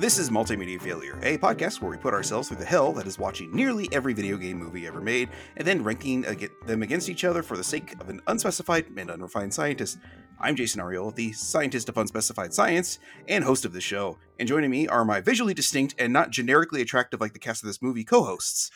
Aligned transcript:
This 0.00 0.18
is 0.18 0.30
Multimedia 0.30 0.80
Failure, 0.80 1.18
a 1.22 1.36
podcast 1.36 1.82
where 1.82 1.90
we 1.90 1.98
put 1.98 2.14
ourselves 2.14 2.48
through 2.48 2.56
the 2.56 2.64
hell 2.64 2.90
that 2.94 3.06
is 3.06 3.18
watching 3.18 3.54
nearly 3.54 3.86
every 3.92 4.14
video 4.14 4.38
game 4.38 4.56
movie 4.56 4.86
ever 4.86 4.98
made 4.98 5.28
and 5.58 5.68
then 5.68 5.84
ranking 5.84 6.22
them 6.64 6.82
against 6.82 7.10
each 7.10 7.22
other 7.22 7.42
for 7.42 7.54
the 7.54 7.62
sake 7.62 7.92
of 8.00 8.08
an 8.08 8.22
unspecified 8.26 8.86
and 8.96 9.10
unrefined 9.10 9.52
scientist. 9.52 9.98
I'm 10.40 10.56
Jason 10.56 10.80
Arriola, 10.80 11.14
the 11.14 11.32
scientist 11.32 11.90
of 11.90 11.98
unspecified 11.98 12.54
science 12.54 12.98
and 13.28 13.44
host 13.44 13.66
of 13.66 13.74
the 13.74 13.80
show. 13.82 14.16
And 14.38 14.48
joining 14.48 14.70
me 14.70 14.88
are 14.88 15.04
my 15.04 15.20
visually 15.20 15.52
distinct 15.52 15.94
and 15.98 16.14
not 16.14 16.30
generically 16.30 16.80
attractive 16.80 17.20
like 17.20 17.34
the 17.34 17.38
cast 17.38 17.62
of 17.62 17.66
this 17.66 17.82
movie 17.82 18.02
co-hosts. 18.02 18.70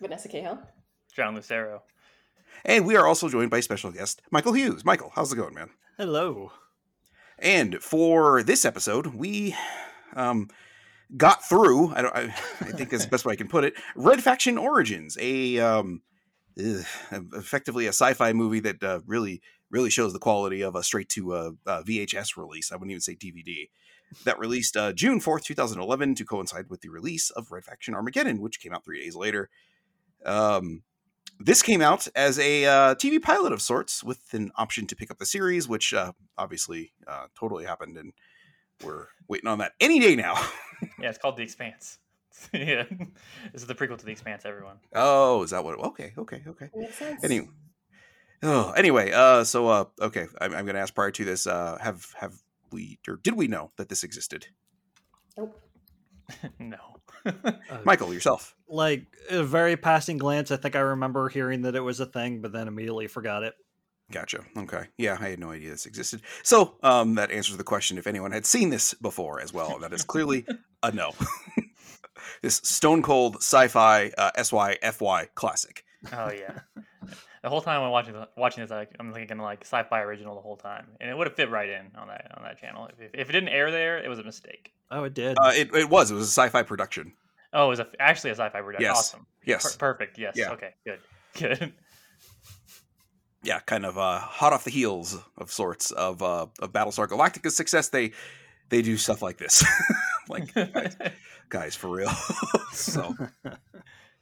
Vanessa 0.00 0.28
Cahill. 0.28 0.60
John 1.12 1.34
Lucero. 1.34 1.82
And 2.64 2.86
we 2.86 2.94
are 2.94 3.08
also 3.08 3.28
joined 3.28 3.50
by 3.50 3.58
special 3.58 3.90
guest 3.90 4.22
Michael 4.30 4.52
Hughes. 4.52 4.84
Michael, 4.84 5.10
how's 5.16 5.32
it 5.32 5.36
going, 5.36 5.54
man? 5.54 5.70
Hello. 5.96 6.52
And 7.36 7.82
for 7.82 8.44
this 8.44 8.64
episode, 8.64 9.08
we 9.08 9.56
um, 10.14 10.48
got 11.16 11.46
through. 11.48 11.92
I, 11.92 12.02
I, 12.02 12.22
I 12.22 12.72
think 12.72 12.90
that's 12.90 13.04
the 13.04 13.10
best 13.10 13.24
way 13.24 13.32
I 13.32 13.36
can 13.36 13.48
put 13.48 13.64
it. 13.64 13.74
Red 13.94 14.22
Faction 14.22 14.58
Origins, 14.58 15.16
a 15.20 15.58
um, 15.58 16.02
ugh, 16.58 16.84
effectively 17.10 17.86
a 17.86 17.90
sci-fi 17.90 18.32
movie 18.32 18.60
that 18.60 18.82
uh, 18.82 19.00
really 19.06 19.42
really 19.70 19.90
shows 19.90 20.12
the 20.12 20.18
quality 20.18 20.62
of 20.62 20.74
a 20.74 20.82
straight 20.82 21.08
to 21.08 21.32
uh, 21.32 21.50
uh, 21.66 21.82
VHS 21.82 22.36
release. 22.36 22.70
I 22.70 22.76
wouldn't 22.76 22.90
even 22.90 23.00
say 23.00 23.14
DVD. 23.14 23.70
That 24.24 24.38
released 24.38 24.76
uh, 24.76 24.92
June 24.92 25.20
fourth, 25.20 25.44
two 25.44 25.54
thousand 25.54 25.80
eleven, 25.80 26.14
to 26.16 26.24
coincide 26.24 26.68
with 26.68 26.82
the 26.82 26.90
release 26.90 27.30
of 27.30 27.50
Red 27.50 27.64
Faction 27.64 27.94
Armageddon, 27.94 28.40
which 28.40 28.60
came 28.60 28.74
out 28.74 28.84
three 28.84 29.02
days 29.02 29.16
later. 29.16 29.48
Um, 30.24 30.82
this 31.40 31.62
came 31.62 31.80
out 31.80 32.06
as 32.14 32.38
a 32.38 32.62
TV 33.00 33.20
pilot 33.20 33.52
of 33.52 33.62
sorts, 33.62 34.04
with 34.04 34.20
an 34.32 34.52
option 34.56 34.86
to 34.86 34.94
pick 34.94 35.10
up 35.10 35.18
the 35.18 35.26
series, 35.26 35.66
which 35.66 35.94
obviously 36.36 36.92
totally 37.34 37.64
happened, 37.64 37.96
and 37.96 38.12
we're 38.82 39.06
waiting 39.28 39.48
on 39.48 39.58
that 39.58 39.72
any 39.80 39.98
day 39.98 40.16
now. 40.16 40.34
yeah, 41.00 41.08
it's 41.08 41.18
called 41.18 41.36
The 41.36 41.42
Expanse. 41.42 41.98
yeah, 42.52 42.84
this 43.52 43.62
is 43.62 43.66
the 43.66 43.74
prequel 43.74 43.98
to 43.98 44.04
The 44.04 44.12
Expanse. 44.12 44.44
Everyone. 44.44 44.76
Oh, 44.94 45.42
is 45.42 45.50
that 45.50 45.64
what? 45.64 45.78
Okay, 45.78 46.12
okay, 46.16 46.42
okay. 46.46 46.70
Makes 46.74 46.96
sense. 46.96 47.24
Anyway, 47.24 47.48
oh, 48.42 48.70
anyway, 48.72 49.12
uh, 49.12 49.44
so 49.44 49.68
uh, 49.68 49.84
okay, 50.00 50.26
I'm, 50.40 50.54
I'm 50.54 50.64
going 50.64 50.74
to 50.74 50.80
ask 50.80 50.94
prior 50.94 51.10
to 51.10 51.24
this, 51.24 51.46
uh, 51.46 51.78
have 51.80 52.06
have 52.18 52.34
we 52.70 52.98
or 53.06 53.16
did 53.16 53.34
we 53.34 53.48
know 53.48 53.70
that 53.76 53.88
this 53.88 54.02
existed? 54.02 54.46
Nope. 55.36 55.60
no. 56.58 56.78
Uh, 57.24 57.52
Michael, 57.84 58.12
yourself. 58.12 58.56
Like 58.68 59.06
a 59.30 59.44
very 59.44 59.76
passing 59.76 60.18
glance, 60.18 60.50
I 60.50 60.56
think 60.56 60.76
I 60.76 60.80
remember 60.80 61.28
hearing 61.28 61.62
that 61.62 61.76
it 61.76 61.80
was 61.80 62.00
a 62.00 62.06
thing, 62.06 62.40
but 62.40 62.52
then 62.52 62.68
immediately 62.68 63.06
forgot 63.06 63.42
it. 63.42 63.54
Gotcha. 64.12 64.44
Okay. 64.56 64.84
Yeah, 64.98 65.16
I 65.18 65.30
had 65.30 65.40
no 65.40 65.50
idea 65.50 65.70
this 65.70 65.86
existed. 65.86 66.20
So 66.42 66.76
um, 66.82 67.14
that 67.14 67.30
answers 67.30 67.56
the 67.56 67.64
question 67.64 67.98
if 67.98 68.06
anyone 68.06 68.30
had 68.30 68.46
seen 68.46 68.70
this 68.70 68.94
before 68.94 69.40
as 69.40 69.52
well. 69.52 69.78
That 69.78 69.92
is 69.92 70.04
clearly 70.04 70.46
a 70.82 70.92
no. 70.92 71.12
this 72.42 72.56
stone 72.56 73.02
cold 73.02 73.36
sci-fi 73.36 74.12
uh, 74.18 74.30
SYFY 74.36 75.28
classic. 75.34 75.84
Oh 76.12 76.30
yeah. 76.30 76.60
The 77.42 77.48
whole 77.48 77.62
time 77.62 77.82
I'm 77.82 77.90
watching 77.90 78.14
watching 78.36 78.62
this, 78.62 78.70
like, 78.70 78.94
I'm 79.00 79.12
thinking 79.12 79.38
like 79.38 79.62
sci-fi 79.62 80.02
original 80.02 80.34
the 80.36 80.42
whole 80.42 80.56
time, 80.56 80.86
and 81.00 81.10
it 81.10 81.16
would 81.16 81.26
have 81.26 81.34
fit 81.34 81.50
right 81.50 81.68
in 81.68 81.90
on 81.96 82.06
that 82.08 82.30
on 82.36 82.44
that 82.44 82.58
channel. 82.58 82.88
If, 82.98 83.10
if 83.14 83.30
it 83.30 83.32
didn't 83.32 83.48
air 83.48 83.70
there, 83.70 83.98
it 83.98 84.08
was 84.08 84.18
a 84.18 84.22
mistake. 84.22 84.72
Oh, 84.90 85.04
it 85.04 85.14
did. 85.14 85.36
Uh, 85.40 85.52
it, 85.54 85.74
it 85.74 85.88
was. 85.88 86.10
It 86.10 86.14
was 86.14 86.28
a 86.28 86.30
sci-fi 86.30 86.62
production. 86.62 87.14
Oh, 87.52 87.66
it 87.66 87.68
was 87.70 87.80
a, 87.80 87.88
actually 87.98 88.30
a 88.30 88.34
sci-fi 88.34 88.60
production. 88.60 88.82
Yes. 88.82 88.98
Awesome. 88.98 89.26
Yes. 89.44 89.72
Per- 89.72 89.78
perfect. 89.78 90.18
Yes. 90.18 90.34
Yeah. 90.36 90.52
Okay. 90.52 90.74
Good. 90.84 91.00
Good. 91.38 91.72
Yeah, 93.42 93.60
kind 93.60 93.84
of 93.86 93.98
uh, 93.98 94.18
hot 94.18 94.52
off 94.52 94.64
the 94.64 94.70
heels 94.70 95.18
of 95.38 95.50
sorts 95.50 95.90
of 95.90 96.22
uh, 96.22 96.46
of 96.60 96.72
Battlestar 96.72 97.08
Galactica's 97.08 97.56
success. 97.56 97.88
They 97.88 98.12
they 98.68 98.82
do 98.82 98.96
stuff 98.96 99.20
like 99.22 99.38
this, 99.38 99.64
like 100.28 100.52
guys, 100.54 100.96
guys, 101.48 101.74
for 101.76 101.88
real. 101.90 102.10
so 102.72 103.14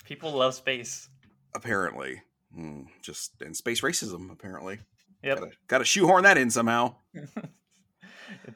People 0.05 0.33
love 0.33 0.55
space. 0.55 1.09
apparently, 1.55 2.23
hmm, 2.55 2.83
just 3.03 3.33
and 3.43 3.57
space 3.57 3.81
racism. 3.83 4.33
Apparently, 4.33 4.79
Yep. 5.23 5.39
gotta, 5.39 5.51
gotta 5.69 5.85
shoehorn 5.85 6.25
that 6.25 6.39
in 6.39 6.51
somehow. 6.51 6.95
it, 7.15 7.29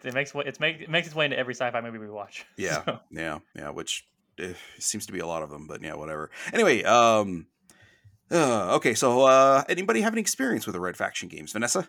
it 0.04 0.14
makes 0.14 0.34
it's 0.34 0.60
make 0.60 0.80
it 0.80 0.90
makes 0.90 1.06
its 1.06 1.16
way 1.16 1.26
into 1.26 1.38
every 1.38 1.54
sci-fi 1.54 1.80
movie 1.80 1.98
we 1.98 2.08
watch. 2.10 2.44
Yeah, 2.56 2.84
So, 2.84 3.00
yeah, 3.10 3.38
yeah. 3.54 3.70
Which 3.70 4.06
eh, 4.38 4.54
seems 4.78 5.06
to 5.06 5.12
be 5.12 5.18
a 5.20 5.26
lot 5.26 5.42
of 5.42 5.50
them, 5.50 5.66
but 5.66 5.82
yeah, 5.82 5.94
whatever. 5.94 6.30
Anyway, 6.52 6.82
um, 6.84 7.46
uh, 8.30 8.74
okay. 8.76 8.94
So, 8.94 9.22
uh, 9.22 9.62
anybody 9.68 10.00
have 10.02 10.12
any 10.14 10.20
experience 10.20 10.66
with 10.66 10.74
the 10.74 10.80
Red 10.80 10.96
Faction 10.96 11.28
games, 11.28 11.52
Vanessa? 11.52 11.88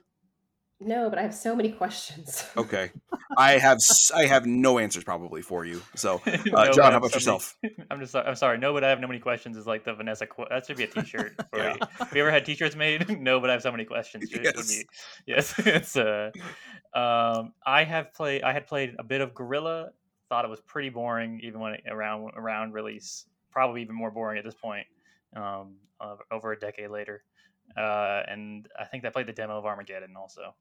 No, 0.81 1.09
but 1.09 1.18
I 1.18 1.22
have 1.22 1.34
so 1.34 1.56
many 1.56 1.72
questions. 1.72 2.46
Okay, 2.57 2.91
I 3.38 3.53
have 3.57 3.79
I 4.13 4.25
have 4.25 4.46
no 4.46 4.78
answers 4.78 5.03
probably 5.06 5.41
for 5.41 5.63
you. 5.66 5.81
So, 5.96 6.16
uh, 6.25 6.38
but 6.51 6.73
John, 6.73 6.91
how 6.91 6.97
about 6.97 7.12
so 7.12 7.16
many- 7.16 7.16
yourself? 7.16 7.57
I'm 7.91 8.00
just 8.01 8.13
I'm 8.16 8.35
sorry. 8.35 8.57
No, 8.57 8.73
but 8.73 8.84
I 8.84 8.90
have 8.90 9.00
no 9.00 9.07
many 9.07 9.19
questions. 9.22 9.56
Is 9.56 9.66
like 9.66 9.85
the 9.85 9.94
Vanessa. 9.94 10.28
Qu- 10.28 10.46
that 10.50 10.66
should 10.66 10.75
be 10.78 10.84
a 10.84 10.88
T-shirt. 10.88 11.35
For 11.50 11.59
Yeah. 11.59 11.73
you. 11.75 11.79
Have 12.00 12.13
you 12.13 12.22
ever 12.22 12.31
had 12.31 12.46
T-shirts 12.46 12.75
made? 12.75 13.22
no, 13.22 13.40
but 13.40 13.50
I 13.50 13.53
have 13.53 13.62
so 13.62 13.72
many 13.72 13.85
questions. 13.85 14.29
It 14.31 14.44
would 14.44 14.56
Yes. 14.56 14.78
be- 14.78 14.85
yes. 15.25 15.53
It's 15.59 15.96
uh, 15.96 16.31
um, 16.94 17.53
I 17.66 17.84
have 17.85 18.13
played. 18.13 18.44
I 18.44 18.52
had 18.53 18.67
played 18.67 18.96
a 19.00 19.03
bit 19.03 19.22
of 19.22 19.34
Guerrilla. 19.34 19.90
Thought 20.29 20.44
it 20.44 20.50
was 20.50 20.59
pretty 20.62 20.90
boring, 20.90 21.40
even 21.44 21.59
when 21.62 21.73
it, 21.75 21.84
around 21.90 22.31
around 22.35 22.73
release. 22.73 23.25
Probably 23.52 23.81
even 23.81 23.96
more 23.96 24.12
boring 24.12 24.38
at 24.38 24.44
this 24.44 24.56
point. 24.56 24.85
Um, 25.35 25.75
over 26.31 26.51
a 26.51 26.59
decade 26.59 26.90
later, 26.90 27.23
uh, 27.78 28.22
and 28.28 28.68
I 28.79 28.85
think 28.85 29.06
I 29.06 29.09
played 29.09 29.28
the 29.28 29.34
demo 29.34 29.57
of 29.57 29.66
Armageddon 29.66 30.16
also. 30.18 30.56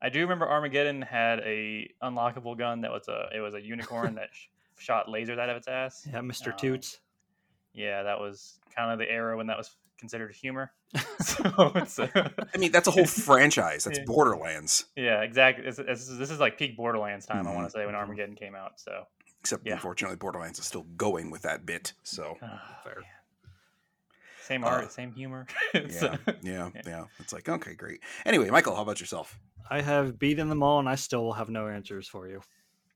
I 0.00 0.08
do 0.08 0.20
remember 0.20 0.48
Armageddon 0.48 1.02
had 1.02 1.40
a 1.40 1.90
unlockable 2.02 2.56
gun 2.56 2.82
that 2.82 2.90
was 2.90 3.08
a 3.08 3.28
it 3.34 3.40
was 3.40 3.54
a 3.54 3.60
unicorn 3.60 4.14
that 4.16 4.28
sh- 4.32 4.46
shot 4.78 5.08
lasers 5.08 5.38
out 5.38 5.48
of 5.50 5.56
its 5.56 5.68
ass. 5.68 6.06
yeah, 6.12 6.20
Mr. 6.20 6.48
um, 6.50 6.56
Toots. 6.56 7.00
Yeah, 7.74 8.02
that 8.04 8.18
was 8.20 8.58
kind 8.74 8.92
of 8.92 8.98
the 8.98 9.10
era 9.10 9.36
when 9.36 9.48
that 9.48 9.58
was 9.58 9.70
considered 9.98 10.32
humor. 10.34 10.72
so 11.18 11.72
it's 11.76 11.98
uh, 11.98 12.08
I 12.14 12.58
mean, 12.58 12.72
that's 12.72 12.88
a 12.88 12.92
whole 12.92 13.06
franchise. 13.06 13.84
That's 13.84 13.98
Yeah. 13.98 14.04
Borderlands, 14.06 14.84
yeah, 14.96 15.20
exactly. 15.22 15.66
It's, 15.66 15.78
it's, 15.78 16.06
this 16.16 16.30
is 16.30 16.38
like 16.40 16.58
peak 16.58 16.76
Borderlands 16.76 17.26
time. 17.26 17.46
I 17.46 17.50
Mhm, 17.50 17.54
want 17.54 17.66
to 17.66 17.70
say 17.72 17.84
when 17.84 17.94
mhm. 17.94 17.98
Armageddon 17.98 18.36
came 18.36 18.54
out. 18.54 18.80
So 18.80 19.04
except 19.40 19.66
Yeah. 19.66 19.74
unfortunately, 19.74 20.16
Borderlands 20.16 20.58
is 20.58 20.66
still 20.66 20.84
going 20.96 21.30
with 21.30 21.42
that 21.42 21.66
bit. 21.66 21.92
So, 22.04 22.36
Fair. 22.84 23.02
Same 24.48 24.64
Uh, 24.64 24.68
art, 24.68 24.92
same 24.92 25.12
humor. 25.12 25.46
It's, 25.74 26.00
yeah, 26.02 26.16
uh, 26.26 26.32
yeah, 26.42 26.70
yeah. 26.74 26.82
yeah. 26.86 27.04
It's 27.20 27.32
like 27.34 27.48
okay, 27.48 27.74
great. 27.74 28.00
Anyway, 28.24 28.48
Michael, 28.50 28.74
how 28.74 28.82
about 28.82 28.98
yourself? 28.98 29.38
I 29.70 29.82
have 29.82 30.18
beaten 30.18 30.48
them 30.48 30.62
all, 30.62 30.78
and 30.78 30.88
I 30.88 30.94
still 30.94 31.32
have 31.32 31.50
no 31.50 31.68
answers 31.68 32.08
for 32.08 32.26
you. 32.28 32.40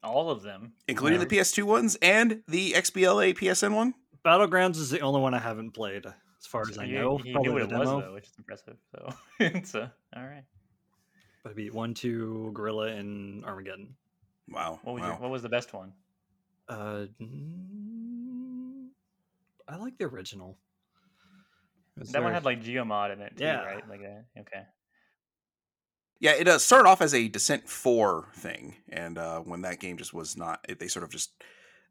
all 0.03 0.31
of 0.31 0.43
them. 0.43 0.73
Including 0.89 1.21
Yeah. 1.21 1.27
the 1.27 1.37
PS2 1.37 1.63
ones 1.65 1.97
and 2.03 2.43
the 2.49 2.73
XBLA 2.73 3.35
PSN 3.37 3.75
one. 3.75 3.95
Battlegrounds 4.25 4.77
is 4.77 4.89
the 4.91 5.01
only 5.01 5.21
one 5.21 5.35
I 5.35 5.39
haven't 5.39 5.73
played, 5.73 6.07
as 6.07 6.47
far 6.47 6.63
as 6.63 6.79
I 6.79 6.85
you, 6.85 6.99
know. 6.99 7.21
you 7.23 7.33
Probably 7.35 7.51
knew 7.51 7.59
what 7.61 7.69
the 7.69 7.75
it 7.77 7.79
was 7.79 7.89
demo. 7.89 8.01
though, 8.01 8.13
which 8.15 8.27
is 8.27 8.35
impressive. 8.39 8.77
So 8.93 9.11
it's 9.41 9.75
uh, 9.75 9.89
all 10.17 10.25
right. 10.25 10.45
But 11.45 11.51
I 11.51 11.55
beat 11.55 11.75
one, 11.75 11.93
two, 11.93 12.51
Guerrilla, 12.55 12.87
and 12.87 13.45
Armageddon. 13.45 13.95
Wow, 14.49 14.81
What 14.83 14.95
was 14.95 15.03
wow. 15.03 15.09
your, 15.09 15.17
what 15.19 15.31
was 15.31 15.43
the 15.43 15.49
best 15.51 15.73
one? 15.75 15.93
Uh, 16.69 17.05
I 19.69 19.77
like 19.77 19.99
the 19.99 20.05
original. 20.07 20.57
It 21.97 22.01
was 22.01 22.13
That 22.13 22.23
one 22.23 22.33
had 22.33 22.45
like 22.45 22.63
Geomod 22.63 23.13
in 23.13 23.21
it 23.21 23.37
too, 23.37 23.45
Yeah. 23.45 23.63
right? 23.65 23.89
Like 23.89 24.01
a, 24.01 24.25
okay. 24.41 24.63
Yeah, 26.21 26.33
it 26.33 26.47
uh, 26.47 26.59
started 26.59 26.89
off 26.89 27.03
as 27.03 27.15
a 27.15 27.27
Descent 27.29 27.69
4 27.69 28.29
thing, 28.37 28.77
and 28.89 29.19
uh, 29.19 29.41
when 29.41 29.63
that 29.63 29.81
game 29.81 29.97
just 29.99 30.15
was 30.15 30.37
not, 30.37 30.65
it, 30.69 30.79
they 30.79 30.87
sort 30.87 31.03
of 31.05 31.11
just 31.11 31.33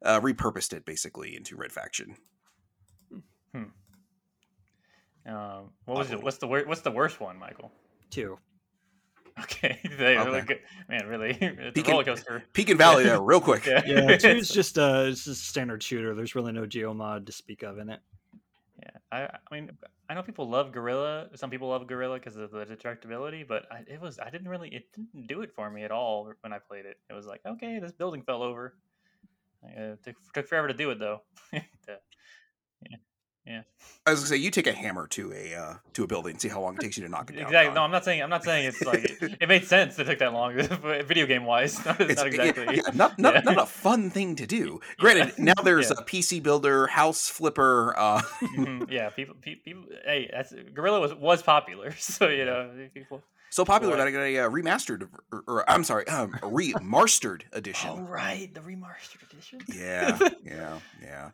uh, 0.04 0.22
repurposed 0.22 0.72
it 0.74 0.86
basically 0.86 1.36
into 1.36 1.58
Red 1.58 1.72
Faction. 1.74 2.16
Um, 5.26 5.70
what 5.86 5.98
was 6.00 6.12
it? 6.12 6.22
What's 6.24 6.38
the 6.38 6.48
wor- 6.48 6.64
what's 6.66 6.82
the 6.82 6.92
worst 6.92 7.20
one, 7.20 7.38
Michael? 7.38 7.72
two. 8.10 8.38
Okay, 9.40 9.80
they 9.98 10.18
Okay. 10.18 10.26
really 10.30 10.42
good. 10.42 10.60
Man, 10.90 11.08
really, 11.08 11.30
it's 11.42 11.74
Peak 11.74 11.88
a 11.88 11.92
roller 11.92 12.04
coaster. 12.04 12.44
Peak 12.54 12.70
and 12.70 12.78
Valley 12.78 13.06
there, 13.06 13.22
real 13.22 13.40
quick. 13.40 13.66
Yeah, 13.66 13.82
Yeah, 13.86 14.18
two 14.18 14.28
is 14.30 14.50
just 14.50 14.78
a 14.78 15.08
it's 15.08 15.24
just 15.24 15.42
a 15.42 15.46
standard 15.46 15.82
shooter. 15.82 16.14
There's 16.14 16.36
really 16.36 16.52
no 16.52 16.64
geomod 16.66 17.26
to 17.28 17.32
speak 17.32 17.64
of 17.64 17.78
in 17.78 17.90
it. 17.90 18.02
Yeah, 19.12 19.18
I, 19.34 19.38
I 19.52 19.56
mean, 19.56 19.78
I 20.10 20.14
know 20.14 20.24
people 20.24 20.50
love 20.50 20.72
Guerrilla. 20.72 21.30
Some 21.36 21.50
people 21.50 21.70
love 21.70 21.88
Guerrilla 21.88 22.16
because 22.20 22.36
of 22.38 22.52
the 22.52 22.66
destructibility, 22.66 23.48
but 23.48 23.72
I, 23.72 23.84
it 23.88 24.02
was 24.02 24.20
I 24.20 24.30
didn't 24.30 24.50
really 24.50 24.70
it 24.74 24.92
didn't 24.94 25.28
do 25.28 25.42
it 25.42 25.52
for 25.54 25.70
me 25.70 25.84
at 25.84 25.92
all 25.92 26.32
when 26.42 26.54
I 26.54 26.60
played 26.60 26.86
it. 26.86 26.98
It 27.10 27.14
was 27.14 27.26
like, 27.26 27.42
okay, 27.46 27.80
this 27.80 27.92
building 27.94 28.24
fell 28.24 28.44
over. 28.44 28.78
Uh, 29.66 29.96
took 30.04 30.16
took 30.34 30.48
forever 30.48 30.68
to 30.70 30.74
do 30.74 30.92
it 30.92 31.00
though. 31.00 31.22
The- 33.46 33.64
I 34.06 34.12
was 34.12 34.20
gonna 34.20 34.30
say, 34.30 34.38
you 34.38 34.50
take 34.52 34.68
a 34.68 34.72
hammer 34.72 35.08
to 35.10 35.32
a 35.34 35.54
uh, 35.56 35.74
to 35.94 36.04
a 36.04 36.08
building, 36.08 36.32
and 36.32 36.42
see 36.42 36.48
how 36.48 36.62
long 36.62 36.76
it 36.76 36.80
takes 36.82 36.98
you 36.98 37.04
to 37.04 37.10
knock 37.10 37.30
it 37.30 37.34
down. 37.34 37.46
exactly. 37.46 37.74
No, 37.76 37.82
I'm 37.84 37.92
not 37.92 38.04
saying 38.06 38.22
I'm 38.22 38.30
not 38.30 38.44
saying 38.44 38.66
it's 38.66 38.82
like 38.84 39.04
it, 39.42 39.48
made 39.50 39.66
sense 39.66 39.98
it 40.00 40.06
took 40.06 40.20
that 40.20 40.34
long, 40.34 40.56
video 41.06 41.26
game 41.26 41.46
wise. 41.46 41.84
Not, 41.86 42.02
It's 42.02 42.18
not 42.18 42.28
exactly. 42.28 42.66
yeah, 42.66 42.72
yeah, 42.86 42.92
not 42.94 43.18
not, 43.20 43.34
Yeah. 43.36 43.42
not 43.42 43.58
a 43.60 43.66
fun 43.66 44.10
thing 44.10 44.36
to 44.38 44.46
do. 44.48 44.80
Granted, 44.98 45.38
now 45.38 45.54
there's 45.64 45.90
Yeah. 45.90 45.98
a 46.00 46.04
PC 46.04 46.42
builder, 46.42 46.88
house 46.88 47.30
flipper. 47.30 47.94
Uh, 47.98 48.22
Mhm, 48.42 48.90
yeah, 48.92 49.10
people, 49.10 49.36
people. 49.42 49.84
Hey, 50.06 50.30
that's 50.32 50.54
Guerrilla 50.74 51.00
was 51.00 51.14
was 51.14 51.42
popular, 51.44 51.92
so 51.98 52.28
you 52.28 52.46
know 52.46 52.72
people 52.94 53.22
So 53.50 53.66
popular 53.66 53.98
that 53.98 54.08
I 54.08 54.12
got 54.12 54.22
a 54.22 54.38
uh, 54.40 54.50
remastered, 54.50 55.10
or, 55.32 55.44
or 55.48 55.70
I'm 55.70 55.84
sorry, 55.84 56.08
um, 56.08 56.32
remastered 56.42 57.44
edition. 57.54 57.90
Oh 57.94 58.02
right, 58.02 58.54
the 58.54 58.62
remastered 58.62 59.24
edition. 59.32 59.60
Yeah, 59.68 60.18
yeah, 60.44 60.80
yeah, 61.04 61.30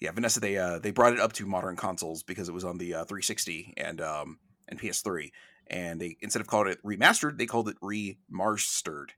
yeah. 0.00 0.10
Vanessa, 0.12 0.40
they 0.40 0.56
uh, 0.56 0.78
they 0.78 0.90
brought 0.90 1.12
it 1.12 1.20
up 1.20 1.32
to 1.34 1.46
modern 1.46 1.76
consoles 1.76 2.22
because 2.22 2.48
it 2.48 2.52
was 2.52 2.64
on 2.64 2.78
the 2.78 2.94
uh, 2.94 3.04
360 3.04 3.74
and 3.76 4.00
um 4.00 4.38
and 4.68 4.78
PS3, 4.80 5.30
and 5.68 6.00
they 6.00 6.16
instead 6.20 6.40
of 6.40 6.46
calling 6.46 6.70
it 6.72 6.82
remastered, 6.84 7.38
they 7.38 7.46
called 7.46 7.68
it 7.68 7.76
remastered. 7.80 9.10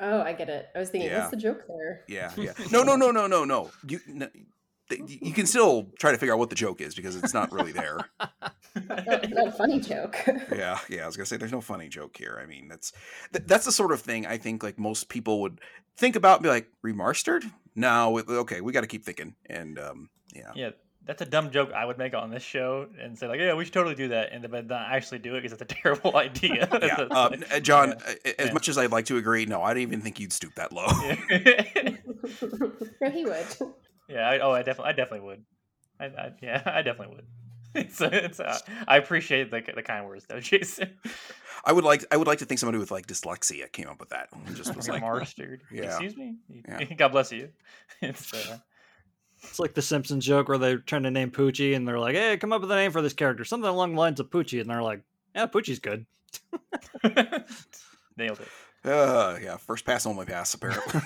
Oh, 0.00 0.20
I 0.20 0.32
get 0.32 0.48
it. 0.48 0.68
I 0.76 0.78
was 0.78 0.90
thinking, 0.90 1.10
Yeah. 1.10 1.20
what's 1.20 1.30
the 1.32 1.36
joke 1.38 1.64
there? 1.66 2.04
Yeah, 2.06 2.32
yeah. 2.36 2.52
No, 2.70 2.82
no, 2.82 2.94
no, 2.96 3.10
no, 3.10 3.26
no, 3.26 3.44
no. 3.44 3.70
You 3.86 3.98
no, 4.06 4.28
you 4.90 5.32
can 5.32 5.46
still 5.46 5.88
try 5.98 6.12
to 6.12 6.18
figure 6.18 6.32
out 6.32 6.38
what 6.38 6.50
the 6.50 6.56
joke 6.56 6.80
is 6.80 6.94
because 6.94 7.16
it's 7.16 7.34
not 7.34 7.52
really 7.52 7.72
there. 7.72 7.98
Not, 8.88 9.28
not 9.30 9.56
funny 9.58 9.80
joke. 9.80 10.16
yeah, 10.54 10.78
yeah. 10.88 11.02
I 11.02 11.06
was 11.06 11.16
gonna 11.16 11.26
say 11.26 11.36
there's 11.36 11.50
no 11.50 11.60
funny 11.60 11.88
joke 11.88 12.16
here. 12.16 12.38
I 12.40 12.46
mean, 12.46 12.68
that's 12.68 12.92
th- 13.32 13.44
that's 13.46 13.64
the 13.64 13.72
sort 13.72 13.90
of 13.90 14.00
thing 14.00 14.24
I 14.24 14.38
think 14.38 14.62
like 14.62 14.78
most 14.78 15.08
people 15.08 15.40
would 15.40 15.60
think 15.96 16.14
about 16.14 16.36
and 16.36 16.42
be 16.44 16.48
like 16.48 16.68
remastered. 16.84 17.50
No, 17.78 18.18
okay, 18.18 18.60
we 18.60 18.72
got 18.72 18.80
to 18.80 18.86
keep 18.88 19.04
thinking. 19.04 19.34
And 19.46 19.78
um, 19.78 20.10
yeah, 20.34 20.50
yeah, 20.54 20.70
that's 21.06 21.22
a 21.22 21.24
dumb 21.26 21.50
joke 21.52 21.72
I 21.72 21.84
would 21.84 21.96
make 21.96 22.12
on 22.14 22.30
this 22.30 22.42
show 22.42 22.88
and 23.00 23.16
say 23.18 23.28
like, 23.28 23.38
yeah, 23.38 23.54
we 23.54 23.64
should 23.64 23.72
totally 23.74 23.94
do 23.94 24.08
that, 24.08 24.30
and 24.32 24.42
then 24.42 24.50
but 24.50 24.66
not 24.66 24.90
actually 24.90 25.20
do 25.20 25.34
it 25.36 25.42
because 25.42 25.52
it's 25.52 25.62
a 25.62 25.64
terrible 25.82 26.16
idea. 26.16 26.68
yeah. 26.82 26.96
It's 26.98 26.98
Uh, 27.14 27.28
like- 27.30 27.54
uh, 27.54 27.60
John, 27.60 27.90
yeah. 27.90 27.94
uh, 28.26 28.30
as 28.38 28.46
Yeah. 28.48 28.52
much 28.52 28.68
as 28.68 28.76
I'd 28.78 28.90
like 28.90 29.04
to 29.06 29.16
agree, 29.16 29.46
no, 29.46 29.62
I 29.62 29.74
didn't 29.74 29.82
even 29.92 30.00
think 30.00 30.18
you'd 30.20 30.32
stoop 30.32 30.54
that 30.56 30.72
low. 30.72 30.86
yeah, 31.30 31.96
no, 33.00 33.10
he 33.10 33.24
would. 33.24 33.46
yeah 34.08 34.28
I, 34.28 34.38
oh, 34.40 34.50
I 34.52 34.62
definitely, 34.62 34.90
I 34.90 34.92
definitely 34.92 35.26
would. 35.26 35.44
I, 36.00 36.04
I, 36.06 36.32
yeah, 36.42 36.62
I 36.66 36.82
definitely 36.82 37.14
would. 37.16 37.26
It's, 37.74 38.00
it's, 38.00 38.40
uh, 38.40 38.58
I 38.88 38.96
appreciate 38.96 39.50
the 39.50 39.62
the 39.74 39.82
kind 39.82 40.06
words 40.06 40.24
though, 40.28 40.40
Jason. 40.50 40.90
I 41.64 41.72
would 41.72 41.84
like 41.84 42.04
I 42.10 42.16
would 42.16 42.26
like 42.26 42.38
to 42.38 42.44
think 42.46 42.58
somebody 42.58 42.78
with 42.78 42.90
like 42.90 43.06
dyslexia 43.06 43.70
came 43.70 43.88
up 43.88 44.00
with 44.00 44.08
that. 44.08 44.28
and 44.46 44.56
just 44.56 44.74
was 44.74 44.88
like, 44.88 45.02
Remastered. 45.02 45.60
yeah. 45.72 45.82
Excuse 45.84 46.16
me. 46.16 46.36
Yeah. 46.66 46.84
God 46.94 47.08
bless 47.08 47.30
you. 47.30 47.50
It's 48.00 48.32
uh, 48.32 48.58
It's 49.42 49.58
like 49.58 49.74
the 49.74 49.82
Simpsons 49.82 50.24
joke 50.24 50.48
where 50.48 50.58
they're 50.58 50.78
trying 50.78 51.02
to 51.02 51.10
name 51.10 51.30
Poochie 51.30 51.76
and 51.76 51.86
they're 51.86 51.98
like, 52.00 52.14
"Hey, 52.14 52.36
come 52.38 52.52
up 52.52 52.62
with 52.62 52.70
a 52.72 52.74
name 52.74 52.90
for 52.90 53.02
this 53.02 53.12
character, 53.12 53.44
something 53.44 53.68
along 53.68 53.92
the 53.94 54.00
lines 54.00 54.18
of 54.18 54.30
Poochie," 54.30 54.60
and 54.60 54.68
they're 54.70 54.82
like, 54.82 55.02
"Yeah, 55.34 55.46
Poochie's 55.46 55.78
good." 55.78 56.06
nailed 57.04 58.40
it. 58.40 58.48
uh, 58.84 59.38
yeah, 59.42 59.56
first 59.58 59.84
pass, 59.84 60.06
only 60.06 60.26
pass, 60.26 60.54
apparently. 60.54 61.00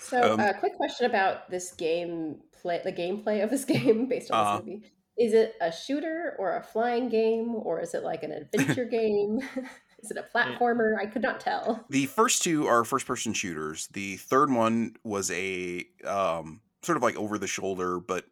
So, 0.00 0.34
Um, 0.34 0.40
uh, 0.40 0.52
quick 0.54 0.76
question 0.76 1.06
about 1.06 1.48
this 1.50 1.72
game 1.72 2.40
play, 2.62 2.80
the 2.84 2.92
gameplay 2.92 3.42
of 3.42 3.50
this 3.50 3.64
game 3.74 4.08
based 4.08 4.30
on 4.30 4.38
Uh-huh. 4.46 4.56
this 4.58 4.66
movie. 4.66 4.82
Is 5.18 5.34
it 5.34 5.54
a 5.60 5.70
shooter 5.70 6.34
or 6.38 6.56
a 6.56 6.62
flying 6.62 7.08
game, 7.10 7.54
or 7.54 7.80
is 7.80 7.92
it 7.94 8.02
like 8.02 8.22
an 8.22 8.32
adventure 8.32 8.84
game? 8.90 9.40
is 10.02 10.10
it 10.10 10.16
a 10.16 10.24
platformer? 10.34 10.96
I 10.98 11.06
could 11.06 11.22
not 11.22 11.40
tell. 11.40 11.84
the 11.90 12.06
first 12.06 12.42
two 12.42 12.66
are 12.66 12.84
first 12.84 13.06
person 13.06 13.32
shooters. 13.34 13.88
The 13.88 14.16
third 14.16 14.50
one 14.50 14.96
was 15.04 15.30
a 15.30 15.84
um, 16.06 16.60
sort 16.82 16.96
of 16.96 17.02
like 17.02 17.16
over 17.16 17.36
the 17.38 17.46
shoulder, 17.46 18.00
but 18.00 18.24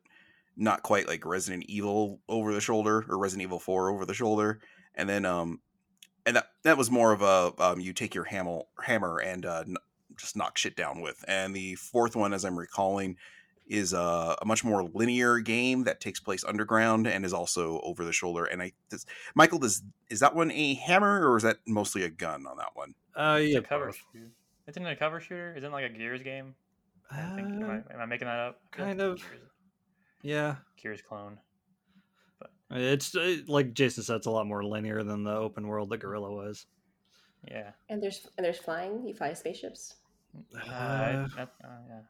not 0.57 0.83
quite 0.83 1.07
like 1.09 1.27
Resident 1.27 1.65
Evil 1.69 2.21
over 2.29 2.55
the 2.55 2.61
shoulder 2.61 3.05
or 3.09 3.19
Resident 3.19 3.43
Evil 3.45 3.61
4 3.61 3.91
over 3.91 4.05
the 4.07 4.15
shoulder. 4.15 4.59
And 4.95 5.09
then 5.09 5.25
um 5.25 5.61
and 6.27 6.35
that 6.37 6.47
that 6.65 6.77
was 6.77 6.91
more 6.91 7.13
of 7.13 7.23
a 7.23 7.53
um, 7.63 7.79
you 7.81 7.93
take 7.93 8.13
your 8.15 8.25
hammer 8.25 8.63
hammer 8.83 9.19
and 9.19 9.47
uh, 9.47 9.63
n- 9.67 9.77
just 10.17 10.37
knock 10.37 10.59
shit 10.59 10.75
down 10.75 11.01
with. 11.01 11.25
And 11.29 11.55
the 11.55 11.77
fourth 11.77 12.17
one 12.17 12.33
as 12.33 12.45
I'm 12.45 12.59
recalling 12.59 13.17
is 13.69 13.93
a, 13.93 14.37
a 14.41 14.45
much 14.45 14.65
more 14.65 14.83
linear 14.95 15.39
game 15.41 15.85
that 15.85 16.01
takes 16.01 16.21
place 16.21 16.45
underground 16.45 17.07
and 17.07 17.25
is 17.25 17.33
also 17.33 17.81
over 17.83 18.05
the 18.05 18.13
shoulder. 18.13 18.45
And 18.45 18.63
I, 18.63 18.73
does, 18.91 19.07
Michael, 19.35 19.59
does 19.59 19.83
is 20.11 20.21
that 20.21 20.35
one 20.35 20.51
a 20.51 20.75
hammer 20.75 21.29
or 21.29 21.37
is 21.37 21.43
that 21.43 21.59
mostly 21.67 22.03
a 22.05 22.09
gun 22.09 22.47
on 22.47 22.57
that 22.57 22.71
one? 22.75 22.95
Uh, 23.15 23.39
It's 23.41 23.53
yeah, 23.53 23.59
a 23.59 23.63
cover 23.63 23.93
shooter. 23.93 24.31
Isn't 24.67 24.87
it 24.87 24.93
a 24.93 24.97
cover 24.97 25.21
shooter? 25.21 25.55
Isn't 25.57 25.71
it 25.71 25.73
like 25.73 25.91
a 25.91 25.95
Gears 25.97 26.23
game? 26.23 26.55
I 27.11 27.35
think, 27.37 27.49
am, 27.49 27.63
Uh, 27.63 27.67
I, 27.67 27.95
am 27.95 28.01
I 28.01 28.07
making 28.07 28.27
that 28.27 28.39
up? 28.39 28.61
I 28.73 28.77
feel 28.77 28.87
like 28.87 28.99
kind 28.99 29.01
of. 29.01 29.17
Gears, 29.19 29.41
yeah, 30.23 30.57
Gears 30.83 31.01
clone. 31.01 31.39
But. 32.39 32.51
It's 32.71 33.15
uh, 33.15 33.37
like 33.47 33.73
Jason 33.73 34.03
said, 34.03 34.17
it's 34.17 34.27
a 34.27 34.31
lot 34.31 34.47
more 34.47 34.63
linear 34.65 35.03
than 35.03 35.25
the 35.25 35.35
open 35.35 35.67
world 35.67 35.89
that 35.91 35.99
Guerrilla 35.99 36.31
was. 36.31 36.67
Yeah. 37.51 37.71
And 37.89 38.03
there's 38.03 38.27
and 38.37 38.45
there's 38.45 38.59
flying. 38.59 39.07
You 39.07 39.15
fly 39.15 39.33
spaceships. 39.33 39.95
Uh, 40.55 40.59
Uh, 40.71 41.29
that- 41.37 41.55
uh, 41.65 41.69
yeah. 41.89 42.01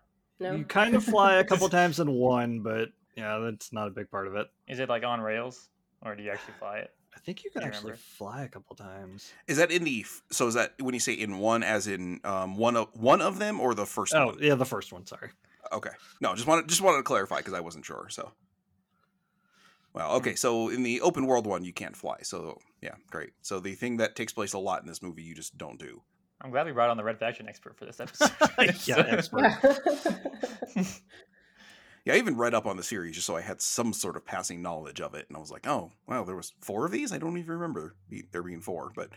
No. 0.41 0.55
You 0.55 0.65
kind 0.65 0.95
of 0.95 1.05
fly 1.05 1.37
a 1.37 1.45
couple 1.45 1.69
times 1.81 2.01
in 2.01 2.11
one, 2.11 2.61
but 2.61 2.91
yeah, 3.17 3.39
that's 3.39 3.73
not 3.73 3.89
a 3.89 3.91
big 3.91 4.11
part 4.11 4.27
of 4.27 4.37
it. 4.37 4.47
Is 4.69 4.79
it 4.79 4.89
like 4.89 5.05
on 5.05 5.21
rails, 5.21 5.69
or 6.03 6.15
do 6.15 6.23
you 6.23 6.31
actually 6.31 6.55
fly 6.59 6.79
it? 6.79 6.91
I 7.17 7.21
think 7.21 7.43
you 7.45 7.51
can 7.51 7.63
you 7.63 7.69
actually 7.69 7.91
remember? 7.93 8.01
fly 8.17 8.43
a 8.45 8.49
couple 8.49 8.77
times. 8.77 9.33
Is 9.49 9.57
that 9.57 9.71
in 9.73 9.83
the 9.85 10.05
so 10.31 10.47
is 10.47 10.55
that 10.55 10.75
when 10.81 10.95
you 10.95 11.01
say 11.01 11.15
in 11.15 11.39
one 11.39 11.63
as 11.65 11.89
in 11.89 12.21
um, 12.25 12.57
one 12.57 12.77
of 12.77 12.89
one 12.95 13.21
of 13.21 13.39
them 13.41 13.61
or 13.61 13.75
the 13.75 13.87
first 13.87 14.15
Oh, 14.15 14.27
one? 14.27 14.39
yeah, 14.41 14.55
the 14.55 14.65
first 14.67 14.93
one. 14.93 15.05
Sorry. 15.07 15.31
Okay. 15.73 15.91
No, 16.21 16.35
just 16.35 16.47
wanted 16.47 16.69
just 16.69 16.81
wanted 16.81 16.99
to 16.99 17.03
clarify 17.03 17.39
because 17.39 17.55
I 17.55 17.61
wasn't 17.61 17.85
sure. 17.85 18.07
So, 18.11 18.33
well, 19.93 20.13
okay. 20.17 20.35
So 20.37 20.69
in 20.69 20.83
the 20.83 21.01
open 21.01 21.27
world 21.27 21.47
one, 21.47 21.65
you 21.65 21.73
can't 21.73 21.97
fly. 21.97 22.19
So 22.23 22.59
yeah, 22.81 22.95
great. 23.11 23.31
So 23.43 23.59
the 23.59 23.75
thing 23.75 23.97
that 23.97 24.15
takes 24.15 24.33
place 24.33 24.53
a 24.53 24.59
lot 24.59 24.83
in 24.83 24.87
this 24.89 25.03
movie, 25.03 25.23
you 25.23 25.35
just 25.35 25.59
don't 25.59 25.79
do. 25.79 26.03
I'm 26.41 26.51
glad 26.51 26.67
we 26.67 26.73
brought 26.73 26.91
on 26.91 26.97
the 26.97 27.05
Red 27.05 27.19
Faction 27.19 27.49
expert 27.49 27.77
for 27.77 27.85
this 27.85 27.99
episode. 28.01 28.31
yeah, 28.87 28.99
expert. 29.09 29.53
Yeah. 30.77 30.85
Yeah, 32.05 32.15
I 32.15 32.19
even 32.19 32.39
read 32.39 32.55
up 32.55 32.65
on 32.65 32.79
the 32.79 32.83
series 32.83 33.17
just 33.17 33.27
so 33.27 33.37
I 33.37 33.43
had 33.43 33.61
some 33.61 33.93
sort 33.93 34.17
of 34.17 34.25
passing 34.25 34.63
knowledge 34.63 34.99
of 34.99 35.15
it, 35.15 35.27
and 35.29 35.37
I 35.37 35.41
was 35.41 35.51
like, 35.51 35.67
oh, 35.67 35.91
wow, 36.07 36.25
there 36.25 36.37
was 36.37 36.55
four 36.63 36.87
of 36.87 36.93
these. 36.93 37.13
I 37.13 37.19
don't 37.19 37.37
even 37.37 37.51
remember 37.53 37.97
there 38.33 38.43
being 38.43 38.63
four, 38.63 38.93
but 38.97 39.11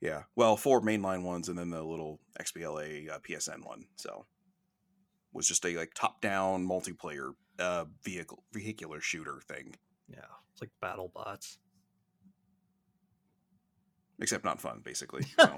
yeah, 0.00 0.24
well, 0.36 0.56
four 0.56 0.80
mainline 0.80 1.24
ones 1.24 1.48
and 1.48 1.58
then 1.58 1.70
the 1.70 1.82
little 1.82 2.20
XBLA 2.40 3.10
uh, 3.10 3.18
PSN 3.28 3.66
one. 3.66 3.86
So 3.96 4.26
was 5.32 5.48
just 5.48 5.64
a 5.66 5.76
like 5.76 5.94
top 5.94 6.20
down 6.20 6.64
multiplayer 6.64 7.32
uh 7.58 7.86
vehicle 8.04 8.44
vehicular 8.52 9.00
shooter 9.00 9.40
thing, 9.48 9.74
Yeah, 10.08 10.18
it's 10.52 10.60
like 10.60 10.70
battle 10.80 11.10
bots. 11.12 11.58
except 14.20 14.44
not 14.44 14.60
fun, 14.60 14.80
basically. 14.84 15.24
So. 15.40 15.56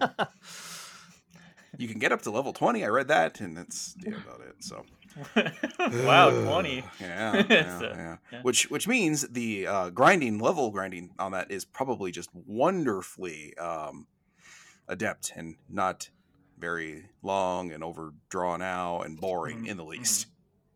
You 1.78 1.88
can 1.88 1.98
get 1.98 2.12
up 2.12 2.22
to 2.22 2.30
level 2.30 2.52
20 2.52 2.84
i 2.84 2.88
read 2.88 3.08
that 3.08 3.40
and 3.40 3.56
that's 3.56 3.94
yeah, 4.04 4.14
about 4.16 4.40
it 4.40 4.54
so 4.60 4.84
wow, 6.04 6.30
20. 6.30 6.82
yeah, 7.00 7.44
yeah, 7.48 7.78
uh, 7.78 7.80
yeah. 7.80 8.16
yeah. 8.32 8.42
which 8.42 8.68
which 8.70 8.88
means 8.88 9.22
the 9.28 9.64
uh, 9.66 9.90
grinding 9.90 10.40
level 10.40 10.70
grinding 10.72 11.10
on 11.20 11.30
that 11.30 11.50
is 11.52 11.64
probably 11.64 12.10
just 12.10 12.30
wonderfully 12.34 13.56
um, 13.58 14.08
adept 14.88 15.32
and 15.36 15.54
not 15.68 16.10
very 16.58 17.04
long 17.22 17.70
and 17.70 17.84
overdrawn 17.84 18.60
out 18.60 19.02
and 19.02 19.20
boring 19.20 19.64
Mhm, 19.64 19.68
in 19.68 19.76
the 19.76 19.84
least 19.84 20.26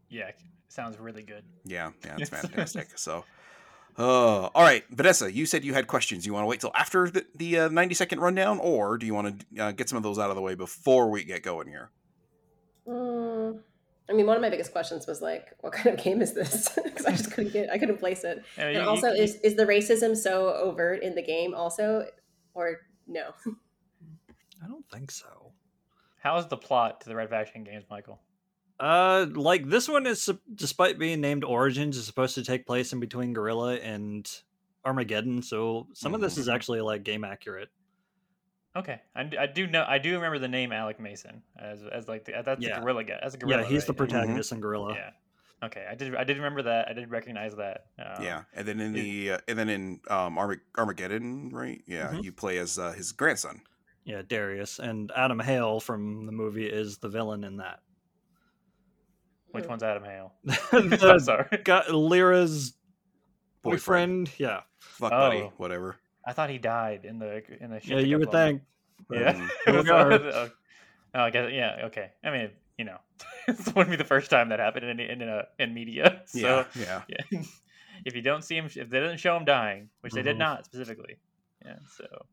Yeah, 0.09 0.31
sounds 0.69 0.99
really 0.99 1.23
good. 1.23 1.45
yeah 1.65 1.91
yeah 2.05 2.17
it's 2.19 2.31
fantastic 2.41 2.97
so 2.97 3.25
uh, 3.99 4.47
all 4.55 4.63
right 4.63 4.85
vanessa 4.91 5.31
you 5.33 5.45
said 5.45 5.65
you 5.65 5.75
had 5.75 5.87
questions 5.87 6.25
you 6.25 6.33
want 6.33 6.43
to 6.45 6.47
wait 6.47 6.61
till 6.61 6.71
after 6.75 7.11
the, 7.11 7.27
the 7.35 7.59
uh, 7.59 7.69
90 7.69 7.95
second 7.95 8.21
rundown 8.21 8.59
or 8.61 8.97
do 8.97 9.05
you 9.07 9.13
want 9.15 9.41
to 9.55 9.63
uh, 9.63 9.73
get 9.73 9.89
some 9.89 9.97
of 9.97 10.03
those 10.03 10.19
out 10.19 10.31
of 10.31 10.37
the 10.37 10.43
way 10.43 10.55
before 10.55 11.11
we 11.11 11.25
get 11.25 11.43
going 11.43 11.69
here 11.69 11.91
Mm, 12.89 13.61
I 14.09 14.15
mean, 14.15 14.27
one 14.27 14.37
of 14.37 14.41
my 14.41 14.49
biggest 14.49 14.73
questions 14.73 15.07
was 15.07 15.21
like, 15.21 15.49
what 15.61 15.75
kind 15.75 15.99
of 15.99 16.03
game 16.03 16.23
is 16.23 16.33
this? 16.33 16.71
Because 16.83 17.05
I 17.05 17.11
just 17.11 17.31
couldn't 17.33 17.53
get, 17.53 17.69
I 17.71 17.77
couldn't 17.77 17.99
place 17.99 18.25
it. 18.25 18.43
Yeah, 18.57 18.65
And 18.65 18.77
you- 18.77 18.81
you- 18.83 18.89
also, 18.89 19.09
you- 19.13 19.23
is 19.25 19.35
is 19.45 19.57
the 19.57 19.67
racism 19.67 20.17
so 20.17 20.55
overt 20.55 21.03
in 21.03 21.15
the 21.15 21.21
game? 21.23 21.53
Also, 21.55 22.07
or 22.55 22.79
no? 23.07 23.33
I 24.65 24.67
don't 24.67 24.89
think 24.91 25.11
so. 25.11 25.53
how's 26.21 26.49
the 26.49 26.57
plot 26.57 27.03
to 27.03 27.11
the 27.11 27.15
Red 27.17 27.29
Faction 27.29 27.63
games, 27.63 27.85
Michael? 27.91 28.19
Uh, 28.81 29.27
like 29.35 29.69
this 29.69 29.89
one 29.89 30.07
is, 30.07 30.29
despite 30.55 30.99
being 30.99 31.21
named 31.21 31.45
Origins, 31.45 31.97
is 31.97 32.07
supposed 32.07 32.35
to 32.37 32.45
take 32.45 32.67
place 32.67 32.93
in 32.93 33.01
between 33.01 33.33
Guerrilla 33.33 33.77
and 33.77 34.31
Armageddon. 34.85 35.43
So 35.43 35.89
some 35.95 36.15
of 36.15 36.21
this 36.21 36.39
is 36.39 36.47
Mhm. 36.49 36.55
actually 36.55 36.81
like 36.81 37.03
game 37.03 37.25
accurate. 37.25 37.69
Okay, 38.77 39.01
I, 39.17 39.29
I 39.41 39.47
do 39.47 39.67
know. 39.67 39.85
I 39.89 39.99
do 39.99 40.15
remember 40.15 40.39
the 40.39 40.47
name 40.49 40.71
Alec 40.73 41.01
Mason 41.01 41.43
as 41.59 41.83
as 41.85 42.07
like 42.07 42.25
the, 42.27 42.35
that's 42.45 42.63
Yeah. 42.63 42.77
the 42.77 42.81
guerrilla 42.83 43.03
guy. 43.05 43.19
That's 43.21 43.35
a 43.35 43.39
guerrilla. 43.39 43.63
yeah, 43.63 43.69
he's 43.69 43.85
the 43.87 43.93
right? 43.93 43.99
protagonist 43.99 44.53
in 44.53 44.61
Guerrilla. 44.61 44.95
Yeah. 44.95 45.11
Okay, 45.65 45.85
I 45.91 45.97
did. 45.97 46.15
I 46.15 46.23
did 46.23 46.37
remember 46.37 46.63
that. 46.63 46.87
I 46.87 46.93
did 46.93 47.11
recognize 47.11 47.57
that. 47.57 47.87
Um, 47.99 48.23
yeah 48.23 48.43
and 48.55 48.69
then 48.69 48.79
in 48.79 48.95
it- 48.95 49.01
the 49.03 49.31
uh, 49.33 49.39
and 49.49 49.59
then 49.59 49.69
in 49.69 50.01
um 50.09 50.37
Armag- 50.37 50.61
armageddon 50.77 51.51
right 51.51 51.83
yeah 51.87 52.13
Mhm. 52.13 52.23
you 52.23 52.31
play 52.33 52.59
as 52.59 52.79
uh, 52.79 52.93
his 52.93 53.11
grandson 53.11 53.63
Yeah, 54.05 54.23
Darius 54.23 54.79
and 54.79 55.11
Adam 55.17 55.41
Hale 55.41 55.81
from 55.81 56.27
the 56.27 56.33
movie 56.33 56.67
is 56.67 56.99
the 56.99 57.09
villain 57.09 57.43
in 57.43 57.57
that. 57.57 57.81
Which 59.61 59.69
one's 59.69 59.83
Adam 59.83 60.05
Hale? 60.05 60.33
the 60.45 61.09
I'm 61.13 61.21
sorry. 61.21 61.47
got 61.65 61.91
Lyra's 61.93 62.75
boyfriend, 63.63 64.27
boyfriend. 64.27 64.31
Yeah, 64.39 64.61
fuck 64.81 65.11
buddy 65.11 65.39
Oh. 65.43 65.53
whatever 65.57 65.97
I 66.27 66.33
thought 66.33 66.51
he 66.51 66.59
died 66.59 67.05
in 67.05 67.19
the 67.19 67.43
in 67.63 67.71
the. 67.71 67.81
yeah, 67.85 67.99
you 67.99 68.19
got 68.19 68.21
would 68.21 68.33
think. 68.33 68.63
Yeah. 69.13 69.33
Here 69.65 69.81
we 69.81 69.87
So- 69.87 69.95
are. 69.97 70.13
oh, 70.13 70.51
I 71.15 71.31
guess. 71.31 71.51
Yeah. 71.53 71.83
Okay. 71.87 72.11
I 72.25 72.31
mean, 72.31 72.51
you 72.77 72.85
know, 72.85 72.99
this 73.47 73.67
wouldn't 73.69 73.91
be 73.91 73.97
the 73.97 74.05
first 74.05 74.29
time 74.31 74.49
that 74.51 74.59
happened 74.59 74.85
in 74.87 75.01
in 75.01 75.23
in, 75.23 75.43
in 75.59 75.73
media. 75.75 76.23
So 76.27 76.39
yeah 76.39 76.65
yeah 76.75 77.03
yeah. 77.31 77.43
if 78.05 78.15
you 78.15 78.23
don't 78.23 78.43
see 78.43 78.57
him, 78.57 78.67
if 78.67 78.75
they 78.75 79.01
didn't 79.01 79.19
show 79.19 79.37
him 79.37 79.45
dying, 79.45 79.89
which 80.03 80.13
they 80.13 80.23
did 80.23 80.37
Mhm. 80.37 80.41
not 80.41 80.65
specifically, 80.67 81.17
Yeah, 81.65 81.77
so 81.97 82.05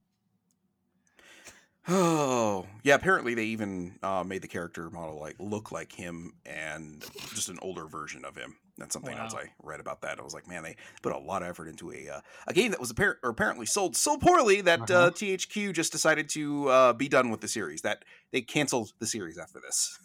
Oh, 1.87 2.44
yeah. 2.85 2.95
Apparently, 2.95 3.33
they 3.33 3.45
even 3.45 3.99
uh, 4.01 4.23
made 4.23 4.41
the 4.41 4.47
character 4.47 4.89
model 4.89 5.19
like 5.19 5.35
look 5.39 5.71
like 5.73 5.91
him 5.91 6.33
and 6.45 7.03
just 7.33 7.49
an 7.49 7.59
older 7.61 7.85
version 7.87 8.23
of 8.23 8.37
him. 8.37 8.55
That's 8.77 8.93
something 8.93 9.17
else 9.17 9.33
Wow. 9.33 9.39
I 9.41 9.51
read 9.63 9.79
about 9.79 10.01
that. 10.01 10.19
I 10.19 10.23
was 10.23 10.33
like, 10.33 10.47
man, 10.47 10.61
they 10.63 10.75
put 11.01 11.13
a 11.13 11.17
lot 11.17 11.41
of 11.41 11.47
effort 11.49 11.67
into 11.67 11.91
a 11.91 12.09
uh, 12.09 12.21
a 12.47 12.53
game 12.53 12.71
that 12.71 12.79
was 12.79 12.91
appar- 12.93 13.15
or 13.23 13.29
apparently 13.31 13.65
sold 13.65 13.95
so 13.97 14.17
poorly 14.17 14.61
that 14.61 14.89
uh 14.91 14.95
Uh-huh. 14.95 15.11
THQ 15.11 15.73
just 15.73 15.91
decided 15.91 16.29
to 16.29 16.69
uh, 16.69 16.93
be 16.93 17.07
done 17.09 17.29
with 17.31 17.41
the 17.41 17.47
series. 17.47 17.81
That 17.81 18.05
they 18.31 18.41
canceled 18.41 18.93
the 18.99 19.07
series 19.07 19.37
after 19.37 19.59
this. 19.59 19.97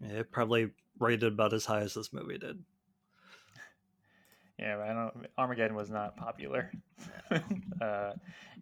It 0.00 0.30
probably 0.30 0.70
rated 1.00 1.32
about 1.32 1.52
as 1.52 1.64
high 1.64 1.80
as 1.80 1.94
this 1.94 2.12
movie 2.12 2.38
did. 2.38 2.58
yeah, 4.58 4.78
I 4.82 4.92
don't. 4.92 5.26
Armageddon 5.38 5.76
was 5.76 5.88
not 5.90 6.16
popular, 6.16 6.72
uh, 7.30 8.12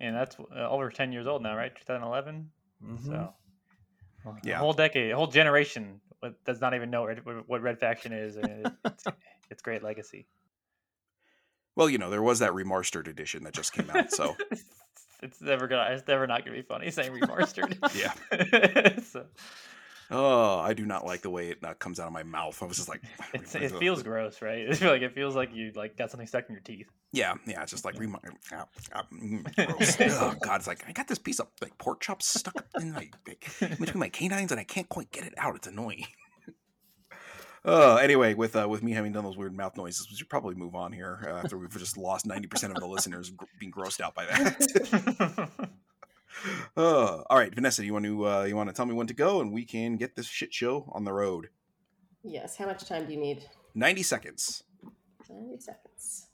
and 0.00 0.14
that's 0.14 0.36
uh, 0.54 0.68
over 0.68 0.90
ten 0.90 1.12
years 1.12 1.26
old 1.26 1.42
now, 1.42 1.56
right? 1.56 1.74
2011. 1.74 2.50
Mhm. 2.84 3.06
So, 3.06 3.34
Yeah. 4.42 4.56
a 4.56 4.58
whole 4.58 4.72
decade, 4.72 5.12
a 5.12 5.16
whole 5.16 5.26
generation 5.26 6.00
does 6.44 6.60
not 6.60 6.74
even 6.74 6.90
know 6.90 7.02
what- 7.22 7.48
what 7.48 7.62
Red 7.62 7.78
Faction 7.78 8.12
is, 8.12 8.36
and 8.36 8.72
it's, 8.84 9.04
it's 9.50 9.62
great 9.62 9.82
legacy. 9.82 10.26
Well, 11.76 11.88
you 11.90 11.98
know, 11.98 12.10
there 12.10 12.22
was 12.22 12.38
that 12.38 12.52
remastered 12.52 13.06
edition 13.06 13.44
that 13.44 13.52
just 13.54 13.72
came 13.72 13.88
out. 13.90 14.10
So 14.10 14.34
it's 15.22 15.40
never 15.40 15.66
gonna. 15.68 15.90
It's 15.94 16.08
never 16.08 16.26
not 16.26 16.44
gonna 16.44 16.56
be 16.56 16.62
funny 16.62 16.90
saying 16.90 17.12
remastered. 17.12 17.76
Yeah. 17.94 18.98
so, 19.02 19.26
oh, 20.10 20.58
I 20.58 20.74
do 20.74 20.86
not 20.86 21.04
like 21.04 21.22
the 21.22 21.30
way 21.30 21.50
it 21.50 21.58
uh, 21.64 21.74
comes 21.74 22.00
out 22.00 22.06
of 22.06 22.12
my 22.12 22.22
mouth. 22.22 22.62
I 22.62 22.66
was 22.66 22.76
just 22.76 22.88
like, 22.88 23.02
it's, 23.34 23.54
it 23.54 23.72
feels 23.78 24.02
gross, 24.02 24.42
right? 24.42 24.66
It's 24.68 24.80
like 24.80 25.02
it 25.02 25.14
feels 25.14 25.34
like 25.34 25.54
you 25.54 25.72
like 25.74 25.96
got 25.96 26.10
something 26.10 26.26
stuck 26.26 26.48
in 26.48 26.54
your 26.54 26.62
teeth. 26.62 26.88
Yeah, 27.12 27.34
yeah, 27.46 27.62
it's 27.62 27.70
just 27.70 27.84
like 27.84 27.98
remi- 27.98 28.18
ah, 28.52 28.66
ah, 28.94 29.06
mm, 29.12 29.46
oh 30.20 30.34
god, 30.42 30.56
it's 30.56 30.66
like 30.66 30.84
I 30.88 30.92
got 30.92 31.08
this 31.08 31.18
piece 31.18 31.40
of 31.40 31.48
like 31.60 31.76
pork 31.78 32.00
chop 32.00 32.22
stuck 32.22 32.54
in 32.80 32.92
my 32.92 33.08
like, 33.26 33.48
between 33.78 34.00
my 34.00 34.08
canines 34.08 34.50
and 34.50 34.60
I 34.60 34.64
can't 34.64 34.88
quite 34.88 35.10
get 35.12 35.24
it 35.24 35.34
out. 35.38 35.56
It's 35.56 35.66
annoying. 35.66 36.06
Uh, 37.64 37.96
anyway, 38.02 38.34
with 38.34 38.56
uh, 38.56 38.68
with 38.68 38.82
me 38.82 38.92
having 38.92 39.12
done 39.12 39.24
those 39.24 39.36
weird 39.36 39.56
mouth 39.56 39.76
noises, 39.76 40.08
we 40.10 40.16
should 40.16 40.28
probably 40.28 40.54
move 40.54 40.74
on 40.74 40.92
here 40.92 41.26
uh, 41.26 41.42
after 41.42 41.56
we've 41.56 41.70
just 41.78 41.96
lost 41.96 42.26
ninety 42.26 42.48
percent 42.48 42.72
of 42.72 42.80
the 42.80 42.86
listeners 42.86 43.32
being 43.58 43.72
grossed 43.72 44.00
out 44.00 44.14
by 44.14 44.26
that. 44.26 45.70
uh, 46.76 47.22
all 47.30 47.38
right, 47.38 47.54
Vanessa, 47.54 47.82
do 47.82 47.86
you 47.86 47.92
want 47.92 48.04
to 48.04 48.26
uh, 48.26 48.42
you 48.44 48.56
want 48.56 48.68
to 48.68 48.74
tell 48.74 48.86
me 48.86 48.94
when 48.94 49.06
to 49.06 49.14
go, 49.14 49.40
and 49.40 49.52
we 49.52 49.64
can 49.64 49.96
get 49.96 50.16
this 50.16 50.26
shit 50.26 50.52
show 50.52 50.90
on 50.92 51.04
the 51.04 51.12
road. 51.12 51.48
Yes. 52.22 52.56
How 52.56 52.66
much 52.66 52.84
time 52.86 53.06
do 53.06 53.12
you 53.12 53.20
need? 53.20 53.44
Ninety 53.74 54.02
seconds. 54.02 54.62
90 55.28 55.58
seconds. 55.60 56.28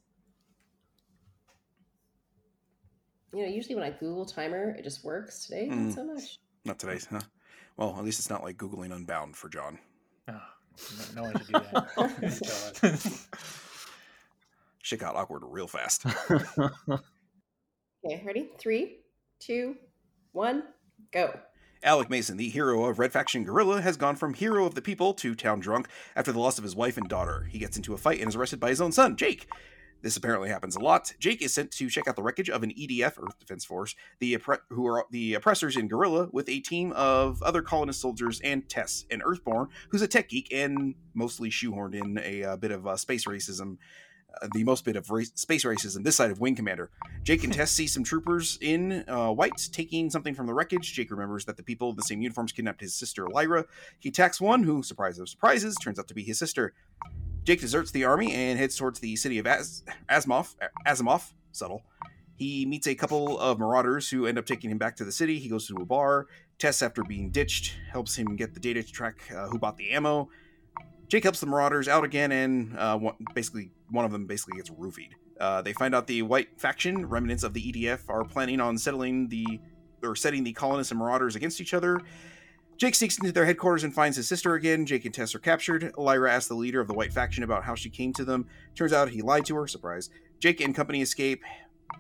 You 3.33 3.43
know, 3.47 3.49
usually 3.51 3.75
when 3.75 3.85
I 3.85 3.91
Google 3.91 4.27
timer, 4.27 4.75
it 4.79 4.83
just 4.85 5.03
works. 5.05 5.47
Today, 5.47 5.69
Mm. 5.71 5.87
not 5.87 5.95
so 5.95 6.05
much. 6.05 6.39
Not 6.67 6.79
today, 6.79 6.99
huh? 7.11 7.21
Well, 7.77 7.97
at 7.99 8.05
least 8.05 8.19
it's 8.19 8.29
not 8.29 8.43
like 8.43 8.59
googling 8.59 8.95
Unbound 8.95 9.35
for 9.37 9.49
John. 9.49 9.79
Oh, 10.29 10.41
no, 11.15 11.23
no 11.23 11.23
one 11.23 11.39
should 11.39 11.47
do 11.47 11.53
that. 11.53 13.29
Shit 14.83 15.01
got 15.01 15.17
awkward 15.17 15.43
real 15.47 15.67
fast. 15.67 16.05
Okay, 18.05 18.23
ready? 18.27 18.51
Three, 18.59 18.99
two, 19.39 19.77
one, 20.33 20.65
go. 21.13 21.39
Alec 21.85 22.09
Mason, 22.09 22.37
the 22.37 22.49
hero 22.49 22.85
of 22.85 22.99
Red 22.99 23.13
Faction 23.13 23.45
Guerrilla, 23.45 23.81
has 23.83 23.97
gone 23.97 24.15
from 24.15 24.35
hero 24.35 24.67
of 24.67 24.75
the 24.75 24.83
people 24.83 25.15
to 25.15 25.35
town 25.35 25.59
drunk 25.59 25.89
after 26.15 26.31
the 26.31 26.39
loss 26.39 26.59
of 26.59 26.65
his 26.65 26.77
wife 26.77 26.97
and 26.97 27.09
daughter. 27.09 27.49
He 27.51 27.59
gets 27.59 27.77
into 27.77 27.93
a 27.93 27.99
fight 27.99 28.21
and 28.21 28.29
is 28.29 28.37
arrested 28.37 28.61
by 28.61 28.69
his 28.69 28.81
own 28.81 28.93
son, 28.93 29.17
Jake. 29.17 29.49
This 30.01 30.17
apparently 30.17 30.49
happens 30.49 30.75
a 30.75 30.81
lot. 30.81 31.13
Jake 31.21 31.43
is 31.43 31.55
sent 31.55 31.71
to 31.73 31.89
check 31.89 32.09
out 32.09 32.17
the 32.17 32.23
wreckage 32.23 32.51
of 32.51 32.63
an 32.63 32.71
EDF, 32.71 33.23
Earth 33.23 33.39
Defense 33.39 33.65
Force, 33.65 33.95
the 34.19 34.37
oppre- 34.37 34.61
who 34.71 34.87
are 34.87 35.07
the 35.11 35.35
oppressors 35.35 35.77
in 35.77 35.87
Guerrilla, 35.87 36.29
with 36.33 36.49
a 36.49 36.61
team 36.61 36.93
of 36.93 37.41
other 37.43 37.63
colonist 37.63 38.01
soldiers 38.01 38.41
and 38.43 38.69
Tess, 38.69 39.05
an 39.11 39.23
Earthborn, 39.23 39.69
who's 39.91 40.03
a 40.03 40.09
tech 40.09 40.29
geek 40.29 40.53
and 40.53 40.97
mostly 41.15 41.51
shoehorned 41.51 41.95
in 41.95 42.19
a, 42.23 42.43
uh 42.45 42.57
bit 42.57 42.73
of 42.73 42.87
uh, 42.87 42.97
space 42.97 43.27
racism. 43.27 43.79
Uh, 44.41 44.49
the 44.55 44.65
most 44.65 44.85
bit 44.85 44.97
of 44.97 45.11
race- 45.11 45.33
space 45.35 45.65
racism 45.65 46.05
this 46.05 46.17
side 46.17 46.31
of 46.31 46.41
Wing 46.41 46.55
Commander. 46.55 46.91
Jake 47.23 47.45
and 47.45 47.53
Tess 47.53 47.71
see 47.71 47.87
some 47.87 48.05
troopers 48.05 48.59
in 48.61 49.05
uh, 49.09 49.31
white 49.31 49.69
taking 49.73 50.11
something 50.11 50.35
from 50.35 50.47
the 50.47 50.55
wreckage. 50.55 50.93
Jake 50.93 51.11
remembers 51.11 51.45
that 51.45 51.57
the 51.57 51.63
people 51.63 51.91
in 51.91 51.97
the 51.97 52.03
same 52.03 52.23
uniforms 52.23 52.53
kidnapped 52.53 52.81
his 52.81 52.95
sister 52.95 53.29
Lyra. 53.29 53.67
He 53.99 54.09
attacks 54.09 54.41
one, 54.41 54.63
who, 54.63 54.83
surprise 54.83 55.19
of 55.19 55.29
surprises, 55.29 55.77
turns 55.77 55.99
out 55.99 56.09
to 56.09 56.15
be 56.15 56.23
his 56.23 56.39
sister. 56.39 56.75
Jake 57.45 57.61
deserts 57.61 57.91
the 57.91 58.05
army 58.05 58.33
and 58.33 58.59
heads 58.59 58.77
towards 58.77 59.01
the 59.01 59.17
city 59.17 59.39
of 59.39 59.47
Az- 59.47 59.83
Asimov. 60.09 60.55
Asimov, 60.87 61.33
subtle. 61.51 61.83
He 62.37 62.67
meets 62.67 62.87
a 62.87 62.95
couple 62.95 63.39
of 63.39 63.59
marauders 63.59 64.09
who 64.09 64.27
end 64.27 64.39
up 64.39 64.47
taking 64.47 64.71
him 64.71 64.79
back 64.79 64.97
to 64.97 65.05
the 65.05 65.13
city. 65.13 65.39
He 65.39 65.49
goes 65.49 65.67
to 65.69 65.77
a 65.77 65.85
bar. 65.85 66.27
Tess, 66.59 66.83
after 66.83 67.03
being 67.03 67.31
ditched, 67.31 67.77
helps 67.91 68.17
him 68.17 68.37
get 68.37 68.55
the 68.55 68.61
data 68.61 68.83
to 68.83 68.93
track 68.93 69.17
uh, 69.37 69.49
who 69.49 69.59
bought 69.59 69.77
the 69.77 69.91
ammo. 69.91 70.29
Jake 71.09 71.25
helps 71.25 71.41
the 71.41 71.47
marauders 71.47 71.89
out 71.89 72.05
again, 72.05 72.33
and 72.33 72.79
uh, 72.79 72.97
one, 72.97 73.15
basically 73.35 73.71
one 73.91 74.05
of 74.05 74.13
them 74.13 74.27
basically 74.27 74.57
gets 74.57 74.71
roofied. 74.71 75.11
Uh, 75.39 75.61
they 75.61 75.73
find 75.73 75.95
out 75.95 76.07
the 76.07 76.23
White 76.23 76.49
faction, 76.61 77.07
remnants 77.07 77.43
of 77.43 77.53
the 77.53 77.73
EDF, 77.73 78.01
are 78.09 78.25
planning 78.25 78.61
on 78.61 78.79
settling 78.79 79.29
the 79.29 79.61
or 80.03 80.17
setting 80.17 80.45
the 80.45 80.53
colonists 80.53 80.91
and 80.91 80.99
marauders 80.99 81.37
against 81.37 81.61
each 81.61 81.75
other. 81.75 82.01
Jake 82.77 82.95
sneaks 82.95 83.19
into 83.19 83.31
their 83.31 83.45
headquarters 83.45 83.85
and 83.85 83.95
finds 83.95 84.17
his 84.17 84.27
sister 84.27 84.55
again. 84.55 84.87
Jake 84.87 85.05
and 85.05 85.15
Tess 85.15 85.35
are 85.35 85.39
captured. 85.39 85.93
Lyra 85.97 86.33
asks 86.33 86.49
the 86.49 86.55
leader 86.55 86.81
of 86.81 86.89
the 86.89 86.95
White 86.95 87.13
faction 87.13 87.45
about 87.45 87.65
how 87.65 87.75
she 87.75 87.91
came 87.91 88.13
to 88.15 88.25
them. 88.25 88.47
Turns 88.75 88.93
out 88.93 89.11
he 89.11 89.23
lied 89.23 89.45
to 89.47 89.55
her. 89.57 89.69
Surprise. 89.69 90.11
Jake 90.41 90.61
and 90.61 90.75
company 90.75 91.01
escape, 91.01 91.45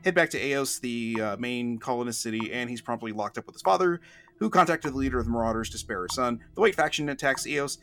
head 0.04 0.14
back 0.14 0.30
to 0.30 0.44
Eos, 0.44 0.80
the 0.80 1.20
uh, 1.20 1.36
main 1.36 1.78
colonist 1.78 2.20
city, 2.20 2.52
and 2.52 2.68
he's 2.68 2.80
promptly 2.80 3.12
locked 3.12 3.38
up 3.38 3.46
with 3.46 3.54
his 3.54 3.62
father, 3.62 4.00
who 4.38 4.50
contacted 4.50 4.92
the 4.92 4.96
leader 4.96 5.20
of 5.20 5.26
the 5.26 5.30
Marauders 5.30 5.70
to 5.70 5.78
spare 5.78 6.02
his 6.02 6.14
son. 6.16 6.40
The 6.56 6.60
White 6.60 6.74
faction 6.74 7.08
attacks 7.08 7.46
Eos 7.46 7.78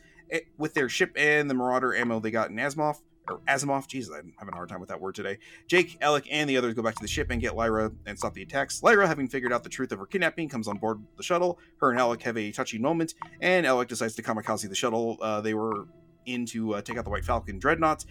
with 0.58 0.74
their 0.74 0.88
ship 0.88 1.12
and 1.16 1.48
the 1.50 1.54
Marauder 1.54 1.94
ammo 1.94 2.20
they 2.20 2.30
got 2.30 2.50
in 2.50 2.56
Asimov. 2.56 2.96
Or 3.28 3.40
Asimov, 3.46 3.86
Jesus, 3.86 4.12
I'm 4.16 4.32
having 4.38 4.54
a 4.54 4.56
hard 4.56 4.68
time 4.68 4.80
with 4.80 4.88
that 4.88 5.00
word 5.00 5.14
today. 5.14 5.38
Jake, 5.68 5.98
Alec, 6.00 6.26
and 6.30 6.50
the 6.50 6.56
others 6.56 6.74
go 6.74 6.82
back 6.82 6.94
to 6.96 7.02
the 7.02 7.08
ship 7.08 7.28
and 7.30 7.40
get 7.40 7.54
Lyra 7.54 7.92
and 8.06 8.18
stop 8.18 8.34
the 8.34 8.42
attacks. 8.42 8.82
Lyra, 8.82 9.06
having 9.06 9.28
figured 9.28 9.52
out 9.52 9.62
the 9.62 9.68
truth 9.68 9.92
of 9.92 9.98
her 9.98 10.06
kidnapping, 10.06 10.48
comes 10.48 10.66
on 10.66 10.78
board 10.78 11.00
the 11.16 11.22
shuttle. 11.22 11.58
Her 11.80 11.90
and 11.90 12.00
Alec 12.00 12.22
have 12.22 12.36
a 12.36 12.50
touchy 12.50 12.78
moment, 12.78 13.14
and 13.40 13.66
Alec 13.66 13.88
decides 13.88 14.14
to 14.16 14.22
kamikaze 14.22 14.68
the 14.68 14.74
shuttle 14.74 15.18
uh, 15.20 15.40
they 15.40 15.54
were 15.54 15.86
in 16.26 16.46
to 16.46 16.74
uh, 16.74 16.82
take 16.82 16.96
out 16.96 17.04
the 17.04 17.10
White 17.10 17.24
Falcon 17.24 17.58
dreadnought. 17.58 18.04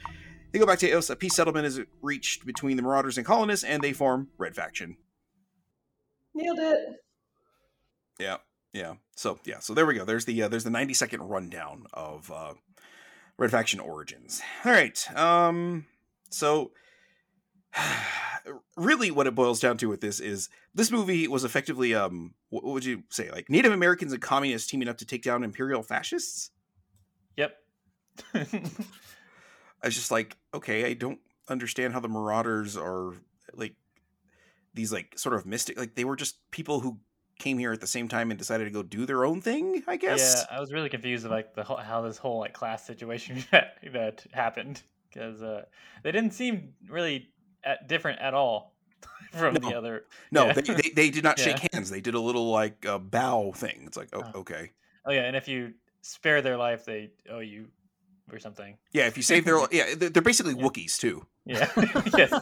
They 0.52 0.60
go 0.60 0.66
back 0.66 0.80
to 0.80 0.90
Eos. 0.90 1.10
A 1.10 1.16
peace 1.16 1.36
settlement 1.36 1.66
is 1.66 1.82
reached 2.02 2.46
between 2.46 2.78
the 2.78 2.84
Marauders 2.84 3.18
and 3.18 3.26
colonists, 3.26 3.66
and 3.66 3.84
they 3.84 3.94
form 3.94 4.30
Red 4.38 4.56
Faction. 4.56 4.98
Nailed 6.34 6.60
it. 6.60 6.80
Yeah, 8.20 8.38
yeah. 8.74 8.96
So 9.16 9.40
yeah, 9.46 9.60
so 9.60 9.74
there 9.74 9.86
we 9.86 9.96
go. 9.96 10.06
There's 10.06 10.26
the 10.26 10.44
uh, 10.44 10.48
there's 10.48 10.64
the 10.64 10.70
90 10.70 10.94
second 10.94 11.22
rundown 11.24 11.86
of 11.94 12.32
uh, 12.32 12.54
Red 13.38 13.52
Faction 13.52 13.80
Origins. 13.80 14.42
All 14.66 14.72
right. 14.72 15.18
Um. 15.18 15.86
So 16.30 16.72
really, 18.76 19.12
what 19.12 19.28
it 19.28 19.36
boils 19.36 19.60
down 19.60 19.78
to 19.78 19.90
with 19.90 20.02
this 20.02 20.20
is 20.20 20.50
this 20.74 20.92
movie 20.92 21.28
was 21.28 21.44
effectively 21.44 21.94
um 21.94 22.34
what 22.50 22.64
what 22.64 22.74
would 22.74 22.86
you 22.86 23.04
say 23.10 23.32
like 23.32 23.50
Native 23.50 23.72
Americans 23.72 24.14
and 24.14 24.22
communists 24.22 24.70
teaming 24.70 24.88
up 24.88 24.98
to 25.00 25.06
take 25.06 25.24
down 25.24 25.44
imperial 25.44 25.84
fascists. 25.84 26.52
yep. 27.36 27.58
I 28.34 29.88
was 29.88 29.96
just 29.96 30.12
like, 30.12 30.36
okay, 30.54 30.86
I 30.86 30.94
don't 30.94 31.20
understand 31.48 31.94
how 31.94 32.02
the 32.02 32.10
Marauders 32.10 32.76
are 32.76 33.14
like 33.54 33.76
these 34.74 34.92
like 34.92 35.18
sort 35.18 35.36
of 35.36 35.46
mystic 35.46 35.78
like 35.80 35.96
they 35.96 36.06
were 36.06 36.16
just 36.16 36.38
people 36.52 36.82
who 36.82 37.00
came 37.40 37.58
here 37.58 37.72
at 37.72 37.82
the 37.82 37.88
same 37.88 38.08
time 38.08 38.30
and 38.30 38.38
decided 38.38 38.66
to 38.66 38.70
go 38.70 38.84
do 38.84 39.06
their 39.06 39.26
own 39.26 39.42
thing, 39.42 39.82
I 39.88 39.96
guess. 39.98 40.46
Yeah, 40.50 40.58
I 40.58 40.60
was 40.60 40.72
really 40.72 40.90
confused 40.90 41.26
of 41.26 41.32
like 41.32 41.56
the 41.56 41.64
whole, 41.64 41.78
how 41.78 42.02
this 42.02 42.18
whole 42.18 42.40
like 42.40 42.54
class 42.54 42.86
situation 42.86 43.44
that, 43.52 44.26
happened 44.34 44.84
because 45.12 45.42
uh, 45.42 45.64
they 46.04 46.12
didn't 46.12 46.32
seem 46.34 46.74
really 46.88 47.30
at, 47.64 47.88
different 47.88 48.20
at 48.20 48.34
all 48.36 48.76
from 49.32 49.56
No. 49.56 49.70
the 49.70 49.76
other. 49.76 50.04
No, 50.32 50.48
Yeah. 50.48 50.54
they, 50.54 50.62
they, 50.62 50.90
they 50.90 51.10
did 51.10 51.24
not 51.24 51.40
shake 51.46 51.64
Yeah. 51.64 51.70
hands. 51.74 51.90
They 51.90 52.02
did 52.02 52.14
a 52.14 52.20
little 52.20 52.52
like 52.52 52.86
uh, 52.86 53.00
bow 53.00 53.52
thing. 53.54 53.84
It's 53.88 53.98
like, 53.98 54.10
oh, 54.14 54.22
Oh. 54.36 54.40
okay. 54.42 54.72
Oh 55.06 55.12
yeah, 55.12 55.22
and 55.22 55.36
if 55.36 55.48
you 55.48 55.74
spare 56.02 56.42
their 56.42 56.58
life, 56.58 56.86
they 56.86 57.10
owe 57.32 57.40
you 57.40 57.68
or 58.32 58.38
something. 58.38 58.78
Yeah, 58.92 59.08
if 59.08 59.18
you 59.18 59.24
save 59.24 59.46
their, 59.46 59.58
yeah, 59.72 59.96
they're 59.98 60.10
they're 60.10 60.22
basically 60.22 60.54
Yeah. 60.56 60.64
Wookiees 60.64 60.98
too. 61.00 61.26
Yeah. 61.46 61.68
yes. 62.16 62.34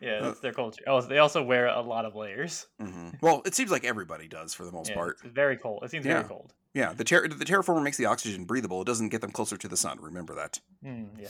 Uh, 0.00 0.06
yeah, 0.06 0.20
that's 0.20 0.40
their 0.40 0.52
culture. 0.52 0.82
Oh, 0.86 1.00
they 1.00 1.18
also 1.18 1.42
wear 1.42 1.66
a 1.66 1.80
lot 1.80 2.04
of 2.04 2.14
layers. 2.14 2.66
hmm 2.80 3.08
Well, 3.20 3.42
it 3.44 3.54
seems 3.54 3.70
like 3.70 3.84
everybody 3.84 4.28
does 4.28 4.54
for 4.54 4.64
the 4.64 4.72
most 4.72 4.90
Yeah, 4.90 4.94
part. 4.96 5.16
it's 5.24 5.32
very 5.34 5.56
cold. 5.56 5.82
It 5.84 5.90
seems 5.90 6.06
Yeah. 6.06 6.14
very 6.18 6.28
cold. 6.28 6.52
Yeah, 6.74 6.92
the 6.92 7.04
ter- 7.04 7.26
the 7.26 7.44
terraformer 7.44 7.82
makes 7.82 7.96
the 7.96 8.06
oxygen 8.06 8.44
breathable. 8.44 8.80
It 8.82 8.86
doesn't 8.86 9.08
get 9.08 9.20
them 9.20 9.32
closer 9.32 9.56
to 9.56 9.68
the 9.68 9.76
sun. 9.76 9.98
Remember 10.00 10.34
that. 10.36 10.60
Mm, 10.84 11.20
yeah, 11.20 11.28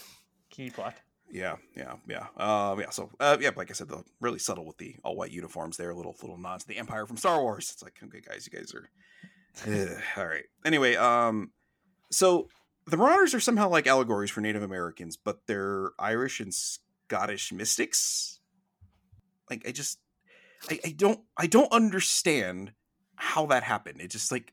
key 0.50 0.68
plot. 0.70 0.94
Yeah, 1.30 1.56
yeah, 1.76 1.94
yeah. 2.08 2.26
Um, 2.36 2.80
yeah. 2.80 2.90
So, 2.90 3.10
uh, 3.20 3.36
yeah, 3.40 3.50
like 3.56 3.70
I 3.70 3.74
said, 3.74 3.88
though, 3.88 4.04
really 4.20 4.38
subtle 4.38 4.64
with 4.66 4.78
the 4.78 4.96
all 5.04 5.14
white 5.16 5.30
uniforms 5.30 5.76
there. 5.76 5.94
Little 5.94 6.16
little 6.20 6.38
nods 6.38 6.64
to 6.64 6.68
the 6.68 6.78
Empire 6.78 7.06
from 7.06 7.16
Star 7.18 7.40
Wars. 7.42 7.70
It's 7.72 7.82
like, 7.82 7.94
okay, 8.02 8.20
guys, 8.20 8.48
you 8.50 8.58
guys 8.58 8.74
are. 8.74 8.88
Ugh, 9.66 10.02
all 10.16 10.26
right. 10.26 10.44
Anyway, 10.64 10.96
um, 10.96 11.50
so 12.10 12.48
the 12.86 12.96
Marauders 12.96 13.34
are 13.34 13.40
somehow 13.40 13.68
like 13.68 13.86
allegories 13.86 14.30
for 14.30 14.40
Native 14.40 14.62
Americans, 14.62 15.16
but 15.16 15.46
they're 15.46 15.90
Irish 15.98 16.40
and 16.40 16.52
Scottish 16.54 17.52
mystics. 17.52 18.37
Like 19.50 19.66
I 19.66 19.72
just 19.72 19.98
I, 20.70 20.80
I 20.84 20.90
don't 20.90 21.20
I 21.36 21.46
don't 21.46 21.72
understand 21.72 22.72
how 23.16 23.46
that 23.46 23.62
happened. 23.62 24.00
It 24.00 24.10
just 24.10 24.30
like 24.32 24.52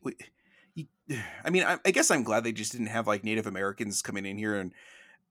you- 0.74 0.86
I 1.44 1.50
mean 1.50 1.64
I, 1.64 1.78
I 1.84 1.90
guess 1.90 2.10
I'm 2.10 2.22
glad 2.22 2.44
they 2.44 2.52
just 2.52 2.72
didn't 2.72 2.88
have 2.88 3.06
like 3.06 3.24
Native 3.24 3.46
Americans 3.46 4.02
coming 4.02 4.26
in 4.26 4.38
here 4.38 4.56
and 4.56 4.72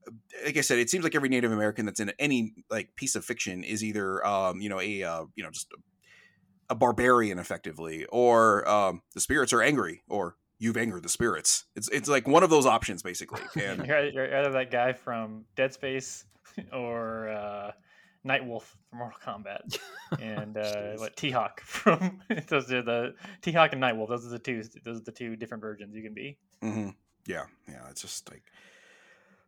uh, 0.08 0.12
like 0.46 0.58
I 0.58 0.62
said, 0.62 0.80
it 0.80 0.90
seems 0.90 1.04
like 1.04 1.16
every 1.16 1.30
Native 1.30 1.52
American 1.52 1.86
that's 1.86 2.00
in 2.00 2.12
any 2.20 2.54
like 2.70 2.96
piece 2.96 3.16
of 3.16 3.26
fiction 3.26 3.64
is 3.64 3.84
either 3.84 4.26
um 4.26 4.62
you 4.62 4.70
know 4.70 4.80
a 4.80 5.04
uh, 5.04 5.26
you 5.36 5.44
know 5.44 5.52
just 5.52 5.68
a, 5.74 6.74
a 6.74 6.76
barbarian 6.76 7.40
effectively 7.40 8.06
or 8.10 8.68
um 8.68 9.02
the 9.14 9.20
spirits 9.22 9.54
are 9.54 9.62
angry 9.62 10.02
or 10.10 10.36
you've 10.60 10.78
angered 10.78 11.04
the 11.04 11.10
spirits. 11.10 11.66
It's 11.76 11.90
it's 11.90 12.10
like 12.10 12.28
one 12.28 12.44
of 12.44 12.50
those 12.50 12.66
options 12.66 13.04
basically. 13.04 13.42
And 13.62 13.86
You're, 13.86 14.10
you're 14.10 14.38
either 14.38 14.52
that 14.52 14.72
guy 14.72 14.94
from 14.94 15.46
Dead 15.56 15.74
Space 15.74 16.26
or 16.74 17.30
uh, 17.30 17.72
Nightwolf 18.26 18.64
from 18.90 19.00
Mortal 19.00 19.20
Kombat, 19.24 19.78
and 20.22 20.58
uh, 20.58 20.94
what 20.98 21.16
T 21.16 21.30
Hawk 21.32 21.62
from 21.66 22.22
those 22.48 22.72
are 22.72 22.82
the 22.82 23.14
T 23.42 23.52
Hawk 23.52 23.74
and 23.74 23.82
Nightwolf. 23.82 24.10
Those 24.10 24.26
are 24.26 24.30
the 24.30 24.40
two. 24.40 24.64
Those 24.84 25.02
are 25.02 25.04
the 25.04 25.12
two 25.12 25.36
different 25.36 25.62
versions 25.62 25.96
you 25.96 26.02
can 26.04 26.14
be. 26.14 26.38
hmm 26.62 26.90
Yeah, 27.28 27.46
yeah. 27.68 27.88
It's 27.90 28.02
just 28.02 28.30
like, 28.32 28.44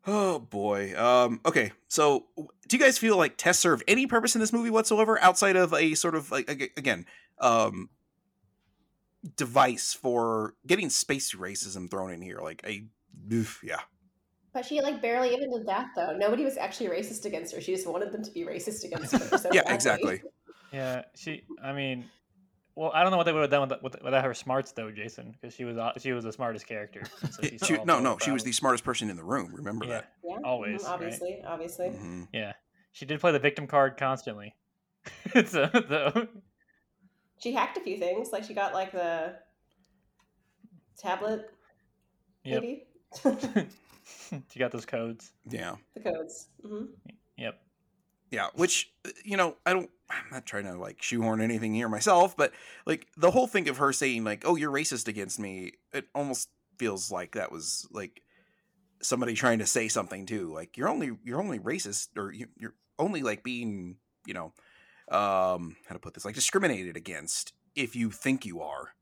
oh 0.06 0.40
boy. 0.40 0.94
Um. 0.98 1.42
Okay. 1.46 1.72
So, 1.88 2.26
do 2.68 2.78
you 2.78 2.80
guys 2.80 2.98
feel 2.98 3.18
like 3.18 3.38
Tess 3.38 3.58
served 3.60 3.84
any 3.88 4.06
purpose 4.06 4.36
in 4.36 4.42
this 4.42 4.54
movie 4.54 4.70
whatsoever 4.70 5.20
outside 5.22 5.56
of 5.56 5.74
a 5.74 5.96
sort 5.96 6.16
of 6.16 6.32
like 6.32 6.50
again, 6.78 7.06
um, 7.40 7.90
device 9.36 9.94
for 9.94 10.54
getting 10.66 10.90
space 10.90 11.34
racism 11.34 11.90
thrown 11.90 12.12
in 12.12 12.22
here? 12.22 12.40
Like 12.42 12.62
a, 12.66 12.84
oof, 13.34 13.62
yeah. 13.64 13.82
But 14.58 14.66
she 14.66 14.82
like 14.82 15.04
barely 15.04 15.36
even 15.36 15.52
did 15.52 15.68
that 15.68 15.90
though. 15.96 16.18
Nobody 16.18 16.44
was 16.44 16.58
actually 16.58 16.90
racist 16.90 17.26
against 17.26 17.54
her. 17.54 17.62
She 17.62 17.76
just 17.76 17.86
wanted 17.86 18.12
them 18.12 18.24
to 18.24 18.32
be 18.32 18.42
racist 18.42 18.84
against 18.84 19.14
her. 19.16 19.38
So 19.38 19.50
Yeah, 19.54 19.62
badly. 19.62 19.76
exactly. 19.76 20.22
Yeah, 20.74 21.04
she. 21.14 21.44
I 21.62 21.74
mean, 21.74 22.06
well, 22.74 22.90
I 22.92 23.04
don't 23.04 23.12
know 23.12 23.18
what 23.18 23.28
they 23.28 23.34
would 23.34 23.44
have 23.44 23.52
done 23.52 23.70
with, 23.70 23.84
with, 23.84 24.04
without 24.04 24.26
her 24.26 24.34
smarts 24.34 24.72
though, 24.72 24.90
Jason, 24.90 25.36
because 25.40 25.54
she 25.54 25.64
was 25.64 25.78
uh, 25.78 25.92
she 26.00 26.12
was 26.12 26.24
the 26.24 26.32
smartest 26.34 26.66
character. 26.66 27.04
so 27.30 27.44
Yeah, 27.44 27.50
she 27.52 27.58
she- 27.68 27.84
no, 27.86 28.00
no, 28.00 28.18
she 28.18 28.32
was 28.32 28.44
the 28.44 28.52
smartest 28.52 28.84
person 28.84 29.12
in 29.12 29.16
the 29.16 29.24
room. 29.24 29.54
Remember 29.54 29.86
Yeah, 29.86 29.98
that. 29.98 30.14
Yeah, 30.24 30.38
Always, 30.44 30.82
mhm, 30.82 30.86
right? 30.86 30.94
obviously, 30.94 31.38
obviously. 31.46 31.90
hmm 31.90 32.24
yeah. 32.34 32.54
She 32.94 33.06
did 33.06 33.20
play 33.20 33.32
the 33.32 33.38
victim 33.38 33.68
card 33.68 33.96
constantly. 33.98 34.56
so, 35.46 35.70
though. 35.72 36.28
She 37.42 37.54
hacked 37.54 37.78
a 37.78 37.82
few 37.82 38.00
things. 38.00 38.32
Like 38.32 38.44
she 38.44 38.56
got 38.56 38.74
like 38.74 38.92
the 38.92 39.36
tablet, 40.98 41.52
Yep. 42.44 42.64
maybe 42.64 42.88
she 44.52 44.60
got 44.60 44.72
those 44.72 44.86
codes. 44.86 45.32
Yeah. 45.50 45.76
the 45.96 46.02
codes. 46.02 46.48
hmm 46.66 46.86
Yep. 47.38 47.60
Yeah, 48.32 48.48
which 48.56 48.92
you 49.24 49.38
know, 49.38 49.56
I 49.66 49.74
don't. 49.74 49.90
I'm 50.10 50.26
not 50.32 50.46
trying 50.46 50.66
to 50.66 50.78
like 50.78 51.02
shoehorn 51.02 51.42
anything 51.42 51.74
here 51.74 51.88
myself, 51.90 52.36
but 52.36 52.52
like 52.86 53.08
the 53.16 53.32
whole 53.32 53.48
thing 53.48 53.70
of 53.70 53.78
her 53.78 53.94
saying 53.94 54.24
like, 54.24 54.44
"Oh, 54.46 54.56
you're 54.56 54.72
racist 54.72 55.08
against 55.08 55.40
me," 55.40 55.74
it 55.94 56.08
almost 56.14 56.50
feels 56.78 57.10
like 57.12 57.36
that 57.36 57.52
was 57.52 57.88
like 57.92 58.22
somebody 59.02 59.34
trying 59.34 59.60
to 59.60 59.66
say 59.66 59.88
something 59.88 60.26
too. 60.26 60.52
Like 60.54 60.78
you're 60.78 60.90
only 60.90 61.12
you're 61.24 61.42
only 61.42 61.60
racist, 61.60 62.10
or 62.18 62.34
you, 62.34 62.48
you're 62.58 62.76
only 63.00 63.22
like 63.22 63.44
being 63.44 63.98
you 64.26 64.34
know, 64.34 64.52
um, 65.10 65.78
how 65.88 65.94
to 65.94 66.00
put 66.00 66.14
this, 66.14 66.26
like 66.26 66.36
discriminated 66.36 66.98
against 66.98 67.54
if 67.76 67.96
you 67.96 68.12
think 68.12 68.46
you 68.46 68.62
are. 68.62 68.94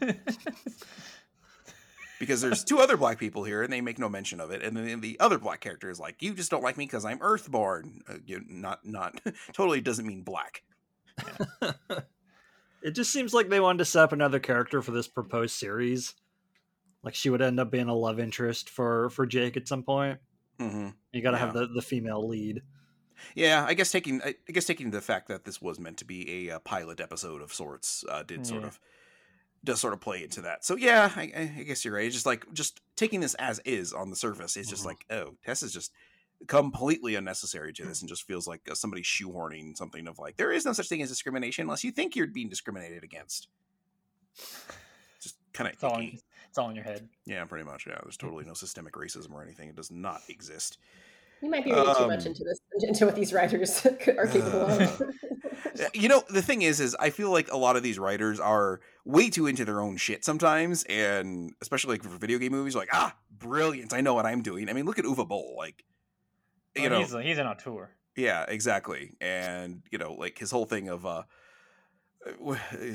Because 2.24 2.40
there's 2.40 2.64
two 2.64 2.78
other 2.78 2.96
black 2.96 3.18
people 3.18 3.44
here, 3.44 3.62
and 3.62 3.72
they 3.72 3.80
make 3.80 3.98
no 3.98 4.08
mention 4.08 4.40
of 4.40 4.50
it. 4.50 4.62
And 4.62 4.76
then 4.76 5.00
the 5.00 5.18
other 5.20 5.38
black 5.38 5.60
character 5.60 5.90
is 5.90 6.00
like, 6.00 6.22
"You 6.22 6.34
just 6.34 6.50
don't 6.50 6.62
like 6.62 6.76
me 6.76 6.84
because 6.86 7.04
I'm 7.04 7.18
Earthborn." 7.20 8.02
Uh, 8.08 8.14
you 8.26 8.42
not 8.48 8.84
not 8.84 9.20
totally 9.52 9.80
doesn't 9.80 10.06
mean 10.06 10.22
black. 10.22 10.62
it 12.82 12.92
just 12.92 13.12
seems 13.12 13.32
like 13.32 13.48
they 13.48 13.60
wanted 13.60 13.78
to 13.78 13.84
set 13.84 14.04
up 14.04 14.12
another 14.12 14.38
character 14.38 14.82
for 14.82 14.90
this 14.90 15.08
proposed 15.08 15.54
series. 15.56 16.14
Like 17.02 17.14
she 17.14 17.30
would 17.30 17.42
end 17.42 17.60
up 17.60 17.70
being 17.70 17.88
a 17.88 17.94
love 17.94 18.18
interest 18.18 18.70
for 18.70 19.10
for 19.10 19.26
Jake 19.26 19.56
at 19.56 19.68
some 19.68 19.82
point. 19.82 20.18
hmm 20.58 20.88
You 21.12 21.22
got 21.22 21.32
to 21.32 21.36
Yeah. 21.36 21.44
have 21.46 21.54
the 21.54 21.66
the 21.66 21.82
female 21.82 22.26
lead. 22.26 22.62
Yeah, 23.34 23.64
I 23.66 23.74
guess 23.74 23.90
taking 23.92 24.20
I 24.22 24.34
guess 24.48 24.64
taking 24.66 24.90
the 24.90 25.00
fact 25.00 25.28
that 25.28 25.44
this 25.44 25.60
was 25.62 25.78
meant 25.78 25.98
to 25.98 26.04
be 26.04 26.48
a, 26.48 26.56
uh 26.56 26.58
pilot 26.60 27.00
episode 27.00 27.42
of 27.42 27.52
sorts 27.54 28.04
uh, 28.08 28.22
did 28.22 28.46
sort 28.46 28.64
of 28.64 28.80
does 29.64 29.80
sort 29.80 29.92
of 29.94 30.00
play 30.00 30.22
into 30.22 30.42
that. 30.42 30.64
So 30.64 30.76
yeah, 30.76 31.10
I, 31.16 31.22
I 31.58 31.62
guess 31.64 31.84
you're 31.84 31.94
right. 31.94 32.04
It's 32.04 32.14
just 32.14 32.26
like 32.26 32.44
just 32.52 32.80
taking 32.96 33.20
this 33.20 33.34
as 33.34 33.58
is 33.64 33.92
on 33.92 34.10
the 34.10 34.16
surface. 34.16 34.56
It's 34.56 34.68
just 34.68 34.82
Mhm. 34.84 34.86
like 34.86 35.04
oh, 35.10 35.34
Tess 35.44 35.62
is 35.62 35.72
just 35.72 35.92
completely 36.46 37.14
unnecessary 37.14 37.72
to 37.72 37.84
this 37.86 38.00
and 38.02 38.08
just 38.08 38.24
feels 38.24 38.46
like 38.46 38.60
uh, 38.70 38.74
somebody 38.74 39.02
shoehorning 39.02 39.76
something 39.76 40.06
of 40.06 40.18
like 40.18 40.36
there 40.36 40.52
is 40.52 40.64
no 40.66 40.72
such 40.72 40.88
thing 40.88 41.00
as 41.00 41.08
discrimination 41.08 41.62
unless 41.62 41.82
you 41.84 41.90
think 41.90 42.14
you're 42.14 42.26
being 42.26 42.48
discriminated 42.48 43.02
against. 43.02 43.48
Just 45.20 45.36
kind 45.52 45.68
of 45.68 45.74
It's 45.74 45.84
all, 45.84 45.98
in, 45.98 46.18
it's 46.48 46.58
all 46.58 46.68
in 46.68 46.74
your 46.76 46.84
head. 46.84 47.08
yeah, 47.24 47.44
pretty 47.44 47.64
much. 47.64 47.86
Yeah, 47.86 47.98
there's 48.02 48.16
totally 48.16 48.44
no 48.44 48.52
systemic 48.54 48.94
racism 48.94 49.32
or 49.32 49.42
anything. 49.42 49.68
It 49.68 49.76
does 49.76 49.90
not 49.90 50.20
exist. 50.28 50.78
You 51.44 51.50
might 51.50 51.62
be 51.64 51.72
reading 51.72 51.94
too 51.94 52.06
much 52.08 52.20
Um, 52.22 52.26
into 52.28 52.42
this, 52.42 52.58
into 52.88 53.04
what 53.06 53.14
these 53.14 53.32
writers 53.34 53.84
are 53.86 54.26
capable 54.26 54.62
of. 54.62 55.02
Uh, 55.80 55.86
you 55.92 56.08
know 56.08 56.22
the 56.30 56.42
thing 56.42 56.62
is 56.62 56.78
is 56.78 56.94
i 57.00 57.10
feel 57.10 57.30
like 57.32 57.50
a 57.50 57.56
lot 57.56 57.74
of 57.74 57.82
these 57.82 57.98
writers 57.98 58.38
are 58.38 58.80
way 59.04 59.28
too 59.28 59.48
into 59.48 59.64
their 59.64 59.80
own 59.80 59.96
shit 59.96 60.24
sometimes 60.24 60.84
and 60.84 61.52
especially 61.60 61.94
like 61.94 62.02
for 62.04 62.10
video 62.16 62.38
game 62.38 62.52
movies 62.52 62.76
like 62.76 62.88
ah 62.92 63.12
brilliant 63.38 63.92
i 63.92 64.00
know 64.00 64.14
what 64.14 64.24
i'm 64.24 64.40
doing 64.40 64.68
i 64.68 64.72
mean 64.72 64.84
look 64.84 65.00
at 65.00 65.04
Uwe 65.04 65.26
Boll 65.26 65.54
like 65.58 65.82
you 66.76 66.86
Oh, 66.86 66.90
know 66.90 66.98
he's, 67.00 67.12
he's 67.12 67.38
in 67.38 67.46
on 67.46 67.56
tour. 67.56 67.90
yeah 68.16 68.44
exactly 68.46 69.16
and 69.20 69.82
you 69.90 69.98
know 69.98 70.12
like 70.12 70.38
his 70.38 70.52
whole 70.52 70.66
thing 70.66 70.88
of 70.88 71.04
uh 71.04 71.22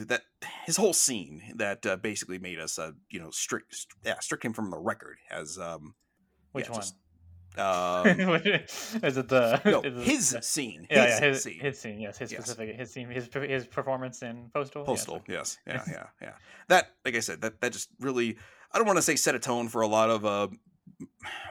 that 0.08 0.22
his 0.66 0.78
whole 0.78 0.94
scene 0.94 1.42
that 1.56 1.86
uh, 1.86 1.98
basically 1.98 2.40
made 2.40 2.60
us 2.60 2.80
uh 2.80 2.92
you 3.10 3.20
know 3.20 3.30
strict 3.32 3.76
st- 3.76 3.94
yeah 4.06 4.20
strict 4.20 4.46
him 4.46 4.54
from 4.54 4.70
the 4.72 4.78
record 4.80 5.18
as 5.30 5.58
um 5.60 5.96
Which 6.54 6.66
yeah, 6.68 6.72
one? 6.72 6.82
just, 6.82 6.96
um 7.60 8.08
is 9.04 9.18
it 9.18 9.28
the 9.28 9.62
no 9.66 9.82
it 9.82 9.94
his 9.98 10.32
the- 10.32 10.42
scene 10.42 10.88
Yeah, 10.90 11.06
his 11.06 11.20
yeah, 11.20 11.28
his, 11.28 11.44
scene 11.44 11.60
his 11.60 11.80
scene, 11.80 12.00
yes, 12.00 12.18
his 12.18 12.32
Yes. 12.32 12.42
specific, 12.46 12.76
his 12.76 12.92
scene, 12.92 13.10
his 13.10 13.30
his 13.34 13.66
performance 13.68 14.22
in 14.22 14.50
Postal. 14.54 14.82
yes. 14.82 14.88
Postal, 14.88 15.22
yes, 15.28 15.58
yeah, 15.68 15.84
yeah, 15.88 16.08
yeah. 16.22 16.34
That, 16.70 16.88
like 17.06 17.16
I 17.16 17.20
said, 17.20 17.42
that 17.42 17.62
that 17.62 17.72
just 17.74 17.90
really, 18.00 18.38
I 18.72 18.78
don't 18.78 18.88
want 18.88 18.98
to 18.98 19.02
say 19.04 19.16
set 19.16 19.36
a 19.36 19.40
tone 19.40 19.68
for 19.68 19.82
a 19.82 19.88
lot 19.88 20.10
of 20.10 20.26
uh, 20.26 20.48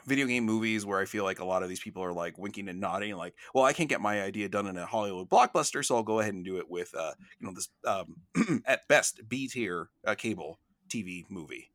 video 0.07 0.27
game 0.27 0.45
movies 0.45 0.85
where 0.87 0.99
I 0.99 1.05
feel 1.05 1.25
like 1.25 1.41
a 1.41 1.45
lot 1.45 1.63
of 1.63 1.69
these 1.69 1.81
people 1.81 2.03
are 2.03 2.13
like 2.13 2.39
winking 2.39 2.69
and 2.69 2.81
nodding, 2.81 3.15
like, 3.17 3.35
well, 3.55 3.65
I 3.65 3.73
can't 3.73 3.89
get 3.89 4.01
my 4.01 4.23
idea 4.23 4.49
done 4.49 4.67
in 4.67 4.77
a 4.77 4.87
Hollywood 4.87 5.29
blockbuster, 5.29 5.85
so 5.85 5.97
I'll 5.97 6.03
go 6.03 6.21
ahead 6.21 6.35
and 6.35 6.45
do 6.45 6.59
it 6.59 6.69
with, 6.71 6.95
uh, 6.97 7.13
you 7.41 7.47
know, 7.47 7.53
this 7.55 7.69
um, 7.87 8.17
at 8.67 8.87
best 8.89 9.21
B 9.29 9.49
tier 9.49 9.91
uh, 10.07 10.15
cable 10.15 10.59
TV 10.89 11.25
movie. 11.29 11.71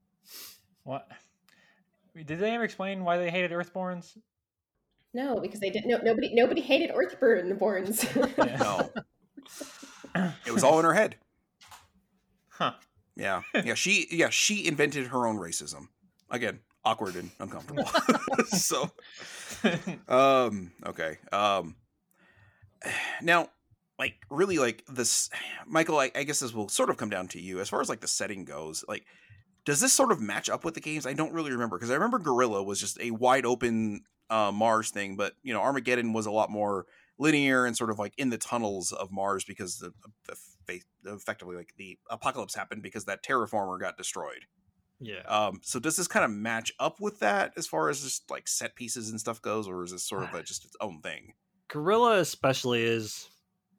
What? 0.83 1.07
Did 2.15 2.39
they 2.39 2.51
ever 2.51 2.63
explain 2.63 3.03
why 3.03 3.17
they 3.17 3.31
hated 3.31 3.51
Earthborns? 3.51 4.17
no, 5.13 5.39
because 5.39 5.59
they 5.59 5.69
didn't. 5.69 5.89
No, 5.89 5.97
nobody, 5.97 6.33
nobody 6.33 6.61
hated 6.61 6.91
Earthborns. 6.91 8.03
No, 8.59 8.89
it 10.45 10.51
was 10.51 10.63
all 10.63 10.79
in 10.79 10.85
her 10.85 10.93
head. 10.93 11.15
Huh. 12.49 12.73
Yeah, 13.15 13.41
yeah. 13.63 13.75
She, 13.75 14.07
yeah, 14.11 14.29
she 14.29 14.67
invented 14.67 15.07
her 15.07 15.27
own 15.27 15.37
racism. 15.37 15.87
Again, 16.31 16.59
awkward 16.83 17.15
and 17.15 17.31
uncomfortable. 17.39 17.85
so. 18.47 18.91
um 20.09 20.71
okay 20.85 21.17
um 21.31 21.75
now 23.21 23.47
like 23.97 24.15
really 24.29 24.57
like 24.57 24.83
this 24.89 25.29
michael 25.65 25.97
I, 25.97 26.11
I 26.15 26.23
guess 26.23 26.39
this 26.39 26.53
will 26.53 26.69
sort 26.69 26.89
of 26.89 26.97
come 26.97 27.09
down 27.09 27.27
to 27.29 27.39
you 27.39 27.59
as 27.59 27.69
far 27.69 27.79
as 27.79 27.89
like 27.89 28.01
the 28.01 28.07
setting 28.07 28.45
goes 28.45 28.83
like 28.87 29.05
does 29.65 29.79
this 29.79 29.93
sort 29.93 30.11
of 30.11 30.19
match 30.21 30.49
up 30.49 30.63
with 30.65 30.73
the 30.73 30.81
games 30.81 31.05
i 31.05 31.13
don't 31.13 31.33
really 31.33 31.51
remember 31.51 31.77
because 31.77 31.91
i 31.91 31.93
remember 31.93 32.19
guerrilla 32.19 32.63
was 32.63 32.79
just 32.79 32.99
a 33.01 33.11
wide 33.11 33.45
open 33.45 34.01
uh 34.29 34.51
mars 34.51 34.89
thing 34.89 35.15
but 35.15 35.33
you 35.43 35.53
know 35.53 35.61
armageddon 35.61 36.13
was 36.13 36.25
a 36.25 36.31
lot 36.31 36.49
more 36.49 36.85
linear 37.17 37.65
and 37.65 37.77
sort 37.77 37.89
of 37.89 37.99
like 37.99 38.13
in 38.17 38.29
the 38.29 38.37
tunnels 38.37 38.91
of 38.91 39.11
mars 39.11 39.43
because 39.43 39.77
the, 39.79 39.91
the, 40.27 40.79
effectively 41.05 41.55
like 41.55 41.73
the 41.77 41.97
apocalypse 42.09 42.55
happened 42.55 42.81
because 42.81 43.05
that 43.05 43.23
terraformer 43.23 43.79
got 43.79 43.97
destroyed 43.97 44.45
Yeah. 44.99 45.21
um, 45.27 45.59
so 45.61 45.79
does 45.79 45.97
this 45.97 46.07
kind 46.07 46.23
of 46.25 46.31
match 46.31 46.71
up 46.79 46.99
with 47.01 47.19
that 47.19 47.51
as 47.57 47.67
far 47.67 47.89
as 47.89 48.01
just 48.01 48.31
like 48.31 48.47
set 48.47 48.73
pieces 48.75 49.09
and 49.09 49.19
stuff 49.19 49.41
goes, 49.41 49.67
or 49.67 49.83
is 49.83 49.91
this 49.91 50.07
sort 50.07 50.23
of 50.23 50.33
a, 50.33 50.41
just 50.41 50.63
its 50.63 50.75
own 50.79 51.01
thing? 51.01 51.33
Guerrilla 51.67 52.19
especially 52.19 52.83
is 52.83 53.27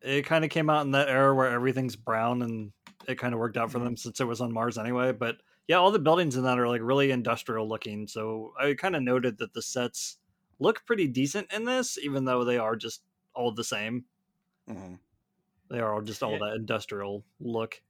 it 0.03 0.27
kind 0.27 0.44
of 0.44 0.51
came 0.51 0.68
out 0.68 0.85
in 0.85 0.90
that 0.92 1.09
era 1.09 1.35
where 1.35 1.49
everything's 1.51 1.97
brown 1.97 2.42
and 2.42 2.73
it 3.09 3.18
kind 3.18 3.33
of 3.33 3.40
worked 3.40 3.57
out 3.57 3.70
for 3.70 3.79
Mm-hmm. 3.79 3.85
them 3.87 3.97
since 3.97 4.20
it 4.20 4.25
was 4.27 4.42
on 4.42 4.53
Mars 4.53 4.77
anyway. 4.77 5.12
But 5.12 5.37
yeah, 5.68 5.77
all 5.77 5.90
the 5.90 5.98
buildings 5.98 6.37
in 6.37 6.44
that 6.44 6.59
are 6.59 6.68
like 6.68 6.81
really 6.83 7.11
industrial 7.11 7.68
looking. 7.68 8.07
So 8.07 8.53
I 8.61 8.74
kind 8.74 8.94
of 8.96 9.03
noted 9.03 9.38
that 9.38 9.55
the 9.55 9.62
sets 9.62 10.18
look 10.59 10.85
pretty 10.87 11.07
decent 11.09 11.53
in 11.53 11.64
this, 11.64 11.98
even 11.98 12.24
though 12.24 12.44
they 12.44 12.59
are 12.59 12.77
just 12.77 13.03
all 13.35 13.53
the 13.53 13.64
same. 13.64 14.05
hmm 14.68 14.94
They 15.70 15.81
are 15.81 15.94
all 15.94 16.03
just 16.03 16.22
all 16.22 16.33
Yeah. 16.33 16.38
that 16.40 16.55
industrial 16.57 17.24
look. 17.40 17.81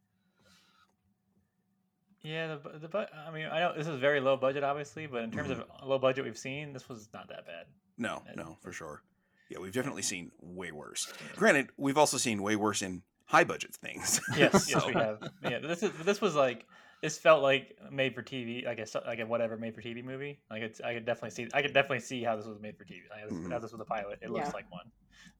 yeah, 2.23 2.57
the 2.57 2.79
the 2.79 2.89
but 2.89 3.11
I 3.15 3.31
mean, 3.31 3.47
I 3.47 3.61
know 3.61 3.75
this 3.77 3.87
is 3.87 4.01
very 4.01 4.21
low 4.21 4.37
budget, 4.37 4.65
obviously, 4.65 5.07
but 5.07 5.23
in 5.25 5.31
terms 5.31 5.51
Mhm. 5.51 5.61
of 5.61 5.87
low 5.89 5.99
budget 5.99 6.25
we've 6.25 6.39
seen, 6.39 6.73
this 6.73 6.89
was 6.89 7.09
not 7.13 7.29
that 7.29 7.45
bad. 7.47 7.67
No, 7.99 8.23
And- 8.27 8.37
no, 8.37 8.57
for 8.63 8.73
sure. 8.73 9.03
Yeah, 9.51 9.59
we've 9.59 9.73
definitely 9.75 10.03
seen 10.03 10.33
way 10.41 10.73
worse. 10.73 11.13
Granted, 11.37 11.69
we've 11.77 11.99
also 11.99 12.17
seen 12.17 12.43
way 12.43 12.57
worse 12.57 12.81
in 12.81 13.03
high 13.27 13.45
budget 13.45 13.75
things. 13.75 14.21
Yes, 14.37 14.71
yes, 14.71 14.87
we 14.87 14.95
have. 14.95 15.31
Yeah, 15.43 15.59
this 15.59 15.83
is 15.83 15.93
this 16.03 16.21
was 16.23 16.35
like 16.35 16.67
this 17.05 17.19
felt 17.19 17.43
like 17.43 17.77
made 17.93 18.15
for 18.15 18.23
TV, 18.23 18.65
like 18.65 18.79
a 18.79 18.87
so- 18.87 19.03
like 19.07 19.19
a 19.21 19.27
whatever 19.27 19.59
made 19.59 19.75
for 19.75 19.83
TV 19.83 20.03
movie. 20.03 20.41
Like 20.51 20.63
it's, 20.63 20.81
I 20.81 20.95
could 20.95 21.05
definitely 21.05 21.33
see, 21.33 21.49
I 21.53 21.61
could 21.61 21.75
definitely 21.75 22.01
see 22.01 22.23
how 22.25 22.35
this 22.35 22.47
was 22.47 22.59
made 22.61 22.79
for 22.79 22.85
TV. 22.85 23.03
Like, 23.11 23.29
this, 23.29 23.39
Mhm. 23.39 23.53
how 23.53 23.59
this 23.59 23.73
was 23.73 23.81
a 23.83 23.85
pilot. 23.85 24.21
It 24.23 24.31
looks 24.31 24.47
Yeah. 24.49 24.53
like 24.55 24.73
one. 24.73 24.91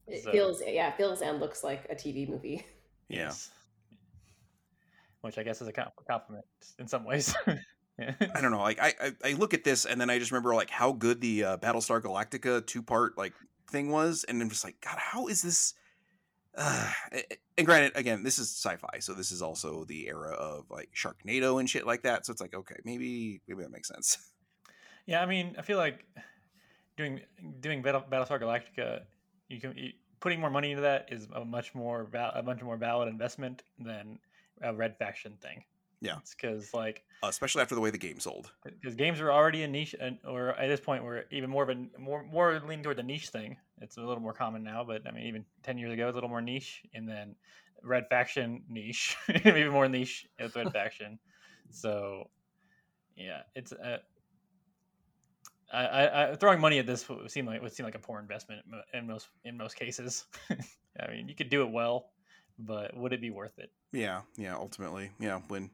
It 0.05 0.23
So- 0.23 0.31
feels 0.31 0.61
yeah, 0.63 0.89
it 0.89 0.95
feels 0.95 1.23
and 1.23 1.39
looks 1.39 1.63
like 1.63 1.87
a 1.89 1.95
TV 1.95 2.27
movie. 2.29 2.63
Yeah. 3.07 3.25
Yes. 3.27 3.49
Which 5.21 5.37
I 5.39 5.43
guess 5.43 5.59
is 5.61 5.67
a 5.67 5.71
compliment 5.73 6.45
in 6.79 6.87
some 6.87 7.03
ways. 7.03 7.33
yeah. 7.99 8.13
I 8.35 8.41
don't 8.41 8.51
know. 8.51 8.59
Like 8.61 8.79
I, 8.79 8.93
I, 9.01 9.11
I 9.23 9.33
look 9.33 9.53
at 9.55 9.63
this 9.63 9.85
and 9.85 9.99
then 9.99 10.09
I 10.11 10.19
just 10.19 10.31
remember 10.31 10.53
like 10.53 10.69
how 10.69 10.91
good 10.91 11.19
the 11.21 11.43
uh, 11.43 11.57
Battlestar 11.57 11.99
Galactica 12.01 12.65
two 12.65 12.83
part 12.83 13.17
like 13.17 13.33
thing 13.71 13.89
was, 13.89 14.23
and 14.27 14.39
I'm 14.41 14.49
just 14.49 14.63
like, 14.63 14.79
God, 14.81 14.97
how 14.99 15.25
is 15.27 15.41
this? 15.41 15.73
Uh, 16.57 16.89
and 17.57 17.67
granted, 17.67 17.91
again, 17.95 18.23
this 18.23 18.39
is 18.39 18.49
sci-fi, 18.49 18.99
so 18.99 19.13
this 19.13 19.31
is 19.31 19.41
also 19.41 19.83
the 19.85 20.07
era 20.07 20.31
of 20.31 20.65
like 20.69 20.89
Sharknado 20.95 21.59
and 21.59 21.69
shit 21.69 21.85
like 21.85 22.03
that. 22.03 22.25
So 22.25 22.31
it's 22.31 22.41
like, 22.41 22.53
okay, 22.53 22.75
maybe 22.85 23.41
maybe 23.47 23.63
that 23.63 23.71
makes 23.71 23.87
sense. 23.87 24.17
Yeah, 25.07 25.21
I 25.21 25.27
mean, 25.27 25.53
I 25.55 25.61
feel 25.61 25.77
like 25.77 26.03
doing 26.97 27.21
doing 27.59 27.83
Battle, 27.83 28.03
Battlestar 28.09 28.41
Galactica, 28.41 29.01
you 29.49 29.59
can 29.59 29.77
you, 29.77 29.91
putting 30.19 30.39
more 30.39 30.49
money 30.49 30.71
into 30.71 30.81
that 30.81 31.09
is 31.11 31.27
a 31.35 31.45
much 31.45 31.75
more 31.75 32.05
val- 32.05 32.31
a 32.33 32.41
much 32.41 32.63
more 32.63 32.75
valid 32.75 33.07
investment 33.07 33.61
than 33.77 34.17
a 34.63 34.73
Red 34.73 34.97
Faction 34.97 35.37
thing. 35.41 35.63
Yeah. 36.01 36.17
it's 36.17 36.35
because 36.35 36.73
like 36.73 37.03
Uh, 37.23 37.27
especially 37.27 37.61
after 37.61 37.75
the 37.75 37.81
way 37.81 37.89
the 37.89 37.97
game 37.97 38.19
sold. 38.19 38.51
because 38.63 38.95
games 38.95 39.19
are 39.21 39.31
already 39.31 39.63
a 39.63 39.67
niche, 39.67 39.95
and, 39.99 40.19
or 40.25 40.49
at 40.49 40.67
this 40.67 40.79
point, 40.79 41.03
we're 41.03 41.25
even 41.31 41.49
more 41.49 41.63
of 41.63 41.69
a 41.69 41.99
more 41.99 42.23
more 42.23 42.59
leaning 42.59 42.83
toward 42.83 42.97
the 42.97 43.03
niche 43.03 43.29
thing. 43.29 43.57
It's 43.81 43.97
a 43.97 44.01
little 44.01 44.21
more 44.21 44.33
common 44.33 44.63
now, 44.63 44.83
but 44.83 45.07
I 45.07 45.11
mean, 45.11 45.25
even 45.27 45.45
ten 45.63 45.77
years 45.77 45.93
ago, 45.93 46.07
it's 46.07 46.13
a 46.13 46.15
little 46.15 46.29
more 46.29 46.41
niche, 46.41 46.83
and 46.93 47.07
then 47.07 47.35
Red 47.81 48.07
Faction 48.09 48.63
niche, 48.69 49.17
even 49.45 49.69
more 49.69 49.87
niche 49.89 50.27
with 50.39 50.55
Red 50.55 50.71
Faction. 50.71 51.19
So, 51.69 52.29
yeah, 53.15 53.43
it's 53.55 53.71
uh, 53.73 53.99
I, 55.71 55.85
I, 55.85 56.31
I 56.31 56.35
throwing 56.35 56.59
money 56.59 56.79
at 56.79 56.85
this 56.85 57.07
would 57.09 57.31
seem 57.31 57.45
like 57.45 57.61
would 57.61 57.73
seem 57.73 57.85
like 57.85 57.95
a 57.95 57.99
poor 57.99 58.19
investment 58.19 58.65
in 58.93 59.07
most 59.07 59.29
in 59.43 59.57
most 59.57 59.75
cases. 59.75 60.25
I 60.99 61.11
mean, 61.11 61.27
you 61.27 61.35
could 61.35 61.49
do 61.49 61.63
it 61.63 61.71
well, 61.71 62.11
but 62.59 62.95
would 62.95 63.13
it 63.13 63.21
be 63.21 63.29
worth 63.31 63.57
it? 63.59 63.71
Yeah, 63.91 64.21
yeah. 64.37 64.55
Ultimately, 64.55 65.11
yeah. 65.19 65.39
When 65.47 65.69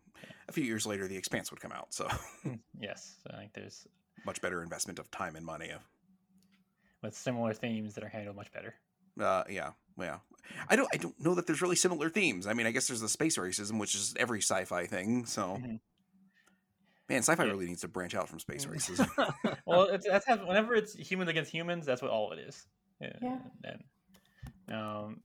a 0.48 0.52
few 0.52 0.63
years 0.63 0.86
later, 0.86 1.08
the 1.08 1.17
Expanse 1.17 1.52
would 1.52 1.60
come 1.62 1.72
out, 1.72 1.94
so 1.94 2.08
yes, 2.80 3.15
I 3.32 3.38
think 3.38 3.54
there's 3.54 3.88
much 4.26 4.41
better 4.41 4.62
investment 4.63 5.00
of 5.00 5.10
time 5.12 5.36
and 5.36 5.46
money. 5.46 5.72
with 7.02 7.15
similar 7.15 7.54
themes 7.54 7.96
that 7.96 8.04
are 8.04 8.10
handled 8.10 8.36
much 8.36 8.52
better. 8.52 8.76
Uh, 9.20 9.44
yeah, 9.50 9.72
yeah. 10.00 10.17
I 10.70 10.76
don't, 10.76 10.88
I 10.94 10.98
don't 10.98 11.20
know 11.20 11.34
that 11.36 11.48
there's 11.48 11.62
really 11.62 11.76
similar 11.76 12.10
themes. 12.10 12.46
I 12.48 12.54
mean, 12.54 12.67
I 12.67 12.72
guess 12.72 12.88
there's 12.88 13.02
the 13.02 13.10
space 13.10 13.38
racism, 13.38 13.80
which 13.80 13.96
is 13.96 14.13
every 14.20 14.39
sci-fi 14.41 14.86
thing. 14.86 15.26
So, 15.26 15.58
Mhm. 15.60 15.80
man, 17.10 17.20
sci-fi 17.20 17.44
Yeah. 17.46 17.52
really 17.52 17.67
needs 17.67 17.82
to 17.82 17.88
branch 17.88 18.13
out 18.15 18.30
from 18.30 18.39
space 18.39 18.65
Mm. 18.65 18.76
racism. 18.76 19.58
well, 19.65 19.84
it's, 19.84 20.06
that's 20.06 20.28
whenever 20.28 20.76
it's 20.76 20.94
humans 20.94 21.30
against 21.30 21.52
humans, 21.52 21.86
that's 21.86 22.02
what 22.02 22.12
all 22.12 22.32
it 22.32 22.39
is. 22.39 22.65
Yeah. 23.00 23.13
Yeah. 23.22 23.38
And, 23.63 24.76
um, 24.76 25.22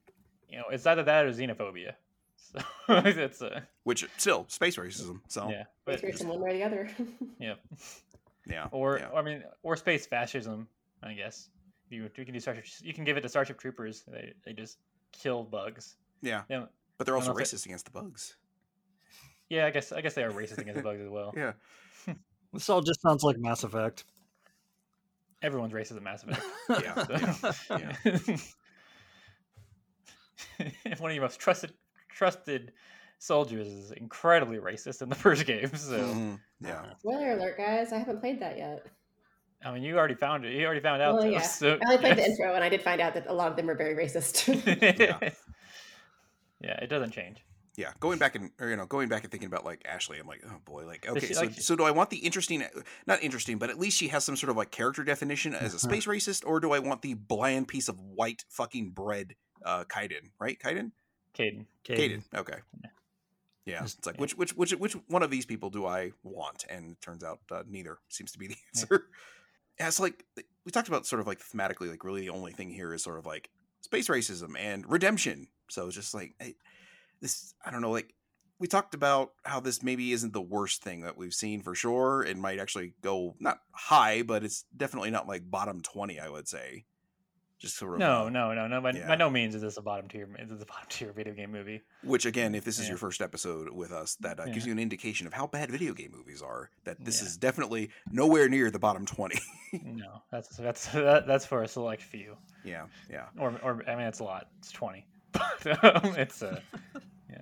you 0.49 0.59
know, 0.59 0.65
it's 0.71 0.87
either 0.87 1.03
that 1.05 1.27
or 1.27 1.31
xenophobia. 1.31 1.93
So 2.39 2.61
it's 2.89 3.43
a 3.43 3.67
which 3.85 4.07
still 4.19 4.45
space 4.49 4.77
racism. 4.77 5.21
So, 5.29 5.51
yeah, 5.51 5.65
but 5.85 6.03
It's 6.05 6.23
one 6.23 6.41
way 6.41 6.51
or 6.51 6.55
the 6.55 6.63
other. 6.65 6.91
yeah, 7.41 7.55
yeah. 8.47 8.69
or 8.71 8.99
yeah. 8.99 9.09
I 9.19 9.23
mean, 9.23 9.43
or 9.63 9.77
space 9.77 10.07
fascism. 10.07 10.69
I 11.03 11.15
guess 11.15 11.49
you 11.91 12.09
you 12.17 12.25
can 12.25 12.33
do 12.35 12.41
Starship. 12.41 12.65
You 12.83 12.95
can 12.95 13.05
give 13.05 13.17
it 13.17 13.23
to 13.23 13.29
Starship 13.29 13.59
Troopers. 13.59 14.05
They 14.07 14.33
they 14.45 14.53
just 14.53 14.79
kill 15.13 15.43
bugs. 15.43 15.97
yeah, 16.23 16.43
Yeah, 16.49 16.67
but 16.99 17.07
they're 17.07 17.17
also 17.17 17.33
don't 17.33 17.41
it- 17.41 17.45
racist 17.45 17.67
against 17.67 17.85
the 17.87 17.91
bugs. 17.91 18.37
yeah. 19.49 19.67
I 19.67 19.71
guess 19.71 19.91
I 19.93 20.01
guess 20.01 20.15
they 20.15 20.23
are 20.23 20.31
racist 20.31 20.59
against 20.59 20.77
the 20.77 20.83
bugs 20.83 21.01
as 21.01 21.09
well. 21.09 21.33
Yeah, 21.37 21.53
This 22.53 22.69
all 22.71 22.81
just 22.83 23.01
sounds 23.03 23.23
like 23.25 23.37
Mass 23.39 23.65
Effect. 23.65 24.05
Everyone's 25.43 25.73
racist 25.73 25.97
at 25.97 26.03
Mass 26.03 26.23
Effect. 26.23 26.43
yeah, 26.71 27.43
So- 27.43 27.77
yeah. 27.79 28.37
One 30.99 31.11
of 31.11 31.15
your 31.15 31.23
most 31.25 31.39
trusted 31.41 31.73
trusted 32.11 32.73
soldiers 33.19 33.67
is 33.69 33.93
incredibly 33.93 34.59
racist 34.59 35.03
in 35.03 35.09
the 35.09 35.15
first 35.27 35.47
game. 35.47 35.75
So 35.75 35.99
Mhm, 35.99 36.41
yeah. 36.61 36.85
Spoiler 36.99 37.33
alert, 37.33 37.57
guys! 37.59 37.93
I 37.93 37.99
haven't 37.99 38.21
played 38.21 38.41
that 38.41 38.57
yet. 38.59 38.87
I 39.65 39.73
mean, 39.73 39.83
you 39.83 39.97
already 39.99 40.15
found 40.15 40.45
it. 40.45 40.53
You 40.53 40.65
already 40.67 40.81
found 40.81 41.01
out. 41.03 41.15
Well, 41.15 41.23
though, 41.25 41.31
yeah. 41.31 41.41
so- 41.43 41.79
I 41.83 41.87
only 41.87 41.99
played 41.99 42.19
the 42.19 42.27
intro, 42.27 42.55
and 42.55 42.63
I 42.63 42.69
did 42.69 42.83
find 42.83 43.01
out 43.01 43.15
that 43.15 43.27
a 43.27 43.33
lot 43.33 43.51
of 43.51 43.57
them 43.57 43.67
were 43.67 43.75
very 43.75 43.95
racist. 43.97 44.47
Yeah. 45.01 45.31
yeah, 46.61 46.79
it 46.83 46.89
doesn't 46.89 47.11
change. 47.13 47.45
Yeah, 47.77 47.93
going 48.01 48.19
back 48.19 48.35
and 48.37 48.51
or, 48.59 48.71
you 48.71 48.77
know 48.77 48.87
going 48.87 49.09
back 49.11 49.23
and 49.25 49.31
thinking 49.31 49.49
about 49.49 49.65
like 49.65 49.83
Ashley, 49.87 50.19
I'm 50.19 50.27
like, 50.27 50.43
oh 50.47 50.57
boy, 50.65 50.87
like 50.87 51.07
okay, 51.09 51.27
she- 51.27 51.35
so 51.35 51.41
like- 51.43 51.53
so 51.55 51.77
do 51.77 51.85
I 51.85 51.91
want 51.91 52.09
the 52.11 52.17
interesting, 52.19 52.65
not 53.07 53.23
interesting, 53.23 53.59
but 53.59 53.69
at 53.69 53.79
least 53.79 53.99
she 53.99 54.09
has 54.09 54.25
some 54.25 54.37
sort 54.37 54.51
of 54.51 54.57
like 54.57 54.71
character 54.71 55.05
definition 55.05 55.55
as 55.55 55.75
a 55.75 55.79
space 55.79 56.07
racist, 56.07 56.47
or 56.47 56.59
do 56.61 56.73
I 56.73 56.79
want 56.79 57.03
the 57.03 57.15
bland 57.15 57.69
piece 57.69 57.89
of 57.89 58.01
white 58.01 58.45
fucking 58.49 58.91
bread, 58.93 59.35
uh, 59.65 59.85
Kaidan, 59.85 60.31
right? 60.39 60.59
Kaidan, 60.59 60.93
Caden. 61.85 61.99
Kaidan, 61.99 62.23
okay, 62.35 62.59
yeah, 63.67 63.83
it's 63.83 64.07
like 64.07 64.19
which 64.21 64.37
which 64.37 64.53
which 64.57 64.73
which 64.73 64.93
one 65.09 65.25
of 65.25 65.31
these 65.31 65.45
people 65.45 65.71
do 65.71 65.87
I 65.87 66.13
want? 66.23 66.65
And 66.71 66.93
it 66.93 67.01
turns 67.01 67.25
out 67.25 67.41
uh, 67.51 67.65
neither 67.69 67.99
seems 68.09 68.31
to 68.33 68.39
be 68.39 68.47
the 68.49 68.57
answer. 68.75 69.07
Yeah, 69.79 69.89
it's 69.89 70.01
like 70.01 70.25
we 70.65 70.73
talked 70.73 70.89
about 70.89 71.05
sort 71.05 71.21
of 71.21 71.27
like 71.27 71.39
thematically, 71.39 71.91
like 71.91 72.03
really 72.03 72.23
the 72.23 72.31
only 72.31 72.53
thing 72.53 72.71
here 72.71 72.95
is 72.95 73.03
sort 73.03 73.19
of 73.19 73.27
like 73.27 73.51
space 73.83 74.09
racism 74.09 74.59
and 74.59 74.91
redemption. 74.91 75.49
So 75.69 75.85
it's 75.85 75.95
just 75.95 76.15
like 76.15 76.33
I, 76.41 76.55
this, 77.21 77.53
I 77.63 77.71
don't 77.71 77.83
know, 77.83 77.91
like 77.91 78.15
we 78.59 78.69
talked 78.69 78.95
about 78.95 79.33
how 79.45 79.61
this 79.61 79.83
maybe 79.83 80.13
isn't 80.13 80.33
the 80.33 80.41
worst 80.41 80.83
thing 80.83 81.03
that 81.03 81.19
we've 81.19 81.35
seen 81.35 81.61
for 81.61 81.75
sure. 81.75 82.25
It 82.25 82.39
might 82.39 82.59
actually 82.59 82.95
go 83.03 83.37
not 83.39 83.59
high, 83.73 84.23
but 84.23 84.45
it's 84.45 84.65
definitely 84.75 85.11
not 85.11 85.29
like 85.29 85.51
bottom 85.51 85.83
twenty. 85.83 86.19
I 86.19 86.31
would 86.31 86.49
say, 86.49 86.87
just 87.59 87.77
sort 87.77 87.95
of 87.95 87.99
No, 88.01 88.29
no, 88.29 88.53
no, 88.55 88.67
no. 88.69 88.81
By, 88.81 88.93
yeah. 88.93 89.07
by 89.09 89.17
no 89.17 89.31
means 89.31 89.55
is 89.55 89.63
this 89.63 89.77
a 89.79 89.83
bottom 89.83 90.09
tier. 90.09 90.29
Is 90.39 90.49
This 90.51 90.63
a 90.63 90.67
bottom 90.67 90.87
tier 90.89 91.13
video 91.13 91.33
game 91.35 91.53
movie. 91.53 91.83
Which 92.03 92.27
again, 92.27 92.55
if 92.55 92.65
this 92.65 92.79
is 92.79 92.85
Yeah. 92.85 92.91
your 92.91 92.99
first 92.99 93.21
episode 93.23 93.71
with 93.71 93.93
us, 93.93 94.17
that 94.21 94.39
uh, 94.41 94.45
gives 94.47 94.67
you 94.67 94.73
an 94.73 94.79
indication 94.79 95.27
of 95.27 95.33
how 95.33 95.47
bad 95.47 95.71
video 95.71 95.93
game 95.95 96.13
movies 96.17 96.43
are. 96.43 96.71
That 96.85 97.03
this 97.05 97.21
Yeah. 97.23 97.27
is 97.29 97.37
definitely 97.37 97.91
nowhere 98.11 98.49
near 98.49 98.71
the 98.71 98.79
bottom 98.79 99.07
twenty. 99.07 99.41
No, 99.83 100.23
that's 100.31 100.57
that's 100.57 100.87
that, 100.93 101.27
that's 101.27 101.45
for 101.45 101.63
a 101.63 101.69
select 101.69 102.01
few. 102.03 102.37
yeah, 102.65 102.87
yeah. 103.11 103.27
Or, 103.39 103.59
or 103.63 103.83
I 103.89 103.97
mean, 103.97 104.07
it's 104.07 104.21
a 104.21 104.25
lot. 104.25 104.49
It's 104.59 104.71
twenty. 104.73 105.07
It's 105.65 106.43
uh, 106.43 106.61
Yeah, 107.29 107.41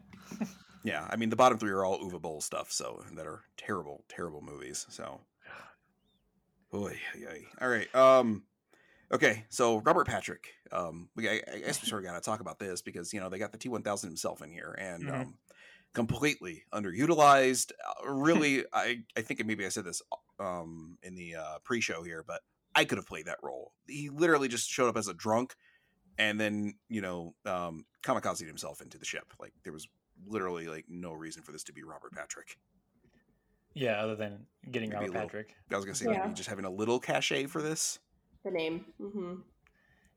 yeah, 0.83 1.07
I 1.11 1.17
mean 1.17 1.29
the 1.31 1.37
bottom 1.37 1.59
three 1.59 1.71
are 1.71 1.85
all 1.85 1.99
Uwe 2.01 2.21
Boll 2.21 2.41
stuff, 2.41 2.73
so 2.73 3.05
that 3.15 3.27
are 3.27 3.43
terrible, 3.57 4.05
terrible 4.09 4.41
movies. 4.43 4.87
So, 4.91 5.21
Oy, 6.75 6.99
oy, 7.17 7.27
oy. 7.31 7.45
all 7.61 7.69
right. 7.69 7.95
Um, 7.95 8.43
okay, 9.15 9.45
so 9.49 9.79
Robert 9.81 10.07
Patrick. 10.07 10.49
Um, 10.73 11.09
we 11.17 11.29
I, 11.29 11.41
I 11.53 11.59
guess 11.61 11.81
we 11.81 11.89
sort 11.89 12.03
of 12.05 12.11
got 12.11 12.15
to 12.15 12.21
talk 12.21 12.41
about 12.41 12.59
this 12.59 12.83
because 12.83 13.13
you 13.13 13.21
know 13.21 13.29
they 13.29 13.39
got 13.39 13.53
the 13.53 13.59
T 13.59 13.69
one 13.69 13.83
thousand 13.83 14.11
himself 14.11 14.43
in 14.43 14.51
here 14.51 14.75
and 14.79 15.05
Mhm. 15.05 15.21
um, 15.21 15.35
completely 15.95 16.65
underutilized. 16.73 17.73
Uh, 18.03 18.09
really, 18.11 18.65
I 18.73 19.03
I 19.17 19.23
think 19.23 19.45
maybe 19.47 19.65
I 19.65 19.69
said 19.71 19.85
this 19.85 20.03
um 20.39 20.99
in 21.03 21.15
the 21.15 21.37
uh, 21.37 21.59
pre 21.65 21.81
show 21.81 22.03
here, 22.03 22.23
but 22.27 22.43
I 22.75 22.85
could 22.85 22.99
have 22.99 23.07
played 23.07 23.27
that 23.27 23.39
role. 23.43 23.73
He 23.87 24.11
literally 24.11 24.49
just 24.49 24.69
showed 24.69 24.89
up 24.89 24.97
as 24.97 25.09
a 25.09 25.15
drunk 25.15 25.55
and 26.19 26.39
then 26.41 26.75
you 26.89 27.01
know 27.01 27.35
um 27.45 27.85
kamikaze 28.05 28.47
himself 28.47 28.81
into 28.81 28.99
the 28.99 29.05
ship 29.05 29.33
like 29.41 29.53
there 29.65 29.73
was 29.73 29.89
literally 30.29 30.69
like 30.69 30.85
no 30.89 31.13
reason 31.13 31.43
for 31.43 31.51
this 31.51 31.65
to 31.65 31.73
be 31.73 31.83
robert 31.83 32.13
patrick 32.15 32.57
yeah. 33.75 34.01
Other 34.01 34.15
than 34.15 34.47
getting 34.71 34.91
Maybe 34.91 35.07
a 35.07 35.09
Robert 35.09 35.13
little- 35.13 35.27
Patrick. 35.29 35.55
i 35.73 35.75
was 35.77 35.85
gonna 35.85 35.97
say 35.97 36.05
Yeah. 36.13 36.23
maybe 36.23 36.35
just 36.35 36.49
having 36.49 36.65
a 36.65 36.71
little 36.71 37.01
cachet 37.01 37.47
for 37.47 37.61
this 37.61 37.99
the 38.45 38.51
name. 38.51 38.85
hmm 38.99 39.35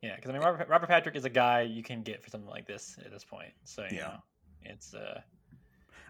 Yeah, 0.01 0.15
because 0.15 0.29
I 0.29 0.33
mean, 0.33 0.41
Robert, 0.41 0.67
Robert 0.69 0.87
Patrick 0.87 1.15
is 1.15 1.25
a 1.25 1.29
guy 1.29 1.61
you 1.61 1.83
can 1.83 2.03
get 2.03 2.23
for 2.23 2.29
something 2.29 2.49
like 2.49 2.67
this 2.67 2.97
at 3.03 3.11
this 3.11 3.23
point. 3.23 3.53
So 3.65 3.83
you 3.89 3.97
Yeah. 3.97 4.03
know, 4.03 4.17
it's 4.63 4.93
uh, 4.93 5.21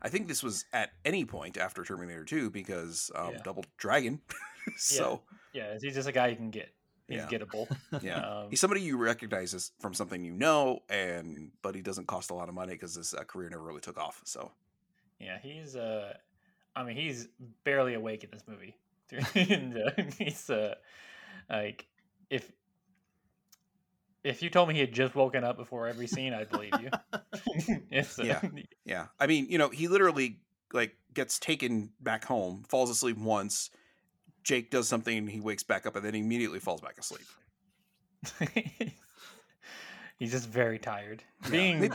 i 0.01 0.09
think 0.09 0.27
this 0.27 0.43
was 0.43 0.65
at 0.73 0.91
any 1.05 1.25
point 1.25 1.57
after 1.57 1.83
terminator 1.83 2.23
2 2.23 2.49
because 2.51 3.09
um 3.15 3.33
Yeah. 3.33 3.41
double 3.43 3.65
dragon 3.77 4.21
so 4.77 5.21
yeah, 5.53 5.77
he's 5.81 5.95
just 5.95 6.07
a 6.07 6.11
guy 6.11 6.27
you 6.27 6.35
can 6.35 6.51
get. 6.51 6.69
He's 7.07 7.23
Yeah. 7.23 7.29
gettable. 7.29 7.67
yeah 8.03 8.17
Um, 8.19 8.47
he's 8.49 8.59
somebody 8.59 8.81
you 8.81 8.97
recognize 8.97 9.53
as 9.53 9.71
from 9.79 9.93
something 9.93 10.23
you 10.23 10.31
know 10.31 10.79
and 10.89 11.51
but 11.61 11.73
he 11.73 11.81
doesn't 11.81 12.05
cost 12.07 12.29
a 12.31 12.33
lot 12.33 12.47
of 12.49 12.53
money 12.55 12.73
because 12.73 12.95
his 12.95 13.13
uh, 13.13 13.23
career 13.23 13.49
never 13.49 13.63
really 13.63 13.79
took 13.81 13.97
off 13.97 14.21
so 14.25 14.51
Yeah, 15.19 15.39
he's 15.41 15.75
uh 15.75 16.13
I 16.75 16.83
mean 16.83 16.95
he's 16.95 17.27
barely 17.63 17.93
awake 17.95 18.23
in 18.23 18.29
this 18.31 18.43
movie. 18.47 18.75
and, 19.35 19.77
uh, 19.77 20.03
he's 20.17 20.49
uh 20.49 20.75
like 21.49 21.87
if 22.29 22.51
if 24.23 24.41
you 24.41 24.49
told 24.49 24.67
me 24.67 24.73
he 24.75 24.81
had 24.81 24.91
just 24.91 25.15
woken 25.15 25.43
up 25.43 25.57
before 25.57 25.87
every 25.87 26.07
scene, 26.07 26.33
I'd 26.33 26.49
believe 26.49 26.73
you. 26.81 26.89
Yeah. 28.23 28.41
Yeah. 28.85 29.05
I 29.19 29.27
mean, 29.27 29.47
you 29.49 29.57
know, 29.57 29.69
he 29.69 29.87
literally 29.87 30.39
like 30.73 30.95
gets 31.13 31.39
taken 31.39 31.91
back 31.99 32.25
home, 32.25 32.63
falls 32.67 32.89
asleep 32.89 33.17
once. 33.17 33.69
Jake 34.43 34.71
does 34.71 34.87
something, 34.87 35.27
he 35.27 35.41
wakes 35.41 35.63
back 35.63 35.85
up, 35.85 35.95
and 35.95 36.05
then 36.05 36.13
he 36.13 36.21
immediately 36.21 36.59
falls 36.59 36.79
back 36.81 36.97
asleep. 36.97 37.25
He's 40.19 40.31
just 40.31 40.49
very 40.49 40.79
tired. 40.79 41.21
Yeah, 41.43 41.49
Being 41.51 41.91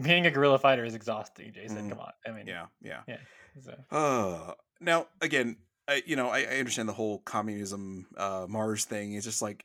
being 0.00 0.26
a 0.26 0.30
guerrilla 0.30 0.58
fighter 0.58 0.84
is 0.84 0.94
exhausting, 0.94 1.52
Jason. 1.52 1.86
Mm. 1.86 1.90
Come 1.90 1.98
on. 2.00 2.12
I 2.26 2.30
mean, 2.30 2.46
yeah, 2.46 2.66
Yeah, 2.80 3.00
yeah. 3.06 3.18
So. 3.60 3.74
Uh, 3.90 4.54
now 4.80 5.06
again, 5.20 5.56
I, 5.88 6.02
you 6.06 6.16
know, 6.16 6.28
I, 6.28 6.40
I 6.40 6.58
understand 6.58 6.88
the 6.88 6.92
whole 6.92 7.18
communism 7.18 8.06
uh, 8.16 8.46
Mars 8.48 8.84
thing. 8.84 9.14
It's 9.14 9.24
just 9.24 9.42
like 9.42 9.64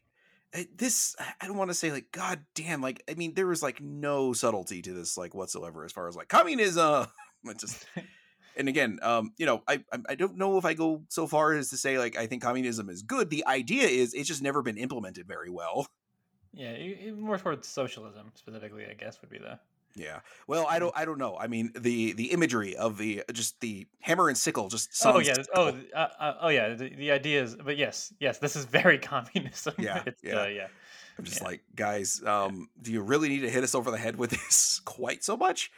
eh, 0.53 0.65
this. 0.75 1.15
I- 1.41 1.47
don't 1.47 1.57
want 1.57 1.69
to 1.69 1.75
say 1.75 1.91
like, 1.91 2.11
God 2.11 2.43
damn, 2.55 2.81
like 2.81 3.03
I 3.09 3.13
mean, 3.13 3.33
there 3.35 3.47
was 3.47 3.61
like 3.63 3.81
no 3.81 4.33
subtlety 4.33 4.81
to 4.81 4.93
this 4.93 5.17
like 5.17 5.33
whatsoever 5.35 5.85
as 5.85 5.91
far 5.91 6.07
as 6.07 6.15
like 6.15 6.27
communism. 6.29 7.07
It 7.45 7.59
just 7.59 7.85
and 8.57 8.67
again, 8.67 8.99
um, 9.03 9.31
you 9.37 9.45
know, 9.45 9.61
I 9.67 9.83
I- 10.09 10.15
don't 10.15 10.37
know 10.37 10.57
if 10.57 10.65
I 10.65 10.73
go 10.73 11.03
so 11.09 11.27
far 11.27 11.53
as 11.53 11.69
to 11.69 11.77
say 11.77 11.97
like 11.99 12.17
I 12.17 12.25
think 12.27 12.41
communism 12.41 12.89
is 12.89 13.03
good. 13.03 13.29
The 13.29 13.45
idea 13.45 13.87
is 13.87 14.13
it's 14.13 14.27
just 14.27 14.41
never 14.41 14.61
been 14.63 14.77
implemented 14.77 15.27
very 15.27 15.49
well. 15.49 15.87
Yeah, 16.53 16.75
more 17.11 17.37
towards 17.37 17.67
socialism 17.67 18.31
specifically, 18.33 18.85
I 18.89 18.93
guess 18.95 19.21
would 19.21 19.29
be 19.29 19.37
the. 19.37 19.59
Yeah. 19.97 20.19
Well, 20.47 20.65
I 20.69 20.77
don't 20.79 20.93
I 20.95 21.03
don't 21.05 21.17
know. 21.17 21.35
I 21.37 21.47
mean, 21.47 21.71
the 21.75 22.13
the 22.13 22.31
imagery 22.31 22.75
of 22.75 22.97
the 22.97 23.23
just 23.33 23.59
the 23.61 23.87
hammer 23.99 24.29
and 24.29 24.37
sickle 24.37 24.69
just 24.69 24.89
Oh 25.03 25.19
yeah. 25.19 25.33
Oh, 25.55 25.75
uh, 25.93 26.07
uh, 26.19 26.33
oh 26.41 26.49
yeah. 26.49 26.75
The, 26.75 26.89
the 26.89 27.11
idea 27.11 27.41
is, 27.43 27.55
but 27.55 27.77
yes, 27.77 28.13
yes, 28.19 28.37
this 28.37 28.55
is 28.55 28.65
very 28.65 28.99
communism. 29.11 29.73
Yeah, 29.79 30.03
yeah. 30.21 30.41
Uh, 30.41 30.45
yeah. 30.45 30.67
I'm 31.17 31.25
just 31.25 31.41
Yeah. 31.41 31.47
like, 31.47 31.63
guys, 31.75 32.21
um, 32.23 32.69
do 32.79 32.91
you 32.91 33.01
really 33.01 33.27
need 33.27 33.39
to 33.41 33.49
hit 33.49 33.63
us 33.63 33.73
over 33.73 33.89
the 33.89 33.97
head 33.97 34.17
with 34.17 34.29
this 34.37 34.79
quite 34.85 35.23
so 35.23 35.35
much? 35.35 35.71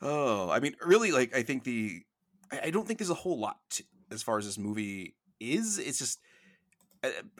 Oh, 0.00 0.48
I 0.50 0.58
mean, 0.60 0.74
really, 0.84 1.12
like, 1.12 1.36
I 1.36 1.42
think 1.42 1.64
the, 1.64 2.02
I, 2.50 2.60
I 2.64 2.70
don't 2.70 2.86
think 2.86 2.98
there's 2.98 3.10
a 3.10 3.14
whole 3.14 3.38
lot 3.38 3.58
to, 3.70 3.84
as 4.10 4.22
far 4.22 4.38
as 4.38 4.46
this 4.46 4.56
movie 4.58 5.16
is. 5.38 5.78
It's 5.78 5.98
just, 5.98 6.18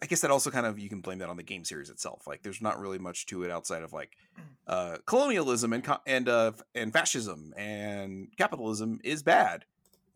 I, 0.02 0.06
guess 0.06 0.20
that 0.20 0.30
also 0.30 0.50
kind 0.50 0.66
of 0.66 0.78
you 0.78 0.88
can 0.88 1.00
blame 1.00 1.18
that 1.18 1.28
on 1.28 1.36
the 1.36 1.42
game 1.42 1.64
series 1.64 1.90
itself. 1.90 2.26
Like, 2.26 2.42
there's 2.42 2.62
not 2.62 2.78
really 2.78 2.98
much 2.98 3.26
to 3.26 3.42
it 3.44 3.50
outside 3.50 3.82
of 3.82 3.92
like, 3.92 4.16
uh, 4.66 4.96
colonialism 5.06 5.72
and 5.72 5.84
co- 5.84 6.00
and 6.06 6.28
uh 6.28 6.52
and 6.74 6.92
fascism 6.92 7.52
and 7.56 8.28
capitalism 8.36 9.00
is 9.04 9.22
bad. 9.22 9.64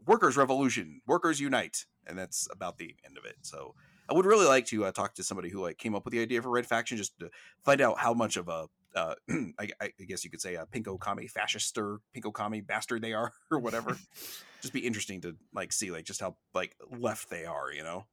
Workers' 0.07 0.37
revolution, 0.37 1.03
workers 1.07 1.41
unite, 1.41 1.85
and 2.07 2.19
that's 2.19 2.49
about 2.51 2.79
the 2.79 2.95
end 3.05 3.19
of 3.19 3.25
it. 3.25 3.37
So. 3.43 3.75
I 4.11 4.15
would 4.15 4.25
really 4.25 4.47
like 4.47 4.65
to 4.69 4.87
uh, 4.87 4.93
talk 4.93 5.13
to 5.17 5.23
somebody 5.23 5.51
who 5.51 5.61
like 5.61 5.77
came 5.77 5.95
up 5.95 6.07
with 6.07 6.13
the 6.13 6.23
idea 6.23 6.41
for 6.41 6.49
Red 6.49 6.65
Faction, 6.65 6.97
just 6.97 7.19
to 7.19 7.29
find 7.63 7.83
out 7.83 7.99
how 7.99 8.15
much 8.15 8.39
of 8.39 8.49
a, 8.49 8.67
uh, 8.97 9.15
I, 9.59 9.69
I 9.83 9.91
guess 10.07 10.25
you 10.25 10.31
could 10.31 10.41
say 10.41 10.55
a 10.55 10.65
pinko 10.65 10.99
kami 10.99 11.27
fascist 11.27 11.77
or 11.77 12.01
pinko 12.17 12.33
kami 12.33 12.63
bastard 12.63 13.03
they 13.03 13.13
are, 13.13 13.33
or 13.51 13.59
whatever. 13.59 13.99
just 14.63 14.73
be 14.73 14.81
interesting 14.81 15.21
to 15.21 15.37
like 15.55 15.73
see 15.73 15.91
like 15.91 16.05
just 16.05 16.21
how 16.21 16.37
like 16.55 16.75
left 16.99 17.29
they 17.29 17.45
are, 17.45 17.71
you 17.71 17.83
know? 17.83 18.07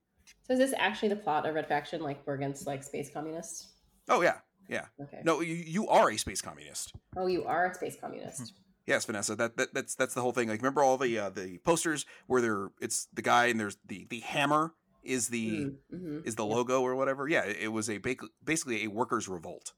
So 0.46 0.54
is 0.54 0.60
this 0.60 0.74
actually 0.78 1.10
the 1.10 1.16
plot 1.16 1.46
of 1.46 1.56
Red 1.56 1.68
Faction? 1.68 2.02
Like 2.02 2.22
we're 2.26 2.36
against 2.36 2.68
like 2.68 2.84
space 2.84 3.10
communists? 3.12 3.70
Oh 4.08 4.22
yeah, 4.22 4.38
yeah. 4.70 4.86
Okay. 5.02 5.22
no, 5.24 5.42
you, 5.42 5.56
you 5.56 5.88
are 5.88 6.12
a 6.12 6.18
space 6.18 6.42
communist. 6.42 6.94
Oh, 7.18 7.28
you 7.28 7.46
are 7.46 7.72
a 7.72 7.74
space 7.74 7.98
communist. 8.00 8.54
Yes, 8.86 9.06
Vanessa. 9.06 9.36
That, 9.36 9.58
that 9.58 9.74
that's 9.74 9.96
that's 9.96 10.14
the 10.14 10.22
whole 10.22 10.32
thing. 10.32 10.48
Like, 10.48 10.60
remember 10.60 10.84
all 10.84 10.98
the 10.98 11.18
uh, 11.18 11.30
the 11.30 11.58
posters 11.60 12.06
where 12.28 12.42
there 12.42 12.70
it's 12.80 13.08
the 13.14 13.24
guy 13.24 13.48
and 13.48 13.60
there's 13.60 13.78
the 13.88 14.06
the 14.10 14.20
hammer 14.20 14.74
is 15.04 15.30
the 15.30 15.72
mm-hmm. 15.94 16.20
is 16.26 16.36
the 16.36 16.46
logo 16.46 16.82
or 16.82 16.96
whatever. 16.96 17.28
Yeah, 17.28 17.46
it, 17.46 17.58
it 17.62 17.68
was 17.70 17.90
a 17.90 18.00
basically 18.44 18.84
a 18.84 18.88
workers' 18.88 19.28
revolt. 19.28 19.74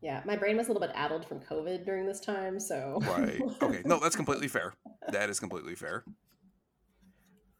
Yeah, 0.00 0.22
my 0.24 0.36
brain 0.36 0.56
was 0.56 0.68
a 0.68 0.72
little 0.72 0.86
bit 0.86 0.94
addled 0.94 1.26
from 1.26 1.40
COVID 1.40 1.84
during 1.84 2.06
this 2.06 2.20
time, 2.20 2.60
so 2.60 2.98
Right. 3.02 3.40
Okay. 3.60 3.82
No, 3.84 3.98
that's 3.98 4.16
completely 4.16 4.48
fair. 4.56 4.74
That 5.10 5.28
is 5.28 5.40
completely 5.40 5.74
fair. 5.74 6.04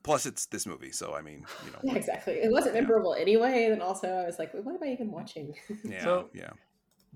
Plus, 0.05 0.27
it's 0.27 0.47
this 0.47 0.65
movie, 0.67 0.93
so 0.93 1.15
I 1.15 1.21
mean, 1.23 1.45
you 1.65 1.71
know, 1.73 1.79
Yeah, 1.83 1.95
exactly. 1.97 2.35
It 2.35 2.51
wasn't 2.53 2.75
memorable 2.75 3.15
anyway, 3.15 3.65
and 3.73 3.83
also 3.83 4.09
I 4.09 4.25
was 4.27 4.39
like, 4.39 4.55
"Wait, 4.55 4.65
what 4.65 4.75
am 4.77 4.83
I 4.83 4.93
even 4.93 5.11
watching? 5.11 5.55
yeah, 5.85 6.03
So- 6.05 6.31
yeah. 6.33 6.51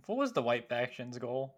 What 0.07 0.19
was 0.19 0.33
the 0.33 0.43
white 0.43 0.69
faction's 0.69 1.17
goal? 1.19 1.55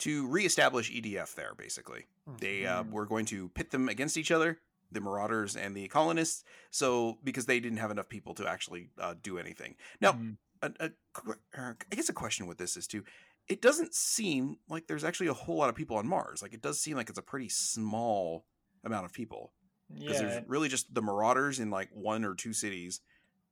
To 0.00 0.26
reestablish 0.28 0.90
EDF 0.90 1.34
there, 1.34 1.54
basically, 1.56 2.06
they 2.40 2.66
uh, 2.66 2.82
Mm. 2.84 2.90
were 2.90 3.06
going 3.06 3.24
to 3.26 3.48
pit 3.50 3.70
them 3.70 3.88
against 3.88 4.16
each 4.18 4.30
other, 4.30 4.60
the 4.92 5.00
Marauders 5.00 5.56
and 5.56 5.74
the 5.76 5.88
colonists. 5.88 6.44
So 6.70 7.18
because 7.24 7.46
they 7.46 7.60
didn't 7.60 7.78
have 7.78 7.90
enough 7.90 8.08
people 8.08 8.34
to 8.34 8.46
actually 8.46 8.90
uh, 8.98 9.14
do 9.22 9.38
anything. 9.38 9.76
Now, 10.00 10.12
Mm. 10.12 10.36
a, 10.62 10.70
a, 10.80 10.90
qu- 11.14 11.34
er, 11.56 11.76
I 11.90 11.94
guess 11.94 12.08
a 12.10 12.12
question 12.14 12.46
with 12.46 12.58
this 12.58 12.76
is 12.76 12.86
too. 12.86 13.04
It 13.48 13.62
doesn't 13.62 13.94
seem 13.94 14.56
like 14.68 14.86
there's 14.86 15.04
actually 15.04 15.28
a 15.28 15.34
whole 15.34 15.56
lot 15.56 15.68
of 15.70 15.74
people 15.76 15.96
on 15.96 16.06
Mars. 16.08 16.42
Like 16.42 16.52
it 16.52 16.60
does 16.62 16.80
seem 16.80 16.96
like 16.96 17.08
it's 17.08 17.18
a 17.18 17.22
pretty 17.22 17.48
small 17.48 18.44
amount 18.84 19.06
of 19.06 19.12
people. 19.12 19.52
Because 19.92 20.20
yeah, 20.20 20.26
there's 20.28 20.48
really 20.48 20.68
just 20.68 20.92
the 20.94 21.02
marauders 21.02 21.60
in 21.60 21.70
like 21.70 21.88
one 21.92 22.24
or 22.24 22.34
two 22.34 22.52
cities 22.52 23.00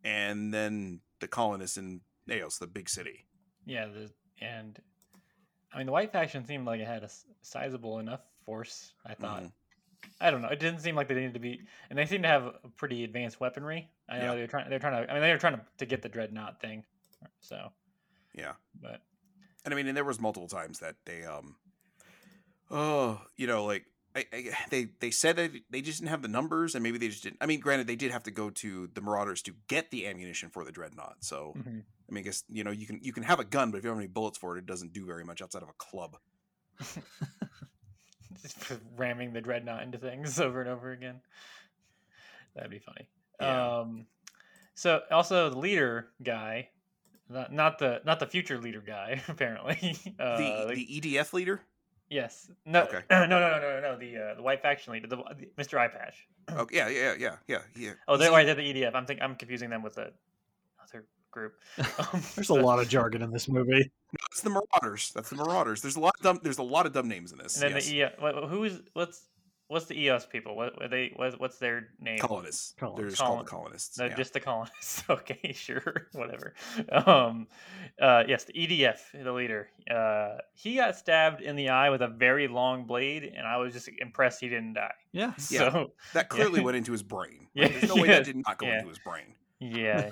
and 0.02 0.52
then 0.52 1.00
the 1.20 1.28
colonists 1.28 1.76
in 1.76 2.00
Eos, 2.30 2.58
the 2.58 2.66
big 2.66 2.88
city. 2.88 3.24
yeah, 3.66 3.86
the, 3.86 4.10
and 4.44 4.78
I 5.72 5.78
mean 5.78 5.86
the 5.86 5.92
white 5.92 6.12
faction 6.12 6.44
seemed 6.44 6.66
like 6.66 6.80
it 6.80 6.86
had 6.86 7.02
a 7.04 7.10
sizable 7.42 7.98
enough 8.00 8.20
force. 8.44 8.92
I 9.06 9.14
thought. 9.14 9.42
Mhm. 9.44 9.52
I 10.20 10.30
don't 10.30 10.42
know. 10.42 10.48
It 10.48 10.60
didn't 10.60 10.80
seem 10.80 10.94
like 10.96 11.08
they 11.08 11.14
needed 11.14 11.34
to 11.34 11.40
be, 11.40 11.62
and 11.88 11.98
they 11.98 12.04
seem 12.06 12.22
to 12.22 12.28
have 12.28 12.44
a 12.44 12.68
pretty 12.76 13.04
advanced 13.04 13.40
weaponry. 13.40 13.88
I 14.08 14.18
know 14.18 14.24
Yeah. 14.32 14.34
they're 14.34 14.46
trying. 14.46 14.68
They're 14.70 14.78
trying 14.78 15.04
to. 15.06 15.10
I 15.10 15.14
mean, 15.14 15.22
they 15.22 15.32
were 15.32 15.38
trying 15.38 15.54
to, 15.56 15.64
to 15.78 15.86
get 15.86 16.02
the 16.02 16.08
dreadnought 16.10 16.60
thing. 16.60 16.84
So, 17.40 17.72
Yeah. 18.34 18.52
but 18.82 19.00
And 19.64 19.72
I 19.72 19.76
mean, 19.76 19.86
and 19.86 19.96
there 19.96 20.04
was 20.04 20.20
multiple 20.20 20.48
times 20.48 20.80
that 20.80 20.96
they, 21.06 21.24
um, 21.24 21.56
oh, 22.70 23.20
you 23.36 23.46
know, 23.46 23.64
like 23.64 23.86
I, 24.16 24.24
I, 24.32 24.50
they 24.70 24.88
they 25.00 25.10
said 25.10 25.36
that 25.36 25.50
they 25.70 25.80
just 25.80 25.98
didn't 25.98 26.10
have 26.10 26.22
the 26.22 26.28
numbers, 26.28 26.74
and 26.74 26.82
maybe 26.82 26.98
they 26.98 27.08
just 27.08 27.22
didn't. 27.24 27.38
I 27.40 27.46
mean, 27.46 27.60
granted, 27.60 27.86
they 27.86 27.96
did 27.96 28.12
have 28.12 28.22
to 28.24 28.30
go 28.30 28.50
to 28.50 28.88
the 28.94 29.00
Marauders 29.00 29.42
to 29.42 29.52
get 29.68 29.90
the 29.90 30.06
ammunition 30.06 30.50
for 30.50 30.64
the 30.64 30.70
dreadnought. 30.72 31.16
So 31.20 31.54
mhm. 31.56 31.82
I 32.08 32.12
mean, 32.12 32.22
I 32.22 32.24
guess 32.24 32.44
you 32.48 32.62
know 32.64 32.70
you 32.70 32.86
can 32.86 33.00
you 33.02 33.12
can 33.12 33.24
have 33.24 33.40
a 33.40 33.44
gun, 33.44 33.70
but 33.70 33.78
if 33.78 33.84
you 33.84 33.90
don't 33.90 33.96
have 33.96 34.04
any 34.04 34.12
bullets 34.12 34.38
for 34.38 34.56
it, 34.56 34.60
it 34.60 34.66
doesn't 34.66 34.92
do 34.92 35.04
very 35.04 35.24
much 35.24 35.42
outside 35.42 35.62
of 35.62 35.68
a 35.68 35.72
club. 35.78 36.16
just 38.42 38.72
ramming 38.96 39.32
the 39.32 39.40
dreadnought 39.40 39.82
into 39.82 39.98
things 39.98 40.38
over 40.40 40.60
and 40.60 40.70
over 40.70 40.92
again. 40.92 41.20
That'd 42.54 42.70
be 42.70 42.78
funny. 42.78 43.08
Yeah. 43.40 43.78
Um, 43.80 44.06
so 44.74 45.00
also 45.10 45.50
the 45.50 45.58
leader 45.58 46.08
guy, 46.22 46.68
not, 47.28 47.52
not 47.52 47.78
the 47.78 48.00
not 48.04 48.20
the 48.20 48.26
future 48.26 48.58
leader 48.60 48.80
guy. 48.80 49.22
Apparently, 49.28 49.96
uh, 50.18 50.36
the- 50.68 50.74
the 50.74 51.00
EDF 51.00 51.32
leader. 51.32 51.60
Yes, 52.10 52.50
no, 52.64 52.82
Okay. 52.82 53.00
no, 53.10 53.26
no, 53.26 53.40
no, 53.40 53.60
no, 53.60 53.80
no, 53.80 53.98
the 53.98 54.16
uh, 54.16 54.34
the 54.34 54.42
white 54.42 54.62
faction 54.62 54.92
leader, 54.92 55.06
the, 55.06 55.16
the 55.16 55.48
Mr. 55.62 55.78
Eye 55.78 55.88
Patch. 55.88 56.26
Oh 56.48 56.66
yeah, 56.72 56.88
yeah, 56.88 57.14
yeah, 57.18 57.36
yeah, 57.46 57.58
yeah. 57.76 57.92
Oh, 58.08 58.16
they're 58.16 58.28
He's- 58.28 58.36
right. 58.36 58.46
They're 58.46 58.54
the 58.54 58.74
EDF. 58.74 58.94
I'm 58.94 59.06
think 59.06 59.20
I'm 59.22 59.36
confusing 59.36 59.70
them 59.70 59.82
with 59.82 59.94
the 59.94 60.12
other 60.82 61.04
group. 61.30 61.54
Um, 61.98 62.22
There's 62.34 62.50
a 62.50 62.54
lot 62.54 62.78
of 62.78 62.88
jargon 62.88 63.22
in 63.22 63.30
this 63.30 63.48
movie. 63.48 63.90
That's 64.12 64.40
the 64.42 64.50
Marauders. 64.50 65.12
That's 65.12 65.30
the 65.30 65.36
Marauders. 65.36 65.82
There's 65.82 65.96
a 65.96 66.00
lot 66.00 66.14
of 66.16 66.22
dumb. 66.22 66.40
There's 66.42 66.58
a 66.58 66.62
lot 66.62 66.86
of 66.86 66.92
dumb 66.92 67.08
names 67.08 67.32
in 67.32 67.38
this. 67.38 67.54
And 67.56 67.62
then 67.62 67.76
yes. 67.76 67.88
the 67.88 67.96
EOS. 67.96 68.50
Who 68.50 68.64
is 68.64 68.80
what's 68.92 69.22
what's 69.68 69.86
the 69.86 69.98
EOS 69.98 70.26
people? 70.26 70.56
What 70.56 70.80
are 70.82 70.88
they? 70.88 71.12
What, 71.16 71.38
what's 71.40 71.58
their 71.58 71.88
name? 72.00 72.18
colonists. 72.18 72.74
They're 72.78 72.88
Colonists. 72.88 73.18
just 73.18 73.22
called 73.22 73.40
the 73.40 73.50
colonists. 73.50 73.98
No, 73.98 74.04
yeah. 74.06 74.14
just 74.14 74.32
the 74.32 74.40
colonists. 74.40 75.02
okay, 75.10 75.52
sure, 75.52 76.08
whatever. 76.12 76.54
Um, 76.90 77.46
uh, 78.00 78.24
yes, 78.26 78.44
the 78.44 78.52
EDF, 78.52 78.98
the 79.24 79.32
leader. 79.32 79.68
Uh, 79.90 80.38
he 80.54 80.76
got 80.76 80.96
stabbed 80.96 81.40
in 81.40 81.56
the 81.56 81.70
eye 81.70 81.90
with 81.90 82.02
a 82.02 82.08
very 82.08 82.48
long 82.48 82.84
blade, 82.84 83.24
and 83.24 83.46
I 83.46 83.56
was 83.58 83.72
just 83.72 83.88
impressed 83.98 84.40
he 84.40 84.48
didn't 84.48 84.74
die. 84.74 84.92
Yeah. 85.12 85.32
Yeah. 85.50 85.70
So 85.70 85.92
that 86.14 86.28
clearly 86.28 86.60
yeah. 86.60 86.64
went 86.64 86.76
into 86.76 86.92
his 86.92 87.02
brain. 87.02 87.46
Yeah, 87.54 87.68
There's 87.68 87.88
no 87.88 88.02
way 88.02 88.08
that 88.08 88.24
did 88.24 88.36
not 88.36 88.58
go 88.58 88.66
yeah. 88.66 88.78
into 88.78 88.88
his 88.88 88.98
brain. 88.98 89.34
yeah, 89.60 90.10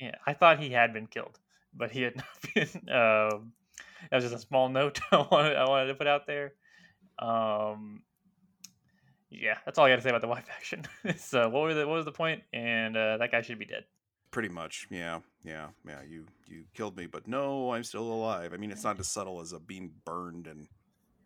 yeah, 0.00 0.14
I 0.26 0.32
thought 0.32 0.58
he 0.58 0.70
had 0.70 0.92
been 0.92 1.06
killed, 1.06 1.38
but 1.74 1.90
he 1.90 2.02
had 2.02 2.16
not 2.16 2.26
been. 2.54 2.68
Um, 2.88 3.52
that 4.10 4.16
was 4.16 4.24
just 4.24 4.34
a 4.34 4.38
small 4.38 4.68
note 4.68 5.00
I 5.12 5.26
wanted, 5.30 5.56
I 5.56 5.68
wanted 5.68 5.86
to 5.88 5.94
put 5.94 6.06
out 6.06 6.26
there. 6.26 6.54
Um, 7.18 8.02
yeah, 9.32 9.58
that's 9.64 9.78
all 9.78 9.86
I 9.86 9.90
got 9.90 9.96
to 9.96 10.02
say 10.02 10.10
about 10.10 10.20
the 10.22 10.28
white 10.34 10.46
faction. 10.46 10.84
so, 11.16 11.48
what 11.48 11.62
were 11.62 11.74
the 11.74 11.86
what 11.86 11.94
was 11.96 12.04
the 12.04 12.12
point? 12.12 12.42
And 12.52 12.96
uh, 12.96 13.16
that 13.18 13.30
guy 13.32 13.42
should 13.42 13.58
be 13.58 13.64
dead. 13.64 13.84
Pretty 14.30 14.48
much. 14.48 14.86
Yeah. 14.90 15.20
Yeah. 15.44 15.68
Yeah. 15.86 16.00
You 16.08 16.26
you 16.46 16.64
killed 16.74 16.96
me, 16.96 17.06
but 17.06 17.26
no, 17.28 17.72
I'm 17.72 17.84
still 17.84 18.04
alive. 18.10 18.52
I 18.54 18.56
mean, 18.56 18.70
it's 18.70 18.84
not 18.84 18.98
as 19.00 19.08
subtle 19.08 19.40
as 19.40 19.52
a 19.52 19.58
being 19.60 19.92
burned 20.04 20.46
and 20.46 20.68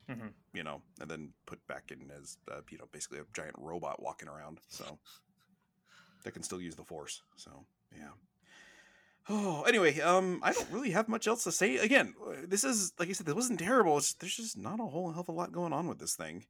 Mhm. 0.09 0.31
you 0.55 0.63
know, 0.63 0.83
and 1.01 1.11
then 1.11 1.33
put 1.47 1.65
back 1.67 1.91
in 1.91 2.13
as 2.17 2.39
uh, 2.51 2.61
you 2.71 2.79
know, 2.79 2.87
basically 2.93 3.19
a 3.19 3.25
giant 3.35 3.57
robot 3.59 4.01
walking 4.01 4.29
around. 4.29 4.61
So 4.69 4.99
that 6.25 6.31
can 6.33 6.43
still 6.45 6.61
use 6.61 6.77
the 6.77 6.85
force. 6.85 7.23
So 7.37 7.65
yeah. 7.97 8.11
Oh, 9.29 9.63
anyway, 9.65 9.99
um, 10.01 10.39
I 10.45 10.53
don't 10.53 10.71
really 10.71 10.91
have 10.91 11.09
much 11.09 11.27
else 11.27 11.43
to 11.45 11.51
say. 11.53 11.79
Again, 11.79 12.15
uh, 12.25 12.35
this 12.47 12.63
is 12.63 12.93
like 12.99 13.09
I 13.09 13.13
said, 13.13 13.27
this 13.27 13.35
wasn't 13.35 13.59
terrible. 13.59 13.99
It's, 13.99 14.15
there's 14.15 14.37
just 14.37 14.57
not 14.57 14.79
a 14.79 14.85
whole 14.87 15.11
hell 15.11 15.23
of 15.23 15.29
a 15.29 15.33
lot 15.33 15.51
going 15.51 15.73
on 15.73 15.89
with 15.89 15.99
this 15.99 16.15
thing. 16.15 16.45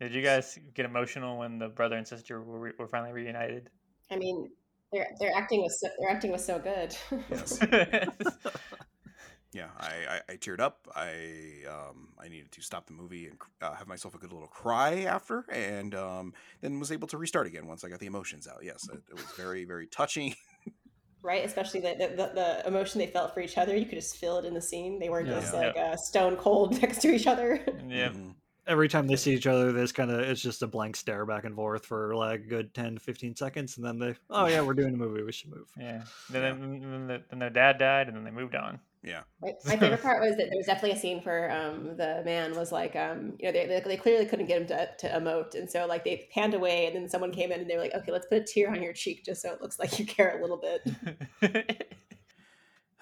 Did 0.00 0.14
you 0.14 0.22
guys 0.22 0.58
get 0.74 0.86
emotional 0.86 1.38
when 1.38 1.58
the 1.58 1.68
brother 1.68 1.96
and 1.96 2.06
sister 2.08 2.40
were, 2.40 2.58
re- 2.58 2.72
were 2.78 2.88
finally 2.88 3.12
reunited? 3.12 3.68
I 4.10 4.16
mean, 4.16 4.50
their 4.92 5.08
their 5.20 5.32
acting 5.36 5.60
was 5.60 5.78
so, 5.80 5.88
their 6.00 6.10
acting 6.10 6.32
was 6.32 6.44
so 6.44 6.58
good. 6.58 6.96
Yes. 7.30 7.58
yeah, 9.52 9.68
I, 9.78 9.90
I, 10.08 10.20
I 10.32 10.36
teared 10.36 10.60
up. 10.60 10.88
I 10.96 11.64
um, 11.68 12.08
I 12.18 12.28
needed 12.28 12.50
to 12.52 12.62
stop 12.62 12.86
the 12.86 12.92
movie 12.94 13.26
and 13.26 13.38
uh, 13.60 13.74
have 13.74 13.86
myself 13.86 14.14
a 14.14 14.18
good 14.18 14.32
little 14.32 14.48
cry 14.48 15.02
after, 15.02 15.44
and 15.52 15.94
um, 15.94 16.32
then 16.62 16.80
was 16.80 16.90
able 16.92 17.08
to 17.08 17.18
restart 17.18 17.46
again 17.46 17.66
once 17.66 17.84
I 17.84 17.88
got 17.88 18.00
the 18.00 18.06
emotions 18.06 18.48
out. 18.48 18.60
Yes, 18.62 18.88
it, 18.92 19.00
it 19.10 19.14
was 19.14 19.26
very 19.36 19.64
very 19.64 19.86
touching. 19.86 20.34
right? 21.22 21.44
Especially 21.44 21.80
the, 21.80 21.94
the, 21.98 22.08
the, 22.16 22.32
the 22.34 22.66
emotion 22.66 22.98
they 22.98 23.06
felt 23.06 23.34
for 23.34 23.40
each 23.40 23.58
other. 23.58 23.76
You 23.76 23.84
could 23.84 23.98
just 23.98 24.16
feel 24.16 24.38
it 24.38 24.46
in 24.46 24.54
the 24.54 24.62
scene. 24.62 24.98
They 24.98 25.10
weren't 25.10 25.28
Yeah. 25.28 25.40
just 25.40 25.52
Yeah. 25.52 25.60
like 25.60 25.76
uh, 25.76 25.96
stone 25.96 26.36
cold 26.36 26.80
next 26.80 27.02
to 27.02 27.08
each 27.12 27.26
other. 27.26 27.60
Yeah. 27.86 28.08
Mhm. 28.08 28.34
Every 28.70 28.88
time 28.88 29.06
they 29.06 29.16
see 29.16 29.34
each 29.34 29.46
other, 29.46 29.72
there's 29.72 29.92
kind 29.92 30.10
of 30.10 30.20
it's 30.20 30.40
just 30.40 30.62
a 30.62 30.66
blank 30.66 30.94
stare 30.94 31.26
back 31.26 31.44
and 31.44 31.54
forth 31.54 31.84
for 31.84 32.14
like 32.14 32.40
a 32.40 32.46
good 32.46 32.72
10, 32.72 32.98
15 32.98 33.34
seconds, 33.34 33.76
and 33.76 33.84
then 33.84 33.98
they, 33.98 34.14
oh 34.30 34.46
yeah, 34.46 34.60
we're 34.60 34.74
doing 34.74 34.94
a 34.94 34.96
movie, 34.96 35.22
we 35.22 35.32
should 35.32 35.50
move. 35.50 35.66
Yeah. 35.76 36.04
Then, 36.30 36.60
then, 36.60 36.80
then, 36.80 37.06
the, 37.08 37.22
then 37.28 37.38
their 37.40 37.50
dad 37.50 37.78
died, 37.78 38.06
and 38.06 38.16
then 38.16 38.24
they 38.24 38.30
moved 38.30 38.54
on. 38.54 38.78
Yeah. 39.02 39.22
My, 39.42 39.54
my 39.66 39.76
favorite 39.76 40.02
part 40.02 40.20
was 40.20 40.36
that 40.36 40.48
there 40.50 40.56
was 40.56 40.66
definitely 40.66 40.92
a 40.92 41.00
scene 41.00 41.20
where 41.22 41.50
um, 41.50 41.96
the 41.96 42.22
man 42.24 42.54
was 42.54 42.70
like, 42.70 42.94
um, 42.94 43.32
you 43.38 43.46
know, 43.46 43.52
they, 43.52 43.66
they, 43.66 43.80
they 43.80 43.96
clearly 43.96 44.26
couldn't 44.26 44.46
get 44.46 44.60
him 44.60 44.68
to, 44.68 44.88
to 44.98 45.08
emote. 45.08 45.54
And 45.54 45.68
so, 45.70 45.86
like, 45.86 46.04
they 46.04 46.28
panned 46.32 46.54
away, 46.54 46.86
and 46.86 46.94
then 46.94 47.08
someone 47.08 47.32
came 47.32 47.50
in 47.50 47.60
and 47.60 47.68
they 47.68 47.76
were 47.76 47.82
like, 47.82 47.94
okay, 47.94 48.12
let's 48.12 48.26
put 48.26 48.38
a 48.38 48.44
tear 48.44 48.70
on 48.70 48.82
your 48.82 48.92
cheek 48.92 49.24
just 49.24 49.42
so 49.42 49.52
it 49.52 49.60
looks 49.60 49.78
like 49.78 49.98
you 49.98 50.06
care 50.06 50.38
a 50.38 50.40
little 50.40 50.60
bit. 50.60 51.86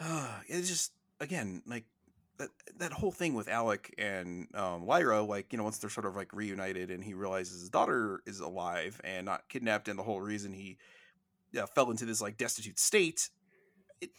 it's 0.48 0.68
just 0.68 0.92
again 1.20 1.62
like 1.66 1.84
that 2.38 2.50
that 2.78 2.92
whole 2.92 3.12
thing 3.12 3.34
with 3.34 3.48
Alec 3.48 3.94
and 3.98 4.46
um, 4.54 4.86
Lyra, 4.86 5.22
like 5.22 5.52
you 5.52 5.58
know, 5.58 5.64
once 5.64 5.78
they're 5.78 5.90
sort 5.90 6.06
of 6.06 6.16
like 6.16 6.32
reunited, 6.32 6.90
and 6.90 7.02
he 7.04 7.14
realizes 7.14 7.60
his 7.60 7.68
daughter 7.70 8.20
is 8.26 8.40
alive 8.40 9.00
and 9.04 9.26
not 9.26 9.48
kidnapped, 9.48 9.88
and 9.88 9.98
the 9.98 10.02
whole 10.02 10.20
reason 10.20 10.52
he 10.52 10.78
uh, 11.58 11.66
fell 11.66 11.90
into 11.90 12.04
this 12.04 12.20
like 12.20 12.36
destitute 12.36 12.78
state, 12.78 13.30
it, 14.00 14.10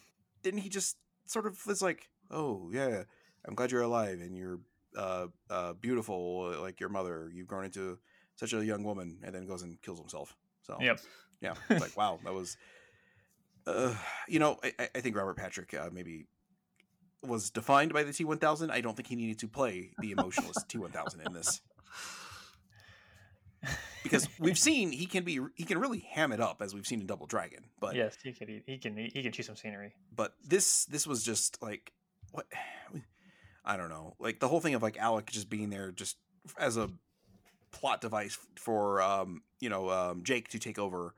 didn't 0.43 0.59
he 0.61 0.69
just 0.69 0.97
sort 1.25 1.45
of 1.45 1.65
was 1.65 1.81
like, 1.81 2.09
oh 2.31 2.69
yeah, 2.73 3.03
I'm 3.45 3.55
glad 3.55 3.71
you're 3.71 3.81
alive 3.81 4.19
and 4.21 4.35
you're 4.35 4.59
uh, 4.97 5.27
uh, 5.49 5.73
beautiful 5.73 6.55
like 6.61 6.79
your 6.79 6.89
mother. 6.89 7.29
You've 7.33 7.47
grown 7.47 7.65
into 7.65 7.99
such 8.35 8.53
a 8.53 8.65
young 8.65 8.83
woman, 8.83 9.19
and 9.23 9.33
then 9.33 9.45
goes 9.45 9.61
and 9.63 9.81
kills 9.81 9.99
himself. 9.99 10.35
So 10.63 10.77
Yep. 10.81 10.99
yeah, 11.41 11.53
it's 11.69 11.81
like 11.81 11.95
wow, 11.97 12.19
that 12.23 12.33
was. 12.33 12.57
Uh, 13.67 13.93
you 14.27 14.39
know, 14.39 14.57
I, 14.63 14.73
I- 14.79 14.89
I 14.95 14.99
think 15.01 15.15
Robert 15.15 15.37
Patrick 15.37 15.73
uh, 15.73 15.89
maybe 15.91 16.25
was 17.21 17.49
defined 17.49 17.93
by 17.93 18.03
the 18.03 18.11
T1000. 18.11 18.71
I 18.71 18.81
don't 18.81 18.95
think 18.95 19.07
he 19.07 19.15
needed 19.15 19.39
to 19.39 19.47
play 19.47 19.91
the 19.99 20.11
emotionless 20.11 20.57
T1000 20.69 21.25
in 21.25 21.33
this 21.33 21.61
because 24.03 24.27
we've 24.39 24.57
seen 24.57 24.91
he 24.91 25.05
can 25.05 25.23
be 25.23 25.39
he 25.55 25.63
can 25.65 25.77
really 25.77 25.99
ham 25.99 26.31
it 26.31 26.39
up 26.39 26.61
as 26.61 26.73
we've 26.73 26.87
seen 26.87 27.01
in 27.01 27.07
Double 27.07 27.25
Dragon, 27.25 27.65
but 27.79 27.95
yes, 27.95 28.17
he 28.23 28.31
can. 28.31 28.61
He 28.65 28.77
can. 28.77 28.95
He 28.95 29.21
can 29.21 29.31
chew 29.31 29.43
some 29.43 29.55
scenery. 29.55 29.93
but 30.15 30.33
this 30.47 30.85
this 30.85 31.05
was 31.05 31.23
just 31.23 31.61
like 31.61 31.91
what 32.31 32.45
I 33.65 33.77
don't 33.77 33.89
know, 33.89 34.15
like 34.19 34.39
the 34.39 34.47
whole 34.47 34.61
thing 34.61 34.75
of 34.75 34.81
like 34.81 34.97
Alec 34.97 35.29
just 35.31 35.49
being 35.49 35.69
there 35.69 35.91
just 35.91 36.17
as 36.57 36.77
a 36.77 36.89
plot 37.71 38.01
device 38.01 38.37
for 38.55 39.01
um 39.01 39.43
you 39.59 39.69
know 39.69 39.89
um 39.89 40.23
Jake 40.23 40.47
to 40.49 40.59
take 40.59 40.79
over 40.79 41.13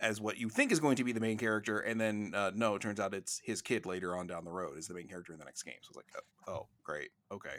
as 0.00 0.20
what 0.20 0.36
you 0.38 0.48
think 0.48 0.72
is 0.72 0.80
going 0.80 0.96
to 0.96 1.04
be 1.04 1.12
the 1.12 1.20
main 1.20 1.38
character, 1.38 1.78
and 1.78 2.00
then 2.00 2.32
uh, 2.34 2.50
no, 2.54 2.74
it 2.74 2.82
turns 2.82 3.00
out 3.00 3.14
it's 3.14 3.40
his 3.44 3.62
kid 3.62 3.86
later 3.86 4.16
on 4.16 4.26
down 4.26 4.44
the 4.44 4.50
road 4.50 4.76
is 4.78 4.86
the 4.88 4.94
main 4.94 5.08
character 5.08 5.32
in 5.32 5.38
the 5.38 5.44
next 5.44 5.62
game. 5.62 5.74
So 5.82 5.88
it's 5.90 5.96
like, 5.96 6.06
oh, 6.48 6.52
oh 6.52 6.66
great, 6.84 7.10
okay. 7.32 7.56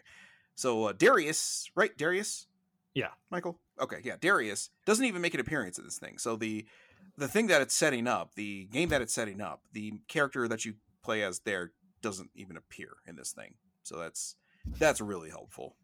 So 0.55 0.85
uh, 0.85 0.93
Darius, 0.93 1.69
right? 1.75 1.95
Darius, 1.97 2.47
Yeah. 2.93 3.09
Michael. 3.29 3.59
Okay, 3.79 3.97
yeah, 4.03 4.15
Darius 4.19 4.69
doesn't 4.85 5.05
even 5.05 5.21
make 5.21 5.33
an 5.33 5.39
appearance 5.39 5.77
in 5.77 5.85
this 5.85 5.99
thing. 5.99 6.17
So 6.17 6.35
the 6.35 6.65
the 7.17 7.27
thing 7.27 7.47
that 7.47 7.61
it's 7.61 7.73
setting 7.75 8.07
up, 8.07 8.35
the 8.35 8.65
game 8.65 8.89
that 8.89 9.01
it's 9.01 9.13
setting 9.13 9.41
up, 9.41 9.61
the 9.73 9.93
character 10.07 10.47
that 10.47 10.65
you 10.65 10.75
play 11.03 11.23
as 11.23 11.39
there 11.39 11.71
doesn't 12.01 12.29
even 12.35 12.57
appear 12.57 12.89
in 13.07 13.15
this 13.15 13.31
thing. 13.31 13.55
So 13.83 13.97
that's 13.97 14.35
that's 14.79 14.99
really 15.01 15.29
helpful. 15.29 15.75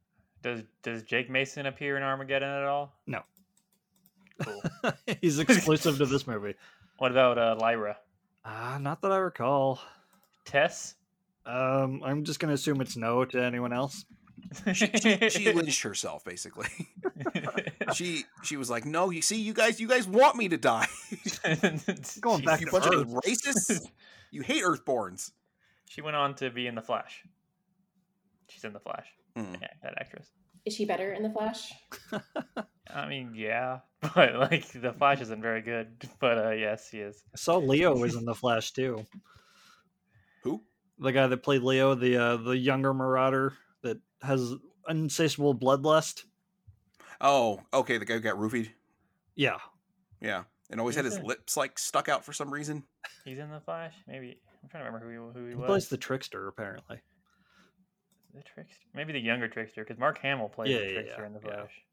Does 0.42 0.64
Does 0.82 1.04
Jake 1.04 1.30
Mason 1.30 1.66
appear 1.66 1.96
in 1.98 2.04
Armageddon 2.04 2.50
at 2.50 2.64
all? 2.66 2.94
No. 3.08 3.22
Cool. 4.42 4.62
He's 5.22 5.40
exclusive 5.40 5.98
to 5.98 6.06
this 6.06 6.28
movie. 6.28 6.56
what 6.98 7.12
about 7.12 7.38
uh, 7.38 7.56
Lyra? 7.60 7.98
Ah, 8.46 8.78
not 8.80 9.02
that 9.02 9.12
I 9.12 9.18
recall. 9.18 9.80
Tess? 10.46 10.96
Um, 11.46 12.02
I'm 12.04 12.24
just 12.24 12.40
gonna 12.40 12.54
assume 12.54 12.82
it's 12.82 12.96
no 12.96 13.26
to 13.26 13.42
anyone 13.44 13.74
else. 13.74 14.06
She, 14.74 14.90
she, 15.00 15.30
she 15.30 15.54
lynched 15.54 15.84
herself 15.84 16.24
basically. 16.26 16.68
she 17.94 18.26
she 18.44 18.58
was 18.58 18.70
like, 18.70 18.86
"No, 18.86 19.10
you 19.10 19.22
see, 19.22 19.40
you 19.40 19.54
guys, 19.54 19.80
you 19.80 19.88
guys 19.88 20.08
want 20.08 20.36
me 20.36 20.50
to 20.50 20.58
die. 20.58 20.88
Going 22.22 22.44
back 22.44 22.60
you 22.60 22.68
to 22.68 22.72
bunch 22.72 22.86
of 22.88 23.08
racists. 23.08 23.86
You 24.32 24.42
hate 24.42 24.64
Earthborns." 24.64 25.32
She 25.90 26.02
went 26.02 26.16
on 26.16 26.36
to 26.36 26.50
be 26.50 26.68
in 26.68 26.76
the 26.76 26.82
Flash. 26.82 27.24
She's 28.48 28.64
in 28.64 28.74
the 28.74 28.80
Flash. 28.80 29.08
Hmm. 29.36 29.56
Yeah, 29.62 29.68
that 29.84 29.94
actress. 29.98 30.28
Is 30.66 30.74
she 30.74 30.86
better 30.86 31.12
in 31.14 31.24
the 31.24 31.30
Flash? 31.30 31.74
I 32.90 33.08
mean, 33.08 33.34
yeah, 33.36 33.80
but 34.16 34.36
like 34.36 34.72
the 34.72 34.94
Flash 34.94 35.22
isn't 35.22 35.42
very 35.42 35.62
good. 35.62 36.04
But 36.20 36.38
uh, 36.38 36.52
yes, 36.52 36.90
he 36.90 37.00
is. 37.00 37.22
I 37.34 37.38
saw 37.38 37.58
Leo 37.58 37.96
was 37.96 38.16
in 38.16 38.26
the 38.26 38.36
Flash 38.36 38.72
too. 38.72 39.06
Who? 40.44 40.64
The 41.00 41.12
guy 41.12 41.28
that 41.28 41.44
played 41.44 41.62
Leo, 41.64 41.96
the 41.96 42.18
uh, 42.18 42.38
the 42.38 42.58
younger 42.58 42.94
Marauder 42.94 43.58
that 43.82 43.98
has 44.22 44.54
insatiable 44.88 45.56
bloodlust. 45.56 46.26
Oh, 47.20 47.62
okay, 47.74 47.98
the 47.98 48.06
guy 48.06 48.16
who 48.16 48.20
got 48.20 48.36
roofied. 48.38 48.70
Yeah, 49.36 49.58
Yeah, 50.22 50.44
and 50.70 50.80
always 50.80 50.96
had 50.96 51.06
his 51.06 51.16
Okay. 51.16 51.26
lips 51.26 51.58
like 51.58 51.80
stuck 51.80 52.08
out 52.08 52.24
for 52.24 52.34
some 52.34 52.54
reason. 52.54 52.84
He's 53.26 53.40
in 53.40 53.50
the 53.50 53.60
Flash. 53.62 53.94
Maybe 54.08 54.40
I'm 54.62 54.70
trying 54.70 54.84
to 54.84 54.92
remember 54.92 55.12
who 55.12 55.28
he, 55.28 55.40
who 55.40 55.46
he 55.46 55.52
he 55.52 55.56
was. 55.56 55.68
plays 55.68 55.90
the 55.90 55.98
trickster 55.98 56.48
apparently. 56.48 57.00
The 58.34 58.42
trickster, 58.42 58.86
maybe 58.96 59.14
the 59.14 59.20
younger 59.20 59.48
trickster, 59.48 59.84
because 59.84 60.00
Mark 60.00 60.18
Hamill 60.20 60.50
plays 60.50 60.72
Yeah, 60.72 60.80
the 60.80 60.86
yeah, 60.86 60.94
trickster 60.94 61.22
yeah, 61.22 61.28
in 61.28 61.34
the 61.34 61.40
yeah. 61.46 61.56
Flash. 61.56 61.84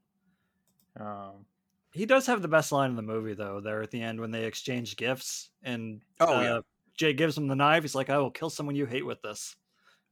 Um, 0.98 1.46
He 1.92 2.06
does 2.06 2.26
have 2.26 2.40
the 2.42 2.48
best 2.48 2.72
line 2.72 2.90
in 2.90 2.96
the 2.96 3.02
movie 3.02 3.34
though. 3.34 3.60
There 3.60 3.82
at 3.82 3.90
the 3.90 4.00
end 4.02 4.20
when 4.20 4.30
they 4.30 4.44
exchange 4.44 4.96
gifts 4.96 5.50
and 5.62 6.02
Oh, 6.18 6.36
uh, 6.38 6.42
yeah. 6.42 6.60
Jay 6.96 7.12
gives 7.12 7.36
him 7.36 7.48
the 7.48 7.54
knife. 7.56 7.82
He's 7.82 7.94
like, 7.94 8.10
"I 8.10 8.18
will 8.18 8.30
kill 8.30 8.50
someone 8.50 8.74
you 8.76 8.86
hate 8.86 9.06
with 9.06 9.22
this." 9.22 9.56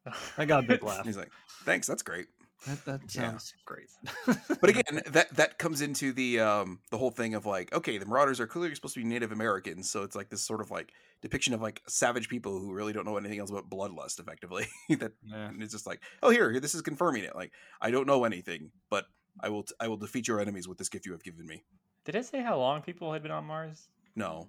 I 0.38 0.44
got 0.44 0.64
a 0.64 0.66
big 0.66 0.82
laugh. 0.84 1.04
He's 1.04 1.16
like, 1.16 1.30
"Thanks, 1.64 1.86
that's 1.86 2.02
great." 2.02 2.26
That, 2.66 2.84
that 2.86 3.00
Yeah. 3.14 3.30
sounds 3.30 3.54
great. 3.64 3.88
But 4.60 4.70
again, 4.70 5.00
that 5.06 5.34
that 5.36 5.58
comes 5.58 5.80
into 5.80 6.12
the 6.12 6.40
um 6.40 6.80
the 6.90 6.98
whole 6.98 7.10
thing 7.12 7.34
of 7.34 7.46
like, 7.46 7.72
okay, 7.72 7.98
the 7.98 8.06
Marauders 8.06 8.40
are 8.40 8.46
clearly 8.46 8.74
supposed 8.74 8.94
to 8.94 9.00
be 9.00 9.06
Native 9.06 9.30
Americans, 9.32 9.88
so 9.90 10.02
it's 10.02 10.16
like 10.16 10.28
this 10.28 10.42
sort 10.42 10.60
of 10.60 10.70
like 10.70 10.92
depiction 11.22 11.54
of 11.54 11.60
like 11.62 11.82
savage 11.86 12.28
people 12.28 12.58
who 12.58 12.72
really 12.72 12.92
don't 12.92 13.04
know 13.04 13.16
anything 13.16 13.38
else 13.38 13.50
about 13.50 13.70
bloodlust, 13.70 14.18
effectively. 14.18 14.66
that 14.90 15.12
yeah. 15.24 15.48
and 15.48 15.62
it's 15.62 15.72
just 15.72 15.86
like, 15.86 16.00
oh, 16.22 16.30
here, 16.30 16.50
here, 16.50 16.60
this 16.60 16.74
is 16.74 16.82
confirming 16.82 17.22
it. 17.24 17.34
Like, 17.36 17.52
I 17.80 17.90
don't 17.90 18.06
know 18.06 18.24
anything, 18.24 18.70
but 18.90 19.06
I 19.40 19.48
will, 19.50 19.62
t- 19.62 19.74
I 19.78 19.86
will 19.88 19.96
defeat 19.96 20.26
your 20.26 20.40
enemies 20.40 20.66
with 20.66 20.78
this 20.78 20.88
gift 20.88 21.06
you 21.06 21.12
have 21.12 21.22
given 21.22 21.46
me. 21.46 21.62
did 22.04 22.16
it 22.16 22.24
say 22.26 22.42
how 22.42 22.58
long 22.58 22.82
people 22.82 23.12
had 23.12 23.22
been 23.22 23.30
on 23.32 23.44
Mars? 23.44 23.88
No, 24.16 24.48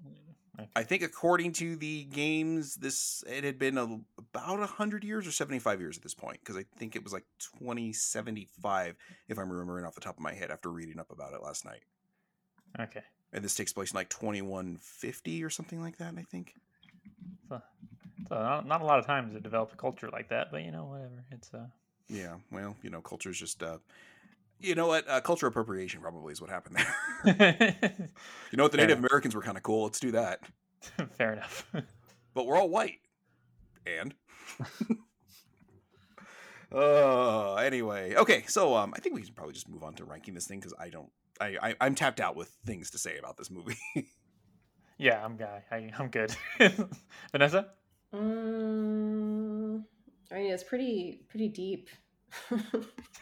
Okay. 0.60 0.70
I 0.76 0.84
think 0.84 1.04
according 1.04 1.54
to 1.54 1.76
the 1.76 2.04
games, 2.04 2.76
this 2.76 3.24
it 3.28 3.44
had 3.44 3.58
been 3.58 3.78
a, 3.78 4.00
about 4.18 4.60
hundred 4.70 5.04
years 5.04 5.26
or 5.26 5.32
seventy 5.32 5.60
five 5.60 5.80
years 5.80 5.98
at 5.98 6.04
this 6.04 6.14
point, 6.14 6.40
because 6.42 6.58
I 6.58 6.66
think 6.78 6.96
it 6.96 7.04
was 7.04 7.14
like 7.14 7.26
twenty 7.58 7.94
seventy 7.94 8.48
five, 8.62 8.96
if 9.28 9.40
I'm 9.40 9.50
remembering 9.50 9.86
off 9.86 9.96
the 9.96 10.02
top 10.02 10.18
of 10.18 10.22
my 10.22 10.34
head 10.34 10.52
after 10.52 10.70
reading 10.70 11.00
up 11.00 11.12
about 11.12 11.34
it 11.34 11.42
last 11.42 11.64
night. 11.64 11.84
Okay. 12.80 13.04
And 13.32 13.44
this 13.44 13.56
takes 13.56 13.72
place 13.72 13.92
in 13.92 13.96
like 13.96 14.10
twenty 14.10 14.42
one 14.42 14.78
fifty 14.82 15.44
or 15.44 15.50
something 15.50 15.82
like 15.82 15.98
that. 15.98 16.14
I 16.18 16.24
think. 16.24 16.56
So, 17.48 17.62
so 18.28 18.36
not, 18.36 18.68
not 18.68 18.82
a 18.82 18.86
lot 18.86 19.00
of 19.00 19.06
times 19.06 19.34
to 19.34 19.40
develop 19.40 19.72
a 19.74 19.78
culture 19.78 20.10
like 20.12 20.30
that, 20.30 20.52
but 20.52 20.64
you 20.64 20.72
know, 20.72 20.86
whatever. 20.86 21.24
It's 21.32 21.54
uh, 21.54 21.68
Yeah, 22.10 22.38
well, 22.52 22.76
you 22.82 22.90
know, 22.90 23.02
culture's 23.02 23.40
just, 23.40 23.62
uh, 23.62 23.78
you 24.60 24.76
know 24.76 24.88
what, 24.88 25.08
uh, 25.10 25.22
culture 25.22 25.48
appropriation 25.48 26.02
probably 26.02 26.34
is 26.34 26.42
what 26.42 26.50
happened 26.50 26.78
there. 26.78 26.96
you 28.52 28.58
know 28.58 28.64
what, 28.64 28.72
the 28.72 28.78
Fair 28.78 28.88
Native 28.88 29.00
enough. 29.00 29.10
Americans 29.10 29.36
were 29.36 29.42
kind 29.42 29.58
of 29.58 29.64
cool. 29.64 29.84
Let's 29.84 30.00
do 30.00 30.12
that. 30.12 30.42
fair 31.18 31.34
enough. 31.34 31.66
but 32.34 32.46
we're 32.46 32.58
all 32.58 32.70
white. 32.70 33.00
And 33.86 34.14
uh 36.72 37.56
anyway, 37.56 38.16
okay, 38.16 38.44
so 38.48 38.76
um 38.76 38.94
I 38.96 39.00
think 39.00 39.16
we 39.16 39.22
can 39.22 39.34
probably 39.34 39.54
just 39.54 39.68
move 39.70 39.84
on 39.84 39.96
to 39.96 40.06
ranking 40.06 40.34
this 40.34 40.46
thing 40.48 40.60
because 40.60 40.74
I 40.80 40.90
don't 40.90 41.10
I, 41.42 41.58
I 41.62 41.76
I'm 41.82 41.96
tapped 41.96 42.20
out 42.20 42.36
with 42.36 42.50
things 42.66 42.92
to 42.92 42.98
say 42.98 43.18
about 43.18 43.38
this 43.38 43.50
movie. 43.50 43.78
yeah, 44.98 45.24
I'm 45.24 45.38
guy. 45.38 45.64
I, 45.72 45.90
I'm 45.98 46.10
good. 46.10 46.36
Vanessa. 47.32 47.68
Mm, 48.14 49.84
I 50.32 50.36
mean, 50.36 50.52
it's 50.52 50.64
pretty 50.64 51.22
pretty 51.30 51.48
deep. 51.48 51.90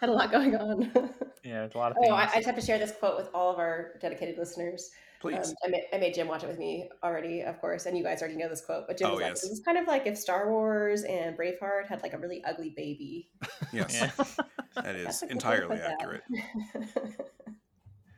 Had 0.00 0.10
a 0.10 0.12
lot 0.12 0.30
going 0.30 0.54
on. 0.54 0.92
yeah, 1.44 1.64
it's 1.64 1.74
a 1.74 1.78
lot 1.78 1.92
of 1.92 1.96
oh. 2.02 2.10
I, 2.12 2.24
I 2.24 2.34
just 2.36 2.46
have 2.46 2.54
to 2.56 2.60
share 2.60 2.78
this 2.78 2.92
quote 2.92 3.16
with 3.16 3.30
all 3.32 3.50
of 3.52 3.58
our 3.58 3.92
dedicated 4.00 4.36
listeners. 4.36 4.90
Please. 5.20 5.48
Um, 5.48 5.54
I, 5.64 5.68
made, 5.68 5.84
I 5.94 5.98
made 5.98 6.14
Jim 6.14 6.28
watch 6.28 6.44
it 6.44 6.48
with 6.48 6.58
me 6.58 6.90
already, 7.02 7.40
of 7.40 7.58
course, 7.60 7.86
and 7.86 7.96
you 7.96 8.04
guys 8.04 8.20
already 8.20 8.36
know 8.36 8.48
this 8.50 8.60
quote. 8.60 8.86
But 8.86 8.98
Jim 8.98 9.08
Oh, 9.08 9.12
was 9.12 9.22
like, 9.22 9.30
yes. 9.30 9.40
"This 9.40 9.52
is 9.52 9.60
kind 9.60 9.78
of 9.78 9.86
like 9.86 10.06
if 10.06 10.18
Star 10.18 10.50
Wars 10.50 11.04
and 11.04 11.36
Braveheart 11.36 11.86
had 11.88 12.02
like 12.02 12.12
a 12.12 12.18
really 12.18 12.44
ugly 12.44 12.74
baby." 12.76 13.30
yes, 13.72 13.94
yeah, 13.94 14.10
That's 14.74 15.22
is 15.22 15.22
a 15.22 15.26
good 15.26 15.42
way 15.42 15.56
to 15.56 15.62
entirely 15.62 15.76
accurate. 15.78 16.22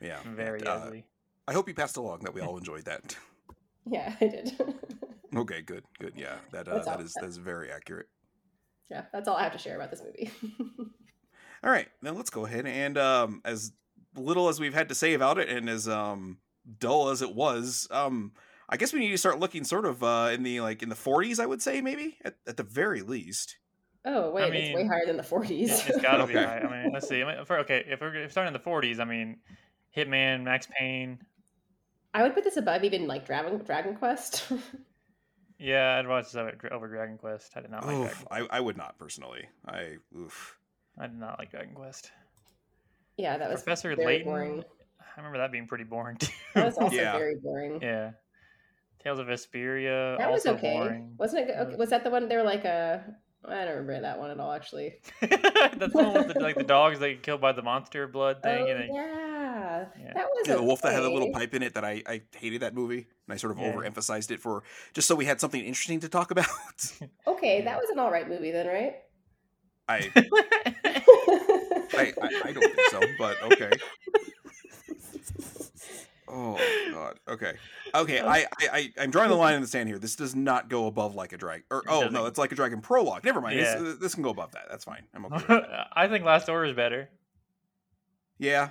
Yeah. 0.00 0.18
very 0.26 0.62
uh, 0.64 0.74
ugly. 0.74 1.04
I 1.46 1.52
hope 1.52 1.68
you 1.68 1.74
passed 1.74 1.96
along 1.96 2.20
that 2.20 2.34
we 2.34 2.40
all 2.40 2.56
enjoyed 2.58 2.84
that. 2.86 3.16
yeah, 3.86 4.14
I 4.20 4.26
did. 4.26 4.60
Okay, 5.36 5.62
good, 5.62 5.84
good. 5.98 6.14
Yeah, 6.16 6.36
that 6.52 6.68
uh, 6.68 6.74
That's 6.74 6.86
that 6.86 6.96
all. 6.96 7.02
is 7.02 7.14
that 7.14 7.24
is 7.24 7.36
very 7.36 7.70
accurate. 7.70 8.06
yeah, 8.90 9.04
that's 9.12 9.28
all 9.28 9.36
I 9.36 9.42
have 9.42 9.52
to 9.52 9.58
share 9.58 9.76
about 9.76 9.90
this 9.90 10.02
movie. 10.02 10.30
All 11.64 11.70
right, 11.70 11.88
now 12.02 12.12
let's 12.12 12.30
go 12.30 12.46
ahead 12.46 12.66
and 12.66 12.96
um, 12.96 13.40
as 13.44 13.72
little 14.16 14.48
as 14.48 14.60
we've 14.60 14.74
had 14.74 14.88
to 14.90 14.94
say 14.94 15.14
about 15.14 15.38
it, 15.38 15.48
and 15.48 15.68
as 15.68 15.88
um, 15.88 16.38
dull 16.78 17.08
as 17.08 17.20
it 17.20 17.34
was, 17.34 17.88
um, 17.90 18.32
I 18.68 18.76
guess 18.76 18.92
we 18.92 19.00
need 19.00 19.10
to 19.10 19.18
start 19.18 19.40
looking 19.40 19.64
sort 19.64 19.84
of 19.84 20.02
uh, 20.04 20.30
in 20.32 20.44
the 20.44 20.60
like 20.60 20.82
in 20.84 20.88
the 20.88 20.94
40s. 20.94 21.40
I 21.40 21.46
would 21.46 21.60
say 21.60 21.80
maybe 21.80 22.16
at, 22.24 22.36
at 22.46 22.56
the 22.56 22.62
very 22.62 23.02
least. 23.02 23.56
Oh 24.04 24.30
wait, 24.30 24.54
it's 24.54 24.74
way 24.74 24.86
higher 24.86 25.04
than 25.04 25.16
the 25.16 25.22
40s. 25.24 25.50
It, 25.64 25.70
has 25.80 25.96
got 26.02 26.18
to 26.18 26.26
be 26.26 26.34
Okay. 26.36 26.44
high. 26.44 26.60
I 26.60 26.84
mean, 26.84 26.92
let's 26.92 27.08
see. 27.08 27.22
I 27.22 27.34
mean, 27.36 27.44
for, 27.44 27.58
okay, 27.58 27.84
if 27.88 28.00
we're, 28.00 28.14
if 28.14 28.22
we're 28.26 28.28
starting 28.30 28.54
in 28.54 28.60
the 28.62 28.70
40s, 28.70 29.00
I 29.00 29.04
mean, 29.04 29.38
Hitman, 29.96 30.44
Max 30.44 30.68
Payne. 30.78 31.18
I 32.14 32.22
would 32.22 32.34
put 32.34 32.44
this 32.44 32.56
above 32.56 32.84
even 32.84 33.06
like 33.08 33.26
Dragon 33.26 33.60
Dragon 33.64 33.96
Quest. 33.96 34.50
Yeah, 35.58 35.96
I'd 35.98 36.06
watch 36.06 36.24
this 36.26 36.36
over, 36.36 36.52
over 36.72 36.88
Dragon 36.88 37.18
Quest. 37.18 37.52
I 37.56 37.60
did 37.60 37.70
not 37.70 37.84
like 37.86 37.96
Dragon 37.96 38.06
Oof, 38.12 38.26
I, 38.30 38.46
I 38.50 38.60
would 38.60 38.76
not 38.76 38.98
personally. 38.98 39.48
I 39.66 39.96
oof. 40.16 40.56
I 40.98 41.06
did 41.08 41.18
not 41.18 41.38
like 41.38 41.50
Dragon 41.50 41.74
Quest. 41.74 42.10
yeah, 43.16 43.36
that 43.38 43.50
was 43.50 43.62
Professor 43.62 43.94
very 43.94 44.06
Layton. 44.06 44.26
boring. 44.26 44.64
I 45.00 45.20
remember 45.20 45.38
that 45.38 45.50
being 45.50 45.66
pretty 45.66 45.84
boring 45.84 46.16
too. 46.16 46.32
That 46.54 46.66
was 46.66 46.78
also 46.78 46.94
Yeah. 46.96 47.18
very 47.18 47.34
boring. 47.36 47.80
yeah. 47.82 48.12
Tales 49.02 49.18
of 49.20 49.26
Vesperia. 49.28 50.18
That 50.18 50.30
was 50.30 50.44
also 50.46 50.58
okay. 50.58 50.72
boring. 50.76 51.14
Wasn't 51.18 51.48
it? 51.48 51.54
Okay, 51.56 51.76
was 51.76 51.90
that 51.90 52.02
the 52.04 52.10
one? 52.10 52.28
They 52.28 52.36
were 52.36 52.42
like 52.42 52.64
a. 52.64 53.04
I 53.44 53.64
don't 53.64 53.68
remember 53.76 54.00
that 54.02 54.18
one 54.18 54.30
at 54.30 54.40
all, 54.40 54.52
actually. 54.52 54.94
That's 55.20 55.78
the 55.78 55.90
one 55.92 56.12
with 56.26 56.34
the, 56.34 56.40
like 56.40 56.56
the 56.56 56.64
dogs 56.64 56.98
that 56.98 57.08
get 57.08 57.22
killed 57.22 57.40
by 57.40 57.52
the 57.52 57.62
monster 57.62 58.06
blood 58.08 58.42
thing. 58.42 58.64
oh, 58.66 58.70
and 58.70 58.80
it- 58.80 58.90
yeah. 58.92 59.86
Yeah. 59.98 60.12
that 60.14 60.26
was 60.26 60.48
Yeah, 60.48 60.56
the 60.56 60.62
wolf 60.62 60.82
that 60.82 60.92
had 60.92 61.02
a 61.04 61.10
little 61.10 61.30
pipe 61.32 61.54
in 61.54 61.62
it 61.62 61.74
that 61.74 61.84
I, 61.84 62.02
I 62.06 62.22
hated 62.36 62.62
that 62.62 62.74
movie 62.74 63.06
and 63.26 63.34
I 63.34 63.36
sort 63.36 63.52
of 63.52 63.58
Yeah. 63.58 63.72
overemphasized 63.72 64.30
it 64.32 64.40
for 64.40 64.64
just 64.92 65.06
so 65.08 65.14
we 65.14 65.24
had 65.24 65.40
something 65.40 65.60
interesting 65.64 66.00
to 66.00 66.08
talk 66.08 66.30
about. 66.32 66.46
Okay, 67.26 67.58
Yeah. 67.58 67.64
that 67.66 67.78
was 67.80 67.90
an 67.90 67.98
all 68.00 68.10
right 68.10 68.28
movie 68.28 68.50
then, 68.50 68.66
right? 68.66 68.96
I, 69.90 70.10
I 70.14 72.12
I 72.20 72.42
I 72.46 72.52
don't 72.52 72.62
think 72.62 72.80
so, 72.90 73.00
but 73.18 73.42
okay. 73.52 73.70
Oh 76.30 76.58
god. 76.92 77.18
Okay. 77.28 77.54
Okay. 77.94 78.20
I, 78.24 78.38
I 78.40 78.46
I 78.72 78.92
I'm 79.00 79.10
drawing 79.10 79.30
the 79.30 79.36
line 79.36 79.54
in 79.54 79.60
the 79.62 79.66
sand 79.66 79.88
here. 79.88 79.98
This 79.98 80.14
does 80.16 80.34
not 80.34 80.68
go 80.68 80.86
above 80.86 81.14
like 81.14 81.32
a 81.32 81.36
dragon. 81.38 81.64
Or 81.70 81.82
oh 81.88 82.08
no, 82.08 82.26
it's 82.26 82.38
like 82.38 82.52
a 82.52 82.54
dragon 82.54 82.80
prologue. 82.80 83.24
Never 83.24 83.40
mind. 83.40 83.58
This- 83.58 83.74
Yeah. 83.80 83.88
Uh, 83.88 83.94
this, 84.00 84.14
can 84.14 84.22
go 84.22 84.30
above 84.30 84.52
that. 84.52 84.66
That's 84.70 84.84
fine. 84.84 85.04
I'm 85.14 85.24
okay. 85.26 85.60
I 85.92 86.08
think 86.08 86.24
Last 86.24 86.48
Order 86.48 86.66
is 86.66 86.74
better. 86.76 87.08
Yeah. 88.38 88.70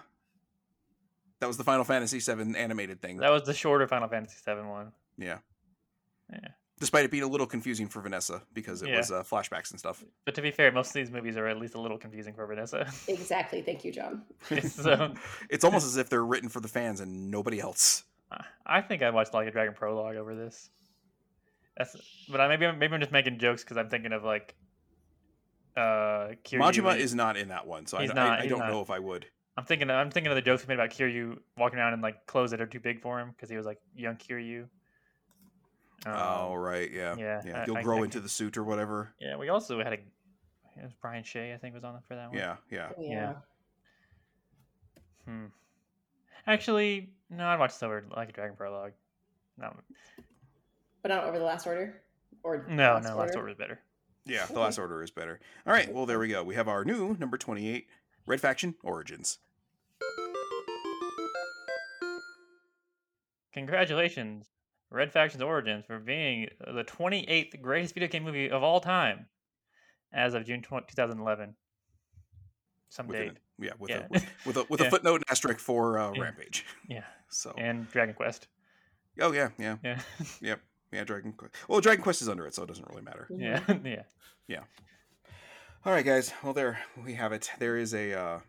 That 1.40 1.48
was 1.48 1.58
the 1.58 1.64
Final 1.64 1.84
Fantasy 1.84 2.20
VII 2.20 2.58
animated 2.58 3.02
thing. 3.02 3.18
That 3.18 3.30
was 3.32 3.44
the 3.44 3.54
shorter 3.54 3.88
Final 3.88 4.08
Fantasy 4.08 4.38
VII 4.46 4.62
one. 4.62 4.92
yeah. 5.18 5.38
Yeah. 6.32 6.50
Despite 6.80 7.06
it 7.06 7.12
being 7.12 7.24
a 7.24 7.28
little 7.28 7.48
confusing 7.48 7.88
for 7.88 8.02
Vanessa 8.02 8.44
because 8.54 8.84
it 8.84 8.90
Yeah. 8.90 8.98
was 8.98 9.12
uh, 9.12 9.24
flashbacks 9.24 9.72
and 9.72 9.80
stuff. 9.80 10.04
But 10.26 10.36
to 10.36 10.42
be 10.44 10.52
fair, 10.52 10.72
most 10.72 10.90
of 10.90 10.94
these 10.94 11.10
movies 11.10 11.36
are 11.36 11.48
at 11.48 11.58
least 11.58 11.74
a 11.74 11.82
little 11.82 11.98
confusing 11.98 12.34
for 12.36 12.46
Vanessa. 12.46 12.88
Exactly. 13.08 13.62
Thank 13.64 13.84
you, 13.84 13.92
John. 13.92 14.24
so 14.62 15.14
It's 15.50 15.64
almost 15.64 15.86
as 15.88 15.98
if 15.98 16.08
they're 16.10 16.24
written 16.26 16.50
for 16.50 16.60
the 16.60 16.68
fans 16.68 17.00
and 17.00 17.32
nobody 17.32 17.60
else. 17.60 18.04
I- 18.32 18.44
I 18.66 18.82
think 18.82 19.02
I 19.02 19.10
watched 19.10 19.34
like 19.34 19.48
a 19.48 19.52
Dragon 19.52 19.74
prologue 19.74 20.18
over 20.18 20.36
this. 20.36 20.70
That's, 21.78 21.96
but 22.30 22.42
I 22.42 22.48
maybe 22.48 22.66
I'm- 22.66 22.78
maybe 22.78 22.94
I'm 22.94 23.00
just 23.00 23.12
making 23.12 23.40
jokes 23.40 23.64
because 23.64 23.78
I'm 23.78 23.90
thinking 23.90 24.12
of 24.14 24.24
like, 24.24 24.54
uh, 25.76 26.34
Kiryu. 26.44 26.60
Majima 26.60 26.92
and- 26.94 27.02
is 27.02 27.14
not 27.16 27.38
in 27.38 27.50
that 27.50 27.68
one, 27.68 27.86
so 27.86 27.98
I, 27.98 28.02
He's 28.02 28.12
I- 28.12 28.14
not, 28.14 28.40
I, 28.40 28.42
he's 28.44 28.50
don't 28.50 28.60
not. 28.60 28.70
know 28.70 28.82
if 28.82 28.90
I 28.90 29.00
would. 29.00 29.26
I'm 29.58 29.66
thinking 29.66 29.90
I'm 29.90 30.12
thinking 30.12 30.32
of 30.32 30.36
the 30.36 30.42
jokes 30.44 30.64
we 30.68 30.76
made 30.76 30.80
about 30.84 30.92
Kiryu 30.96 31.40
walking 31.58 31.80
around 31.80 31.94
in 31.94 32.02
like 32.02 32.28
clothes 32.28 32.52
that 32.52 32.62
are 32.62 32.68
too 32.68 32.80
big 32.80 33.02
for 33.02 33.20
him 33.20 33.32
because 33.32 33.50
he 33.50 33.58
was 33.58 33.66
like 33.66 33.80
young 33.96 34.16
Kiryu. 34.16 34.68
Um, 36.06 36.14
oh 36.16 36.56
right, 36.56 36.90
yeah, 36.92 37.16
yeah, 37.18 37.42
yeah. 37.46 37.62
I- 37.62 37.66
You'll 37.66 37.78
I- 37.78 37.82
grow 37.84 38.02
I 38.02 38.04
into 38.06 38.20
the 38.20 38.30
suit 38.30 38.56
or 38.58 38.64
whatever. 38.64 39.14
yeah. 39.20 39.36
We 39.36 39.50
also 39.50 39.78
had 39.80 39.94
a 39.94 39.98
it 40.80 40.84
was 40.84 40.94
Brian 41.02 41.24
Shea 41.24 41.54
I 41.54 41.58
think 41.58 41.74
was 41.74 41.84
on 41.84 42.00
for 42.08 42.16
that 42.16 42.30
one. 42.30 42.38
Yeah, 42.38 42.58
yeah. 42.70 42.90
Yeah. 43.00 43.34
Hmm. 45.26 45.46
Actually, 46.46 47.10
no, 47.30 47.48
I'd 47.48 47.60
watch 47.60 47.72
Silver 47.72 48.06
like 48.16 48.30
a 48.30 48.32
Dragon 48.32 48.56
prologue. 48.56 48.94
No, 49.58 49.74
But 51.02 51.10
not 51.10 51.24
over 51.24 51.40
the 51.40 51.46
last 51.46 51.66
order? 51.66 52.02
Or 52.44 52.66
no, 52.70 52.94
Last 52.94 53.04
no. 53.06 53.18
Last 53.18 53.36
Order 53.36 53.50
is 53.50 53.58
better. 53.58 53.80
Yeah, 54.26 54.46
the 54.46 54.60
last 54.60 54.78
order 54.78 55.02
is 55.02 55.10
better. 55.10 55.40
All 55.66 55.74
right, 55.74 55.92
well 55.92 56.06
there 56.06 56.20
we 56.20 56.28
go. 56.28 56.44
We 56.44 56.54
have 56.56 56.68
our 56.68 56.86
new 56.86 57.16
number 57.20 57.38
twenty-eight, 57.38 57.88
Red 58.28 58.40
Faction 58.40 58.76
Origins. 58.84 59.40
Congratulations, 63.54 64.46
Red 64.90 65.12
Faction's 65.12 65.44
Origins, 65.44 65.86
for 65.86 66.00
being 66.00 66.48
the 66.60 66.84
28th 66.84 67.62
greatest 67.62 67.94
video 67.94 68.08
game 68.10 68.24
movie 68.24 68.50
of 68.50 68.64
all 68.64 68.80
time 68.80 69.26
as 70.14 70.34
of 70.34 70.46
June 70.46 70.62
20, 70.62 70.86
2011. 70.90 71.56
Some 72.90 73.08
With 73.08 73.18
date. 73.18 73.28
an- 73.30 73.38
yeah, 73.60 73.72
with 73.80 73.90
Yeah. 73.92 74.06
a 74.06 74.10
with, 74.10 74.26
with 74.46 74.58
a 74.58 74.66
with 74.70 74.80
Yeah. 74.82 74.88
a 74.88 74.90
footnote 74.90 75.16
and 75.16 75.24
asterisk 75.30 75.60
for 75.60 76.00
uh, 76.00 76.14
Yeah. 76.14 76.22
Rampage. 76.22 76.66
yeah. 76.88 77.04
So 77.30 77.54
And 77.58 77.90
Dragon 77.92 78.16
Quest. 78.16 78.48
oh 79.20 79.34
yeah, 79.34 79.50
yeah, 79.60 79.76
Yeah. 79.84 80.00
yep, 80.40 80.62
yeah. 80.94 81.04
Dragon 81.04 81.34
Quest. 81.34 81.54
Well, 81.68 81.82
Dragon 81.82 82.02
Quest 82.02 82.22
is 82.22 82.30
under 82.30 82.46
it, 82.48 82.56
so 82.56 82.64
it 82.64 82.68
doesn't 82.68 82.88
really 82.88 83.02
matter. 83.02 83.28
Yeah, 83.30 83.60
yeah. 83.84 84.04
yeah. 84.48 84.62
All 85.86 85.92
right, 85.92 86.06
guys. 86.06 86.32
Well, 86.42 86.54
there 86.54 86.80
we 87.04 87.16
have 87.16 87.34
it. 87.34 87.52
There 87.60 87.76
is 87.76 87.94
a 87.94 88.14
uh, 88.18 88.40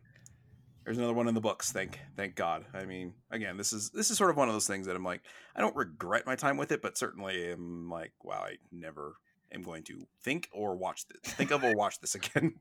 there's 0.89 0.97
another 0.99 1.13
one 1.13 1.29
in 1.29 1.35
the 1.35 1.41
books. 1.41 1.71
Thank 1.71 1.99
thank 2.17 2.35
God. 2.35 2.65
I 2.73 2.87
mean, 2.87 3.13
again, 3.31 3.59
this 3.59 3.75
is 3.75 3.91
this 3.91 4.11
is 4.11 4.17
sort 4.17 4.31
of 4.31 4.37
one 4.39 4.49
of 4.49 4.55
those 4.55 4.67
things 4.67 4.87
that 4.87 4.97
I'm 4.97 5.05
like, 5.05 5.21
I 5.55 5.61
don't 5.61 5.77
regret 5.77 6.25
my 6.27 6.35
time 6.35 6.57
with 6.57 6.73
it, 6.73 6.81
but 6.81 6.97
certainly 6.97 7.51
I'm 7.53 7.91
like, 7.91 8.13
wow, 8.23 8.41
I 8.47 8.57
never 8.73 9.17
am 9.53 9.63
going 9.63 9.83
to 9.85 10.07
think 10.23 10.49
or 10.51 10.77
watch 10.77 11.07
this, 11.09 11.35
think 11.35 11.51
of 11.51 11.63
or 11.63 11.75
watch 11.77 12.01
this 12.01 12.15
again. 12.15 12.55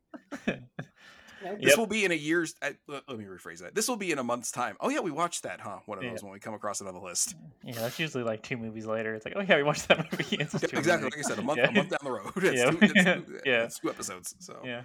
Nope. 0.46 1.60
This 1.62 1.70
Yep. 1.70 1.78
will 1.78 1.88
be 1.88 2.04
in 2.04 2.12
a 2.12 2.16
year's. 2.16 2.56
Uh, 2.62 2.72
let 2.88 3.04
let 3.08 3.18
me 3.20 3.24
rephrase 3.26 3.60
that. 3.60 3.76
This 3.76 3.88
will 3.88 3.96
be 3.96 4.12
in 4.12 4.18
a 4.18 4.24
month's 4.24 4.52
time. 4.52 4.76
Oh 4.82 4.90
yeah, 4.90 5.00
we 5.00 5.12
watched 5.12 5.44
that, 5.44 5.62
huh? 5.62 5.78
One 5.86 6.00
of 6.00 6.04
Yeah. 6.04 6.10
those 6.10 6.24
when 6.24 6.32
we 6.34 6.40
come 6.40 6.56
across 6.56 6.82
it 6.82 6.88
on 6.88 6.94
the 6.96 7.00
list. 7.00 7.36
Yeah, 7.64 7.76
that's 7.80 7.98
usually 8.00 8.24
like 8.24 8.42
two 8.44 8.58
movies 8.58 8.88
later. 8.88 9.14
It's 9.14 9.24
like, 9.24 9.36
oh 9.38 9.42
yeah, 9.42 9.56
we 9.56 9.64
watched 9.64 9.88
that 9.88 10.12
movie. 10.12 10.36
It's 10.42 10.60
two 10.60 10.76
exactly, 10.78 11.06
movies. 11.06 11.18
like 11.18 11.26
I 11.26 11.30
said, 11.30 11.40
a 11.40 11.42
month, 11.44 11.60
Yeah. 11.60 11.70
a 11.70 11.72
month 11.72 11.90
down 11.92 12.00
the 12.04 12.12
road. 12.12 12.32
It's 12.38 12.60
Yeah. 12.60 12.72
two, 12.72 12.78
it's 12.82 12.94
two, 12.94 13.40
Yeah. 13.46 13.64
it's 13.64 13.80
two 13.80 13.90
episodes. 13.90 14.36
So, 14.40 14.60
Yeah. 14.66 14.82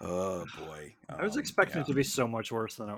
Oh 0.00 0.44
boy, 0.58 0.94
I 1.08 1.22
was 1.22 1.34
Um, 1.34 1.40
expecting 1.40 1.76
yeah. 1.78 1.82
it 1.82 1.86
to 1.88 1.94
be 1.94 2.02
so 2.02 2.26
much 2.28 2.50
worse 2.52 2.76
than 2.76 2.96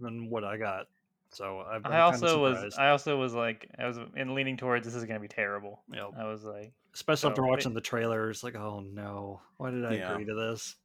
than 0.00 0.30
what 0.30 0.44
I 0.44 0.56
got. 0.56 0.86
So 1.30 1.60
I've 1.60 1.82
been 1.82 1.92
I 1.92 2.00
also 2.00 2.40
was. 2.40 2.74
I 2.78 2.90
also 2.90 3.18
was 3.18 3.34
like 3.34 3.68
I 3.78 3.86
was 3.86 3.98
in 4.16 4.34
leaning 4.34 4.56
towards 4.56 4.86
this 4.86 4.94
is 4.94 5.04
gonna 5.04 5.20
be 5.20 5.28
terrible. 5.28 5.82
Yep. 5.92 6.10
I 6.18 6.24
was 6.24 6.42
like 6.44 6.72
especially 6.94 7.30
after 7.30 7.40
so 7.40 7.44
they- 7.44 7.48
watching 7.50 7.74
the 7.74 7.80
trailers. 7.80 8.42
Like, 8.42 8.56
oh 8.56 8.80
no, 8.80 9.40
why 9.58 9.70
did 9.70 9.84
I 9.84 9.94
Yeah. 9.94 10.12
agree 10.12 10.24
to 10.26 10.34
this? 10.34 10.76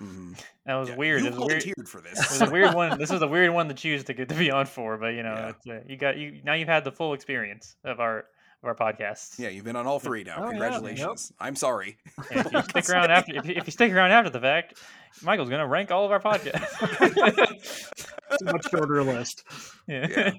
Mhm. 0.00 0.40
that 0.64 0.74
was 0.76 0.88
Yeah, 0.90 0.96
weird. 0.96 1.22
You 1.22 1.26
It 1.26 1.30
was 1.30 1.38
a 1.38 1.46
weird 1.46 1.62
volunteered 1.64 1.88
for 1.88 1.98
it 1.98 2.04
this. 2.04 2.30
was 2.30 2.42
a 2.42 2.50
weird 2.52 2.72
one. 2.74 2.98
This 2.98 3.10
was 3.10 3.20
a 3.22 3.26
weird 3.36 3.52
one 3.52 3.66
to 3.68 3.74
choose 3.74 4.04
to 4.04 4.14
get 4.14 4.28
to 4.28 4.34
be 4.36 4.48
on 4.50 4.66
for, 4.66 4.96
but 4.96 5.14
you 5.14 5.24
know, 5.24 5.34
Yeah. 5.34 5.48
it's, 5.48 5.66
uh, 5.66 5.80
you 5.88 5.96
got 5.96 6.16
you 6.16 6.40
now 6.44 6.54
you've 6.54 6.68
had 6.68 6.84
the 6.84 6.92
full 6.92 7.14
experience 7.14 7.74
of 7.84 7.98
our 7.98 8.26
of 8.62 8.68
our 8.68 8.74
podcast. 8.74 9.38
Yeah, 9.38 9.48
you've 9.48 9.64
been 9.64 9.76
on 9.76 9.86
all 9.86 9.98
three 10.00 10.24
now. 10.24 10.36
Oh, 10.38 10.44
yeah, 10.44 10.50
Congratulations. 10.50 11.32
I'm 11.38 11.56
sorry. 11.56 11.96
And 12.30 12.46
if 12.46 12.52
you 12.52 12.62
stick 12.62 12.88
around 12.94 13.10
after 13.10 13.34
if 13.36 13.46
you, 13.46 13.54
if 13.56 13.66
you 13.66 13.72
stick 13.72 13.92
around 13.92 14.10
after 14.10 14.30
the 14.30 14.40
fact, 14.40 14.74
Michael's 15.22 15.48
gonna 15.50 15.66
rank 15.66 15.90
all 15.90 16.04
of 16.04 16.12
our 16.12 16.20
podcasts. 16.20 17.84
It's 18.30 18.42
a 18.42 18.44
much 18.52 18.68
shorter 18.70 19.02
list. 19.02 19.42
yeah. 19.86 20.32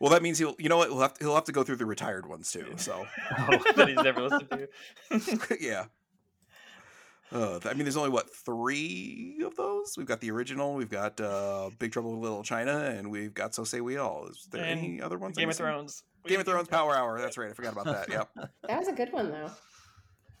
Well, 0.00 0.10
that 0.12 0.22
means 0.22 0.38
he'll. 0.38 0.54
You 0.58 0.70
know 0.70 0.78
what? 0.78 0.88
He'll 0.88 1.00
have 1.00 1.12
to, 1.14 1.24
he'll 1.24 1.34
have 1.34 1.44
to 1.44 1.52
go 1.52 1.62
through 1.62 1.76
the 1.76 1.84
retired 1.86 2.26
ones 2.26 2.50
too. 2.50 2.66
So 2.76 3.04
Oh. 3.38 3.46
that 3.76 3.88
he's 3.88 3.96
never 3.98 4.22
listened 4.22 4.48
to. 4.50 5.56
yeah. 5.60 5.84
Uh, 7.30 7.60
I 7.66 7.74
mean, 7.74 7.84
there's 7.84 7.98
only 7.98 8.08
what 8.08 8.34
three 8.34 9.42
of 9.44 9.54
those? 9.56 9.96
We've 9.98 10.06
got 10.06 10.20
the 10.22 10.30
original, 10.30 10.72
we've 10.74 10.88
got 10.88 11.20
uh, 11.20 11.68
Big 11.78 11.92
Trouble 11.92 12.14
in 12.14 12.22
Little 12.22 12.42
China, 12.42 12.84
and 12.84 13.10
we've 13.10 13.34
got 13.34 13.54
So 13.54 13.64
Say 13.64 13.82
We 13.82 13.98
All. 13.98 14.28
Is 14.28 14.48
there 14.50 14.64
And 14.64 14.80
any 14.80 15.02
other 15.02 15.18
ones? 15.18 15.36
I'm 15.36 15.42
Game 15.42 15.50
of? 15.50 15.56
Thrones. 15.56 16.04
We 16.24 16.30
Game 16.30 16.40
of 16.40 16.46
Thrones 16.46 16.68
Power 16.68 16.94
Hour. 16.96 17.20
That's 17.20 17.38
right. 17.38 17.50
I 17.50 17.52
forgot 17.54 17.72
about 17.72 17.86
that. 17.86 18.08
Yep. 18.10 18.28
That 18.68 18.78
was 18.78 18.88
a 18.88 18.92
good 18.92 19.12
one, 19.12 19.30
though. 19.30 19.50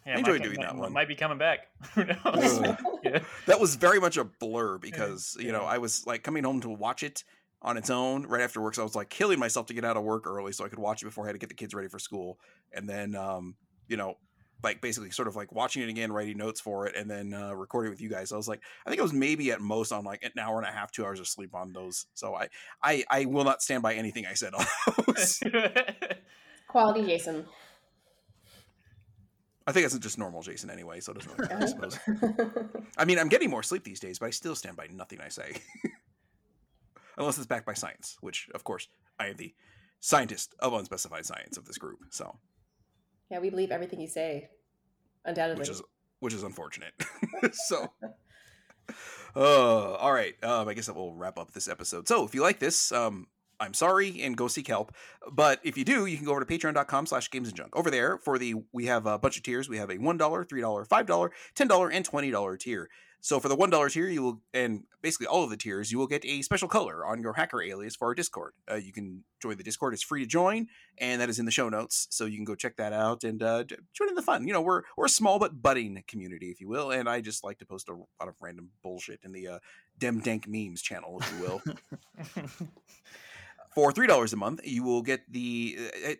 Yeah, 0.06 0.12
I 0.12 0.14
might 0.16 0.18
enjoyed 0.20 0.42
come- 0.42 0.52
doing 0.52 0.60
that 0.60 0.76
one. 0.76 0.92
Might 0.92 1.08
be 1.08 1.14
coming 1.16 1.38
back. 1.38 1.60
Who 1.94 2.04
knows? 2.04 2.60
Yeah. 3.04 3.20
that 3.46 3.60
was 3.60 3.76
very 3.76 4.00
much 4.00 4.16
a 4.16 4.24
blur 4.24 4.76
because 4.78 5.36
you 5.38 5.52
know 5.52 5.62
I 5.62 5.78
was 5.78 6.04
like 6.06 6.24
coming 6.24 6.42
home 6.44 6.60
to 6.62 6.68
watch 6.68 7.02
it 7.04 7.22
on 7.62 7.76
its 7.76 7.90
own 7.90 8.26
right 8.26 8.40
after 8.42 8.60
work. 8.60 8.74
So 8.74 8.82
I 8.82 8.84
was 8.84 8.96
like 8.96 9.08
killing 9.08 9.38
myself 9.38 9.66
to 9.66 9.74
get 9.74 9.84
out 9.84 9.96
of 9.96 10.02
work 10.02 10.26
early 10.26 10.52
so 10.52 10.64
I 10.64 10.68
could 10.68 10.78
watch 10.80 11.00
it 11.02 11.06
before 11.06 11.24
I 11.24 11.28
had 11.28 11.32
to 11.34 11.38
get 11.38 11.48
the 11.48 11.54
kids 11.54 11.74
ready 11.74 11.88
for 11.88 11.98
school. 12.00 12.38
And 12.72 12.88
then 12.88 13.14
um, 13.14 13.54
you 13.86 13.96
know, 13.96 14.16
like 14.62 14.80
basically 14.80 15.10
sort 15.10 15.28
of 15.28 15.36
like 15.36 15.52
watching 15.52 15.82
it 15.82 15.88
again, 15.88 16.12
writing 16.12 16.36
notes 16.36 16.60
for 16.60 16.86
it, 16.86 16.96
and 16.96 17.10
then 17.10 17.32
uh, 17.32 17.52
recording 17.52 17.90
with 17.90 18.00
you 18.00 18.08
guys. 18.08 18.32
I 18.32 18.36
was 18.36 18.48
like, 18.48 18.60
I 18.84 18.90
think 18.90 18.98
it 18.98 19.02
was 19.02 19.12
maybe 19.12 19.50
at 19.52 19.60
most 19.60 19.92
on 19.92 20.04
like 20.04 20.22
an 20.22 20.32
hour 20.38 20.58
and 20.58 20.66
a 20.66 20.72
half, 20.72 20.90
two 20.90 21.04
hours 21.04 21.20
of 21.20 21.28
sleep 21.28 21.54
on 21.54 21.72
those. 21.72 22.06
So 22.14 22.34
I 22.34 22.48
I 22.82 23.04
I 23.10 23.24
will 23.26 23.44
not 23.44 23.62
stand 23.62 23.82
by 23.82 23.94
anything 23.94 24.26
I 24.26 24.34
said 24.34 24.54
on 24.54 24.64
those. 25.06 25.42
Quality 26.68 27.06
Jason. 27.06 27.46
I 29.68 29.72
think 29.72 29.84
that's 29.84 29.98
just 29.98 30.16
normal 30.16 30.40
Jason 30.40 30.70
anyway, 30.70 30.98
so 31.00 31.12
it 31.12 31.18
doesn't 31.18 31.38
really 31.38 31.54
matter, 31.54 31.64
I 31.64 31.68
suppose. 31.68 31.98
I 32.96 33.04
mean, 33.04 33.18
I'm 33.18 33.28
getting 33.28 33.50
more 33.50 33.62
sleep 33.62 33.84
these 33.84 34.00
days, 34.00 34.18
but 34.18 34.24
I 34.24 34.30
still 34.30 34.54
stand 34.54 34.78
by 34.78 34.86
nothing 34.90 35.20
I 35.20 35.28
say. 35.28 35.52
Unless 37.18 37.36
it's 37.36 37.46
backed 37.46 37.66
by 37.66 37.74
science, 37.74 38.16
which, 38.22 38.48
of 38.54 38.64
course, 38.64 38.88
I 39.20 39.26
am 39.26 39.36
the 39.36 39.54
scientist 40.00 40.54
of 40.60 40.72
unspecified 40.72 41.26
science 41.26 41.58
of 41.58 41.66
this 41.66 41.76
group. 41.76 41.98
So, 42.08 42.38
yeah, 43.30 43.38
we 43.38 43.50
believe 43.50 43.70
everything 43.70 44.00
you 44.00 44.08
say. 44.08 44.48
Undoubtedly. 45.24 45.60
which 45.60 45.68
is 45.68 45.82
which 46.20 46.34
is 46.34 46.42
unfortunate. 46.42 46.92
so, 47.52 47.92
uh, 49.36 49.94
all 49.94 50.12
right. 50.12 50.34
Um, 50.42 50.68
I 50.68 50.74
guess 50.74 50.86
that 50.86 50.96
will 50.96 51.14
wrap 51.14 51.38
up 51.38 51.52
this 51.52 51.68
episode. 51.68 52.08
So, 52.08 52.24
if 52.24 52.34
you 52.34 52.42
like 52.42 52.58
this, 52.58 52.92
um, 52.92 53.26
I'm 53.60 53.74
sorry 53.74 54.22
and 54.22 54.36
go 54.36 54.48
seek 54.48 54.68
help. 54.68 54.94
But 55.30 55.60
if 55.64 55.76
you 55.76 55.84
do, 55.84 56.06
you 56.06 56.16
can 56.16 56.26
go 56.26 56.32
over 56.32 56.44
to 56.44 56.46
patreon.com 56.46 57.06
slash 57.06 57.30
games 57.30 57.48
and 57.48 57.56
junk. 57.56 57.76
Over 57.76 57.90
there 57.90 58.18
for 58.18 58.38
the 58.38 58.54
we 58.72 58.86
have 58.86 59.06
a 59.06 59.18
bunch 59.18 59.36
of 59.36 59.42
tiers. 59.42 59.68
We 59.68 59.78
have 59.78 59.90
a 59.90 59.96
$1, 59.96 60.18
$3, 60.18 60.88
$5, 60.88 61.30
$10, 61.54 61.90
and 61.92 62.08
$20 62.08 62.58
tier. 62.58 62.88
So 63.20 63.40
for 63.40 63.48
the 63.48 63.56
one 63.56 63.70
dollar 63.70 63.88
tier, 63.88 64.08
you 64.08 64.22
will, 64.22 64.40
and 64.54 64.84
basically 65.02 65.26
all 65.26 65.44
of 65.44 65.50
the 65.50 65.56
tiers, 65.56 65.90
you 65.90 65.98
will 65.98 66.06
get 66.06 66.24
a 66.24 66.42
special 66.42 66.68
color 66.68 67.04
on 67.04 67.20
your 67.20 67.32
hacker 67.32 67.62
alias 67.62 67.96
for 67.96 68.08
our 68.08 68.14
Discord. 68.14 68.52
Uh, 68.70 68.76
you 68.76 68.92
can 68.92 69.24
join 69.42 69.56
the 69.56 69.62
Discord; 69.62 69.94
it's 69.94 70.02
free 70.02 70.22
to 70.22 70.26
join, 70.26 70.68
and 70.98 71.20
that 71.20 71.28
is 71.28 71.38
in 71.38 71.44
the 71.44 71.50
show 71.50 71.68
notes. 71.68 72.06
So 72.10 72.26
you 72.26 72.36
can 72.36 72.44
go 72.44 72.54
check 72.54 72.76
that 72.76 72.92
out 72.92 73.24
and 73.24 73.42
uh, 73.42 73.64
join 73.64 74.08
in 74.08 74.14
the 74.14 74.22
fun. 74.22 74.46
You 74.46 74.52
know, 74.52 74.62
we're 74.62 74.82
we're 74.96 75.06
a 75.06 75.10
small 75.10 75.38
but 75.38 75.60
budding 75.60 76.02
community, 76.06 76.50
if 76.50 76.60
you 76.60 76.68
will, 76.68 76.90
and 76.90 77.08
I 77.08 77.20
just 77.20 77.42
like 77.44 77.58
to 77.58 77.66
post 77.66 77.88
a 77.88 77.94
lot 77.94 78.28
of 78.28 78.34
random 78.40 78.70
bullshit 78.82 79.20
in 79.24 79.32
the 79.32 79.48
uh, 79.48 79.58
Dem 79.98 80.20
Dank 80.20 80.46
memes 80.46 80.80
channel, 80.80 81.20
if 81.20 81.32
you 81.32 81.40
will. 81.40 81.62
for 83.74 83.92
three 83.92 84.06
dollars 84.06 84.32
a 84.32 84.36
month 84.36 84.60
you 84.64 84.82
will 84.82 85.02
get 85.02 85.20
the 85.30 85.76
uh, 86.06 86.12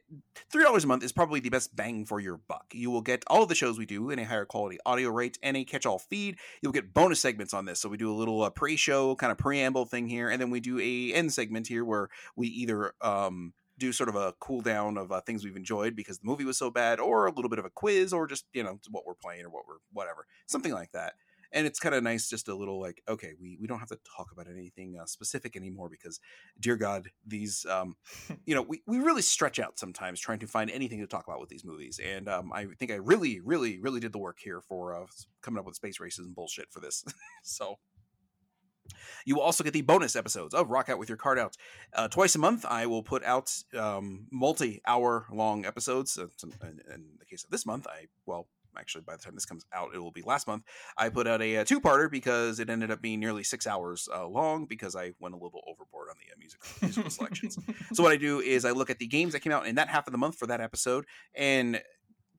three 0.50 0.62
dollars 0.62 0.84
a 0.84 0.86
month 0.86 1.02
is 1.02 1.12
probably 1.12 1.40
the 1.40 1.48
best 1.48 1.74
bang 1.74 2.04
for 2.04 2.20
your 2.20 2.36
buck. 2.48 2.66
You 2.72 2.90
will 2.90 3.02
get 3.02 3.24
all 3.26 3.46
the 3.46 3.54
shows 3.54 3.78
we 3.78 3.86
do 3.86 4.10
in 4.10 4.18
a 4.18 4.24
higher 4.24 4.44
quality 4.44 4.78
audio 4.86 5.10
rate 5.10 5.38
and 5.42 5.56
a 5.56 5.64
catch-all 5.64 5.98
feed. 5.98 6.38
You'll 6.62 6.72
get 6.72 6.94
bonus 6.94 7.20
segments 7.20 7.54
on 7.54 7.64
this. 7.64 7.80
So 7.80 7.88
we 7.88 7.96
do 7.96 8.10
a 8.10 8.14
little 8.14 8.42
uh, 8.42 8.50
pre-show 8.50 9.14
kind 9.16 9.32
of 9.32 9.38
preamble 9.38 9.86
thing 9.86 10.08
here 10.08 10.30
and 10.30 10.40
then 10.40 10.50
we 10.50 10.60
do 10.60 10.78
a 10.78 11.12
end 11.12 11.32
segment 11.32 11.66
here 11.66 11.84
where 11.84 12.08
we 12.36 12.48
either 12.48 12.92
um, 13.00 13.52
do 13.78 13.92
sort 13.92 14.08
of 14.08 14.16
a 14.16 14.34
cool 14.40 14.60
down 14.60 14.98
of 14.98 15.12
uh, 15.12 15.20
things 15.20 15.44
we've 15.44 15.56
enjoyed 15.56 15.94
because 15.94 16.18
the 16.18 16.26
movie 16.26 16.44
was 16.44 16.58
so 16.58 16.70
bad 16.70 16.98
or 16.98 17.26
a 17.26 17.32
little 17.32 17.48
bit 17.48 17.58
of 17.58 17.64
a 17.64 17.70
quiz 17.70 18.12
or 18.12 18.26
just 18.26 18.44
you 18.52 18.62
know 18.62 18.78
what 18.90 19.06
we're 19.06 19.14
playing 19.14 19.44
or 19.44 19.50
what 19.50 19.64
we're 19.66 19.78
whatever 19.92 20.26
something 20.46 20.72
like 20.72 20.90
that 20.92 21.14
and 21.52 21.66
it's 21.66 21.78
kind 21.78 21.94
of 21.94 22.02
nice 22.02 22.28
just 22.28 22.48
a 22.48 22.54
little 22.54 22.80
like 22.80 23.02
okay 23.08 23.32
we, 23.40 23.56
we 23.60 23.66
don't 23.66 23.78
have 23.78 23.88
to 23.88 23.98
talk 24.16 24.30
about 24.32 24.46
anything 24.48 24.98
uh, 25.00 25.06
specific 25.06 25.56
anymore 25.56 25.88
because 25.88 26.20
dear 26.60 26.76
god 26.76 27.08
these 27.26 27.66
um, 27.70 27.96
you 28.46 28.54
know 28.54 28.62
we, 28.62 28.82
we 28.86 28.98
really 28.98 29.22
stretch 29.22 29.58
out 29.58 29.78
sometimes 29.78 30.20
trying 30.20 30.38
to 30.38 30.46
find 30.46 30.70
anything 30.70 31.00
to 31.00 31.06
talk 31.06 31.26
about 31.26 31.40
with 31.40 31.48
these 31.48 31.64
movies 31.64 32.00
and 32.04 32.28
um, 32.28 32.52
i 32.52 32.66
think 32.78 32.90
i 32.90 32.96
really 32.96 33.40
really 33.40 33.78
really 33.80 34.00
did 34.00 34.12
the 34.12 34.18
work 34.18 34.38
here 34.40 34.60
for 34.60 34.94
uh, 34.94 35.06
coming 35.42 35.58
up 35.58 35.66
with 35.66 35.76
space 35.76 36.00
races 36.00 36.26
and 36.26 36.34
bullshit 36.34 36.66
for 36.70 36.80
this 36.80 37.04
so 37.42 37.78
you 39.24 39.34
will 39.34 39.42
also 39.42 39.64
get 39.64 39.72
the 39.72 39.82
bonus 39.82 40.16
episodes 40.16 40.54
of 40.54 40.70
Rock 40.70 40.88
Out 40.88 40.98
with 40.98 41.08
Your 41.08 41.18
Card 41.18 41.38
Out. 41.38 41.56
Uh, 41.92 42.08
twice 42.08 42.34
a 42.34 42.38
month, 42.38 42.64
I 42.64 42.86
will 42.86 43.02
put 43.02 43.22
out 43.24 43.52
um, 43.76 44.26
multi 44.32 44.80
hour 44.86 45.26
long 45.30 45.66
episodes. 45.66 46.18
Uh, 46.18 46.28
in, 46.62 46.80
in 46.94 47.04
the 47.18 47.26
case 47.26 47.44
of 47.44 47.50
this 47.50 47.66
month, 47.66 47.86
I, 47.86 48.06
well, 48.26 48.48
actually 48.76 49.02
by 49.02 49.14
the 49.14 49.22
time 49.22 49.34
this 49.34 49.44
comes 49.44 49.64
out 49.72 49.90
it 49.94 49.98
will 49.98 50.10
be 50.10 50.22
last 50.22 50.46
month 50.46 50.62
i 50.96 51.08
put 51.08 51.26
out 51.26 51.42
a, 51.42 51.48
a 51.48 51.60
uh, 51.60 51.64
two-parter 51.64 52.10
because 52.10 52.60
it 52.60 52.68
ended 52.68 52.90
up 52.90 53.00
being 53.00 53.20
nearly 53.20 53.42
six 53.42 53.66
hours 53.66 54.08
uh, 54.14 54.26
long 54.26 54.66
because 54.66 54.94
i 54.94 55.12
went 55.20 55.34
a 55.34 55.38
little 55.38 55.62
overboard 55.66 56.08
on 56.10 56.16
the 56.18 56.32
uh, 56.32 56.36
music, 56.38 56.60
musical 56.82 57.10
selections 57.10 57.58
so 57.92 58.02
what 58.02 58.12
i 58.12 58.16
do 58.16 58.40
is 58.40 58.64
i 58.64 58.70
look 58.70 58.90
at 58.90 58.98
the 58.98 59.06
games 59.06 59.32
that 59.32 59.40
came 59.40 59.52
out 59.52 59.66
in 59.66 59.74
that 59.76 59.88
half 59.88 60.06
of 60.06 60.12
the 60.12 60.18
month 60.18 60.36
for 60.36 60.46
that 60.46 60.60
episode 60.60 61.06
and 61.34 61.80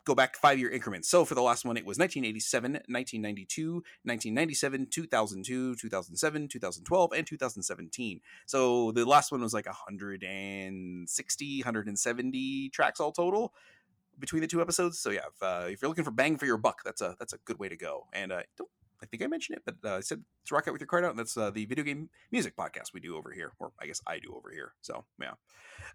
go 0.09 0.15
back 0.15 0.36
five 0.36 0.57
year 0.59 0.71
increments. 0.71 1.07
So 1.07 1.23
for 1.23 1.36
the 1.36 1.41
last 1.41 1.63
one, 1.65 1.77
it 1.77 1.86
was 1.86 1.99
1987, 1.99 2.73
1992, 2.73 3.73
1997, 3.73 4.88
2002, 4.91 5.75
2007, 5.75 6.47
2012, 6.47 7.11
and 7.15 7.27
2017. 7.27 8.21
So 8.47 8.91
the 8.91 9.05
last 9.05 9.32
one 9.32 9.41
was 9.41 9.53
like 9.53 9.67
160, 9.67 11.59
170 11.59 12.69
tracks 12.69 12.99
all 12.99 13.11
total 13.11 13.53
between 14.20 14.41
the 14.41 14.47
two 14.47 14.61
episodes. 14.61 14.99
So 14.99 15.09
yeah, 15.09 15.22
if, 15.34 15.41
uh, 15.41 15.67
if 15.67 15.82
you're 15.82 15.89
looking 15.89 16.03
for 16.03 16.11
bang 16.11 16.38
for 16.38 16.45
your 16.45 16.57
buck, 16.57 16.82
that's 16.84 17.01
a 17.01 17.15
that's 17.20 17.34
a 17.34 17.38
good 17.45 17.59
way 17.59 17.70
to 17.70 17.78
go. 17.78 18.07
And 18.13 18.32
uh, 18.32 18.41
don't 18.57 18.70
I 19.01 19.05
think 19.05 19.24
I 19.24 19.28
mentioned 19.28 19.57
it, 19.57 19.63
but 19.65 19.89
uh, 19.89 19.97
I 19.97 19.99
said 20.01 20.24
to 20.45 20.55
rock 20.55 20.67
out 20.67 20.74
with 20.74 20.82
your 20.82 20.88
card 20.88 21.05
out, 21.05 21.11
and 21.11 21.20
that's 21.20 21.38
uh, 21.38 21.49
the 21.51 21.65
video 21.65 21.84
game 21.84 22.09
music 22.32 22.55
podcast 22.55 22.93
we 22.93 22.99
do 22.99 23.15
over 23.15 23.32
here, 23.32 23.53
or 23.59 23.72
I 23.82 23.86
guess 23.86 24.01
I 24.05 24.20
do 24.20 24.34
over 24.36 24.51
here. 24.51 24.74
So 24.82 25.05
yeah, 25.22 25.34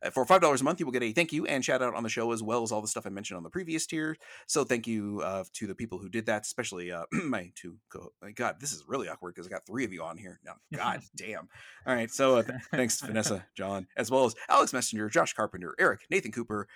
uh, 0.03 0.11
for 0.11 0.25
five 0.25 0.41
dollars 0.41 0.63
a 0.63 0.65
month, 0.65 0.81
you 0.81 0.87
will 0.87 0.93
get 0.93 1.03
a 1.03 1.13
thank 1.13 1.33
you 1.33 1.45
and 1.47 1.65
shout 1.65 1.83
out 1.83 1.95
on 1.95 2.03
the 2.03 2.09
show 2.09 2.33
as 2.33 2.43
well 2.43 2.63
as 2.63 2.73
all 2.73 2.81
the 2.81 2.89
stuff 2.89 3.07
I 3.07 3.11
mentioned 3.11 3.37
on 3.37 3.43
the 3.43 3.51
previous 3.51 3.87
tier. 3.87 4.17
So 4.47 4.65
thank 4.65 4.87
you 4.87 5.21
uh, 5.23 5.45
to 5.55 5.67
the 5.67 5.75
people 5.75 5.99
who 5.99 6.09
did 6.09 6.27
that, 6.27 6.43
especially 6.43 6.93
uh, 6.93 7.05
my 7.13 7.53
two. 7.55 7.77
Co- 7.91 8.13
my 8.23 8.33
God, 8.33 8.57
this 8.59 8.73
is 8.73 8.85
really 8.89 9.09
awkward 9.09 9.35
because 9.35 9.47
I 9.47 9.51
got 9.51 9.67
three 9.67 9.85
of 9.85 9.93
you 9.93 10.03
on 10.03 10.17
here 10.17 10.41
now. 10.45 10.55
God 10.75 11.01
damn. 11.17 11.49
All 11.87 11.95
right, 11.95 12.11
so 12.11 12.37
uh, 12.37 12.43
th- 12.43 12.59
thanks 12.71 13.01
Vanessa, 13.01 13.45
John, 13.55 13.87
as 13.97 14.11
well 14.11 14.25
as 14.25 14.35
Alex 14.49 14.73
Messenger, 14.73 15.11
Josh 15.11 15.35
Carpenter, 15.35 15.75
Eric, 15.79 16.01
Nathan 16.11 16.33
Cooper, 16.33 16.69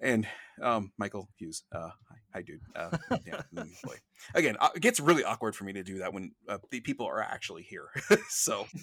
and 0.00 0.26
um, 0.62 0.92
Michael 0.98 1.28
Hughes. 1.36 1.64
Uh, 1.72 1.90
hi, 2.08 2.16
hi, 2.34 2.42
dude. 2.42 2.60
Uh, 2.74 2.96
yeah, 3.26 3.42
boy. 3.52 3.96
Again, 4.34 4.56
uh, 4.60 4.68
it 4.74 4.82
gets 4.82 5.00
really 5.00 5.24
awkward 5.24 5.54
for 5.54 5.64
me 5.64 5.72
to 5.74 5.82
do 5.82 5.98
that 5.98 6.12
when 6.12 6.32
uh, 6.48 6.58
the 6.70 6.80
people 6.80 7.06
are 7.06 7.20
actually 7.20 7.62
here. 7.62 7.88
so. 8.28 8.66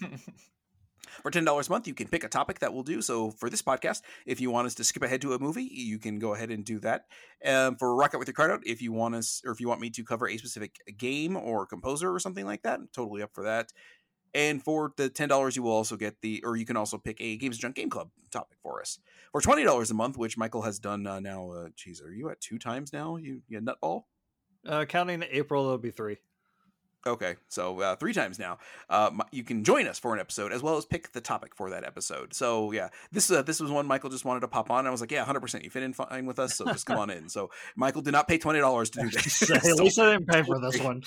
For 1.21 1.29
ten 1.29 1.45
dollars 1.45 1.67
a 1.67 1.71
month, 1.71 1.87
you 1.87 1.93
can 1.93 2.07
pick 2.07 2.23
a 2.23 2.29
topic 2.29 2.59
that 2.59 2.73
we'll 2.73 2.81
do. 2.81 3.01
So 3.01 3.29
for 3.29 3.47
this 3.47 3.61
podcast, 3.61 4.01
if 4.25 4.41
you 4.41 4.49
want 4.49 4.65
us 4.65 4.73
to 4.75 4.83
skip 4.83 5.03
ahead 5.03 5.21
to 5.21 5.33
a 5.33 5.39
movie, 5.39 5.69
you 5.71 5.99
can 5.99 6.17
go 6.17 6.33
ahead 6.33 6.49
and 6.49 6.65
do 6.65 6.79
that. 6.79 7.05
Um, 7.45 7.75
for 7.75 7.95
Rock 7.95 8.15
Out 8.15 8.19
with 8.19 8.27
Your 8.27 8.33
Card 8.33 8.49
Out, 8.49 8.61
if 8.65 8.81
you 8.81 8.91
want 8.93 9.13
us 9.13 9.41
or 9.45 9.51
if 9.51 9.59
you 9.59 9.67
want 9.67 9.79
me 9.79 9.91
to 9.91 10.03
cover 10.03 10.27
a 10.27 10.37
specific 10.37 10.77
game 10.97 11.37
or 11.37 11.67
composer 11.67 12.11
or 12.11 12.19
something 12.19 12.45
like 12.45 12.63
that, 12.63 12.79
I'm 12.79 12.89
totally 12.95 13.21
up 13.21 13.31
for 13.33 13.43
that. 13.43 13.71
And 14.33 14.63
for 14.63 14.93
the 14.97 15.09
ten 15.09 15.29
dollars, 15.29 15.55
you 15.55 15.63
will 15.63 15.71
also 15.71 15.95
get 15.95 16.21
the, 16.21 16.41
or 16.43 16.55
you 16.55 16.65
can 16.65 16.77
also 16.77 16.97
pick 16.97 17.17
a 17.19 17.37
Games 17.37 17.57
Junk 17.57 17.75
Game 17.75 17.89
Club 17.89 18.09
topic 18.31 18.57
for 18.61 18.81
us 18.81 18.99
for 19.31 19.41
twenty 19.41 19.63
dollars 19.63 19.91
a 19.91 19.93
month, 19.93 20.17
which 20.17 20.37
Michael 20.37 20.63
has 20.63 20.79
done 20.79 21.05
uh, 21.05 21.19
now. 21.19 21.51
Uh, 21.51 21.69
geez, 21.75 22.01
are 22.01 22.11
you 22.11 22.29
at 22.29 22.41
two 22.41 22.57
times 22.57 22.93
now? 22.93 23.17
You, 23.17 23.41
you 23.47 23.59
nutball? 23.59 24.05
Uh, 24.67 24.85
counting 24.85 25.23
April, 25.29 25.65
it'll 25.65 25.77
be 25.77 25.91
three. 25.91 26.17
Okay, 27.05 27.35
so 27.49 27.81
uh, 27.81 27.95
three 27.97 28.13
times 28.13 28.39
now. 28.39 28.59
Uh, 28.89 29.11
you 29.31 29.43
can 29.43 29.65
join 29.65 29.87
us 29.87 29.99
for 29.99 30.13
an 30.13 30.21
episode 30.21 30.53
as 30.53 30.63
well 30.63 30.77
as 30.77 30.85
pick 30.85 31.11
the 31.11 31.19
topic 31.19 31.53
for 31.53 31.69
that 31.71 31.83
episode. 31.83 32.33
So 32.33 32.71
yeah, 32.71 32.89
this 33.11 33.29
uh, 33.29 33.41
this 33.41 33.59
was 33.59 33.69
one 33.69 33.85
Michael 33.85 34.09
just 34.09 34.23
wanted 34.23 34.39
to 34.39 34.47
pop 34.47 34.71
on. 34.71 34.87
I 34.87 34.89
was 34.89 35.01
like, 35.01 35.11
yeah, 35.11 35.25
hundred 35.25 35.41
percent, 35.41 35.65
you 35.65 35.69
fit 35.69 35.83
in 35.83 35.91
fine 35.91 36.25
with 36.25 36.39
us, 36.39 36.55
so 36.55 36.65
just 36.65 36.85
come 36.85 36.97
on 36.97 37.09
in. 37.09 37.27
So 37.27 37.49
Michael 37.75 38.01
did 38.01 38.13
not 38.13 38.29
pay 38.29 38.37
twenty 38.37 38.59
dollars 38.59 38.89
to 38.91 39.01
do 39.01 39.09
this. 39.11 39.49
At 39.51 39.75
least 39.75 39.99
I 39.99 40.13
didn't 40.13 40.27
pay 40.27 40.43
for 40.43 40.59
this 40.61 40.79
one. 40.81 41.03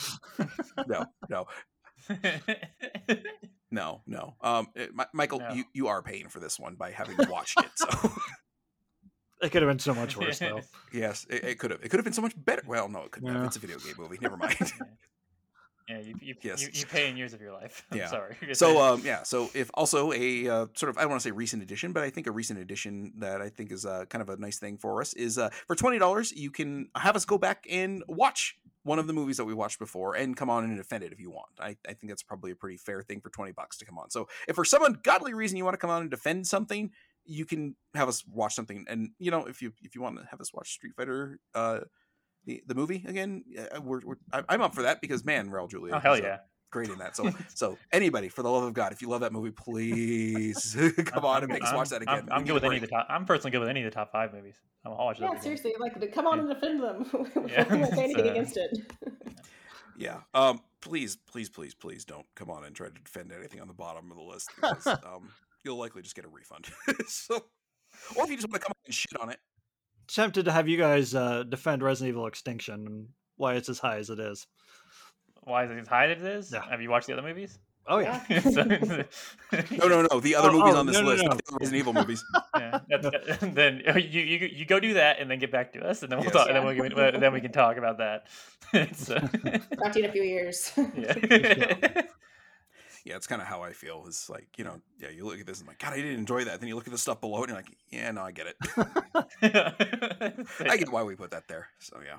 no, 0.87 1.07
no, 1.31 1.47
no, 3.71 4.03
no. 4.07 4.37
Um, 4.41 4.69
it, 4.75 4.91
eh, 4.99 5.05
Michael, 5.13 5.41
no. 5.41 5.53
you 5.53 5.65
you 5.73 5.89
are 5.89 6.03
paying 6.03 6.29
for 6.29 6.41
this 6.41 6.59
one 6.59 6.75
by 6.75 6.91
having 6.91 7.17
watched 7.29 7.59
it. 7.59 7.71
So 7.77 7.89
it 9.43 9.51
could 9.51 9.63
have 9.63 9.71
been 9.71 9.79
so 9.79 9.95
much 9.95 10.17
worse, 10.17 10.39
though. 10.39 10.61
yes, 10.93 11.27
it, 11.29 11.45
it 11.45 11.59
could 11.59 11.71
have. 11.71 11.81
It 11.83 11.89
could 11.89 11.99
have 11.99 12.05
been 12.05 12.13
so 12.13 12.23
much 12.23 12.35
better. 12.37 12.63
Well, 12.67 12.89
no, 12.89 13.03
it 13.05 13.13
couldn't 13.13 13.29
yeah. 13.29 13.39
have. 13.39 13.47
It's 13.47 13.57
a 13.57 13.61
video 13.61 13.79
game 13.79 13.95
movie. 13.99 14.19
Never 14.21 14.37
mind. 14.37 14.57
Yeah, 15.89 16.01
you 16.01 16.15
you, 16.21 16.35
yes. 16.43 16.63
you, 16.63 16.69
you 16.73 16.87
pay 16.87 17.09
in 17.09 17.17
years 17.17 17.33
of 17.33 17.41
your 17.41 17.53
life. 17.53 17.87
I'm 17.93 17.99
yeah. 17.99 18.09
sorry. 18.09 18.37
so 18.55 18.81
um 18.83 19.03
yeah, 19.05 19.23
so 19.23 19.51
if 19.55 19.71
also 19.75 20.13
a 20.13 20.49
uh, 20.49 20.67
sort 20.75 20.91
of 20.91 20.99
I 20.99 21.03
don't 21.03 21.11
want 21.11 21.23
to 21.23 21.29
say 21.29 21.33
recent 21.33 21.63
addition, 21.63 21.93
but 21.93 22.03
I 22.03 22.11
think 22.11 22.27
a 22.27 22.33
recent 22.33 22.59
addition 22.59 23.13
that 23.19 23.41
I 23.41 23.49
think 23.49 23.71
is 23.71 23.87
uh, 23.87 24.05
kind 24.07 24.23
of 24.23 24.29
a 24.29 24.37
nice 24.37 24.59
thing 24.59 24.79
for 24.79 25.01
us 25.01 25.13
is 25.15 25.39
uh, 25.39 25.51
for 25.67 25.77
twenty 25.77 25.99
dollars 25.99 26.33
you 26.33 26.51
can 26.51 26.89
have 26.97 27.15
us 27.15 27.25
go 27.25 27.39
back 27.39 27.67
and 27.71 28.03
watch 28.09 28.57
one 28.83 28.99
of 29.01 29.09
the 29.09 29.13
movies 29.13 29.37
that 29.37 29.45
we 29.45 29.55
watched 29.55 29.79
before 29.81 30.15
and 30.15 30.37
come 30.37 30.49
on 30.49 30.63
and 30.63 30.77
defend 30.77 31.03
it 31.03 31.13
if 31.13 31.21
you 31.21 31.29
want. 31.31 31.49
I, 31.59 31.77
I 31.89 31.93
think 31.93 32.09
that's 32.09 32.23
probably 32.23 32.53
a 32.53 32.57
pretty 32.57 32.77
fair 32.77 33.03
thing 33.03 33.21
for 33.21 33.31
20 33.31 33.51
bucks 33.51 33.77
to 33.79 33.85
come 33.85 33.99
on. 33.99 34.11
So 34.11 34.29
if 34.47 34.55
for 34.55 34.65
some 34.65 34.85
ungodly 34.85 35.35
reason 35.35 35.57
you 35.57 35.65
want 35.65 35.75
to 35.75 35.79
come 35.79 35.91
on 35.91 36.03
and 36.03 36.11
defend 36.11 36.47
something, 36.47 36.93
you 37.25 37.45
can 37.45 37.75
have 37.95 38.09
us 38.09 38.25
watch 38.33 38.55
something. 38.55 38.85
And 38.89 39.11
you 39.19 39.31
know, 39.31 39.47
if 39.47 39.61
you 39.61 39.73
if 39.83 39.95
you 39.95 40.03
want 40.03 40.19
to 40.19 40.27
have 40.31 40.41
us 40.41 40.55
watch 40.55 40.71
Street 40.71 40.95
Fighter 40.97 41.41
uh 41.55 41.81
the, 42.47 42.63
the 42.67 42.75
movie 42.75 43.05
again, 43.07 43.45
we're, 43.83 44.01
we're 44.01 44.17
I'm 44.33 44.63
up 44.63 44.75
for 44.75 44.83
that 44.83 45.01
because 45.01 45.25
man, 45.25 45.51
Raul 45.51 45.71
Julia. 45.71 45.95
Oh 45.95 45.99
hell 45.99 46.19
yeah 46.19 46.39
great 46.77 46.91
in 46.91 46.99
that. 46.99 47.17
So, 47.17 47.31
so 47.55 47.79
anybody, 47.93 48.29
for 48.29 48.43
the 48.43 48.51
love 48.51 48.65
of 48.65 48.75
God, 48.75 48.93
if 48.93 49.01
you 49.03 49.09
love 49.09 49.23
that 49.23 49.33
movie, 49.33 49.51
please 49.51 50.77
come 51.07 51.25
on 51.25 51.43
and 51.43 51.53
make 51.53 51.65
us 51.65 51.73
watch 51.73 51.89
that 51.91 52.03
again. 52.03 52.29
I'm, 52.31 52.41
I'm 52.41 52.45
good 52.45 52.55
with 52.55 52.65
any 52.65 52.77
of 52.77 52.83
the 52.83 52.89
top. 52.89 53.07
I'm 53.09 53.25
personally 53.25 53.51
good 53.51 53.61
with 53.61 53.69
any 53.69 53.83
of 53.83 53.91
the 53.91 53.95
top 53.95 54.13
five 54.13 54.33
movies. 54.33 54.57
I'm 54.85 54.93
all 54.93 55.07
watch. 55.07 55.21
Yeah, 55.21 55.39
seriously, 55.41 55.75
like 55.79 56.13
come 56.13 56.27
on 56.27 56.39
yeah. 56.39 56.45
and 56.45 56.55
defend 56.55 56.83
them. 56.83 57.49
yeah. 57.49 57.73
we 57.73 57.81
won't 57.81 57.95
say 57.95 58.05
anything 58.05 58.29
against 58.29 58.57
it. 58.57 58.93
yeah. 59.97 60.21
Um. 60.35 60.61
Please, 60.83 61.17
please, 61.17 61.49
please, 61.49 61.75
please 61.75 62.05
don't 62.05 62.27
come 62.37 62.49
on 62.49 62.65
and 62.65 62.77
try 62.77 62.87
to 62.87 62.95
defend 62.95 63.33
anything 63.33 63.61
on 63.61 63.67
the 63.67 63.75
bottom 63.75 64.09
of 64.13 64.17
the 64.17 64.23
list 64.23 64.51
because 64.55 64.87
um 64.87 65.31
you'll 65.65 65.79
likely 65.79 66.03
just 66.03 66.15
get 66.15 66.25
a 66.25 66.29
refund. 66.29 66.67
so, 67.09 67.35
or 68.17 68.25
if 68.25 68.31
you 68.31 68.37
just 68.37 68.49
want 68.49 68.61
to 68.61 68.67
come 68.67 68.71
on 68.71 68.85
and 68.85 68.95
shit 68.95 69.21
on 69.21 69.31
it. 69.31 69.39
Tempted 70.09 70.45
to 70.45 70.53
have 70.53 70.69
you 70.69 70.79
guys 70.79 71.15
uh, 71.15 71.43
defend 71.43 71.83
Resident 71.83 72.15
Evil 72.15 72.27
Extinction 72.27 72.87
and 72.87 73.09
why 73.37 73.55
it's 73.55 73.69
as 73.69 73.79
high 73.79 73.97
as 73.97 74.11
it 74.11 74.21
is 74.21 74.47
why 75.47 75.65
is 75.65 75.71
it 75.71 75.79
as 75.79 75.89
high 75.89 76.07
as 76.07 76.21
it 76.21 76.27
is? 76.27 76.53
Yeah. 76.53 76.69
Have 76.69 76.83
you 76.83 76.91
watched 76.91 77.07
the 77.07 77.13
other 77.13 77.23
movies? 77.23 77.59
Oh 77.89 77.99
yeah. 77.99 78.21
no, 78.29 79.87
no, 79.87 80.07
no. 80.11 80.19
The 80.19 80.35
other 80.35 80.49
oh, 80.49 80.53
movies 80.53 80.75
oh, 80.75 80.79
on 80.79 80.87
this 80.87 80.99
no, 80.99 81.03
list, 81.03 81.23
no, 81.23 81.31
no. 81.31 81.37
the 81.37 81.57
Resident 81.61 81.79
Evil 81.79 81.93
movies. 81.93 82.25
yeah, 82.57 82.81
then 83.41 83.81
you, 83.87 84.21
you 84.23 84.49
you 84.53 84.65
go 84.65 84.81
do 84.81 84.95
that 84.95 85.21
and 85.21 85.31
then 85.31 85.39
get 85.39 85.53
back 85.53 85.73
to 85.75 85.87
us, 85.87 86.03
and 86.03 86.11
then 86.11 86.19
we'll 86.19 86.25
yes. 86.27 86.35
talk, 86.35 86.49
and 86.49 86.57
then 86.57 86.67
we 86.67 86.75
can 86.75 87.21
then 87.21 87.33
we 87.33 87.41
can 87.41 87.53
talk 87.53 87.77
about 87.77 87.99
that. 87.99 88.27
so. 88.97 89.21
Talk 89.21 89.93
to 89.93 89.99
you 90.01 90.05
in 90.05 90.11
a 90.11 90.13
few 90.13 90.25
years. 90.25 90.73
yeah. 90.97 92.03
Yeah, 93.07 93.15
it's 93.15 93.29
kind 93.29 93.41
of 93.41 93.47
how 93.47 93.63
I 93.63 93.73
feel. 93.73 94.03
It's 94.09 94.29
like 94.29 94.49
you 94.57 94.65
know, 94.65 94.81
yeah, 94.99 95.11
you 95.11 95.25
look 95.25 95.39
at 95.39 95.47
this 95.47 95.61
and 95.61 95.69
like, 95.69 95.79
God, 95.79 95.93
I 95.93 95.97
didn't 95.97 96.19
enjoy 96.19 96.43
that. 96.47 96.59
Then 96.59 96.69
you 96.69 96.75
look 96.75 96.89
at 96.89 96.93
the 96.93 96.99
stuff 96.99 97.21
below 97.21 97.45
it, 97.45 97.51
and 97.51 97.51
you're 97.51 97.59
like, 97.59 97.71
Yeah, 97.89 98.11
no, 98.11 98.23
I 98.23 98.33
get 98.33 98.49
it. 98.49 98.57
I 100.69 100.77
get 100.77 100.91
why 100.91 101.05
we 101.05 101.15
put 101.15 101.31
that 101.31 101.47
there. 101.47 101.69
So 101.79 102.01
yeah. 102.05 102.17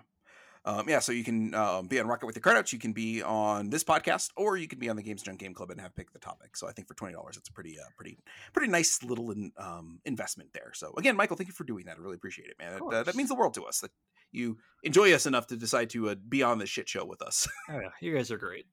um, 0.64 0.88
yeah, 0.88 1.00
so 1.00 1.12
you 1.12 1.26
can 1.26 1.54
um, 1.56 1.88
be 1.88 2.00
on 2.00 2.08
Rock 2.08 2.20
Out 2.24 2.28
with 2.28 2.38
Your 2.38 2.42
Card 2.42 2.56
Out. 2.56 2.72
You 2.72 2.80
can 2.80 2.94
be 2.94 3.22
on 3.22 3.70
this 3.70 3.84
podcast, 3.84 4.30
or 4.38 4.56
you 4.56 4.70
can 4.70 4.80
be 4.80 4.88
on 4.88 4.96
the 4.96 5.04
Games 5.04 5.24
Junk 5.24 5.40
Game 5.40 5.54
Club 5.54 5.72
and 5.72 5.82
have 5.82 5.94
pick 5.94 6.14
the 6.14 6.20
topic. 6.20 6.56
So 6.56 6.70
I 6.70 6.72
think 6.72 6.88
for 6.88 6.94
twenty 6.94 7.16
dollars, 7.16 7.36
it's 7.36 7.50
a 7.50 7.54
pretty, 7.54 7.78
uh, 7.78 7.90
pretty, 7.98 8.18
pretty 8.54 8.72
nice 8.72 9.04
little 9.04 9.32
in, 9.32 9.52
um, 9.58 10.00
investment 10.06 10.52
there. 10.54 10.72
So 10.74 10.94
again, 10.98 11.18
Michael, 11.18 11.36
thank 11.36 11.50
you 11.50 11.54
for 11.54 11.66
doing 11.66 11.84
that. 11.88 11.98
I 11.98 12.02
really 12.02 12.16
appreciate 12.16 12.48
it, 12.48 12.56
man. 12.60 12.78
It, 12.78 12.82
uh, 12.82 13.04
that 13.04 13.16
means 13.16 13.28
the 13.28 13.36
world 13.36 13.56
to 13.56 13.66
us 13.66 13.82
that 13.82 13.92
you 14.32 14.58
enjoy 14.84 15.12
us 15.14 15.26
enough 15.26 15.48
to 15.48 15.58
decide 15.58 15.90
to 15.90 16.12
uh, 16.12 16.16
be 16.16 16.44
on 16.44 16.60
this 16.60 16.70
shit 16.70 16.88
show 16.88 17.04
with 17.04 17.22
us. 17.22 17.46
oh 17.70 17.80
yeah, 17.82 17.90
you 18.00 18.16
guys 18.16 18.32
are 18.32 18.38
great. 18.38 18.68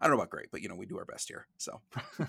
I 0.00 0.06
don't 0.06 0.16
know 0.16 0.22
about 0.22 0.30
great, 0.30 0.50
but 0.50 0.62
you 0.62 0.68
know 0.68 0.74
we 0.76 0.86
do 0.86 0.98
our 0.98 1.04
best 1.04 1.28
here. 1.28 1.46
So. 1.56 1.80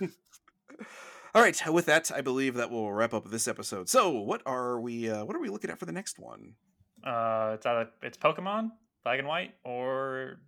All 1.36 1.44
right, 1.44 1.62
with 1.72 1.86
that, 1.86 2.12
I 2.12 2.22
believe 2.22 2.56
that 2.56 2.72
will 2.72 2.92
wrap 2.92 3.14
up 3.14 3.30
this 3.30 3.48
episode. 3.48 3.88
So, 3.88 4.10
what 4.10 4.42
are 4.48 4.80
we? 4.80 5.10
Uh, 5.10 5.24
what 5.26 5.36
are 5.36 5.40
we 5.40 5.50
looking 5.50 5.70
at 5.70 5.78
for 5.78 5.86
the 5.86 5.92
next 5.92 6.18
one? 6.18 6.56
Uh, 7.04 7.52
it's 7.54 7.66
either 7.68 7.90
it's 8.02 8.18
Pokemon 8.18 8.72
Black 9.04 9.20
and 9.20 9.28
White 9.28 9.54
or 9.64 10.40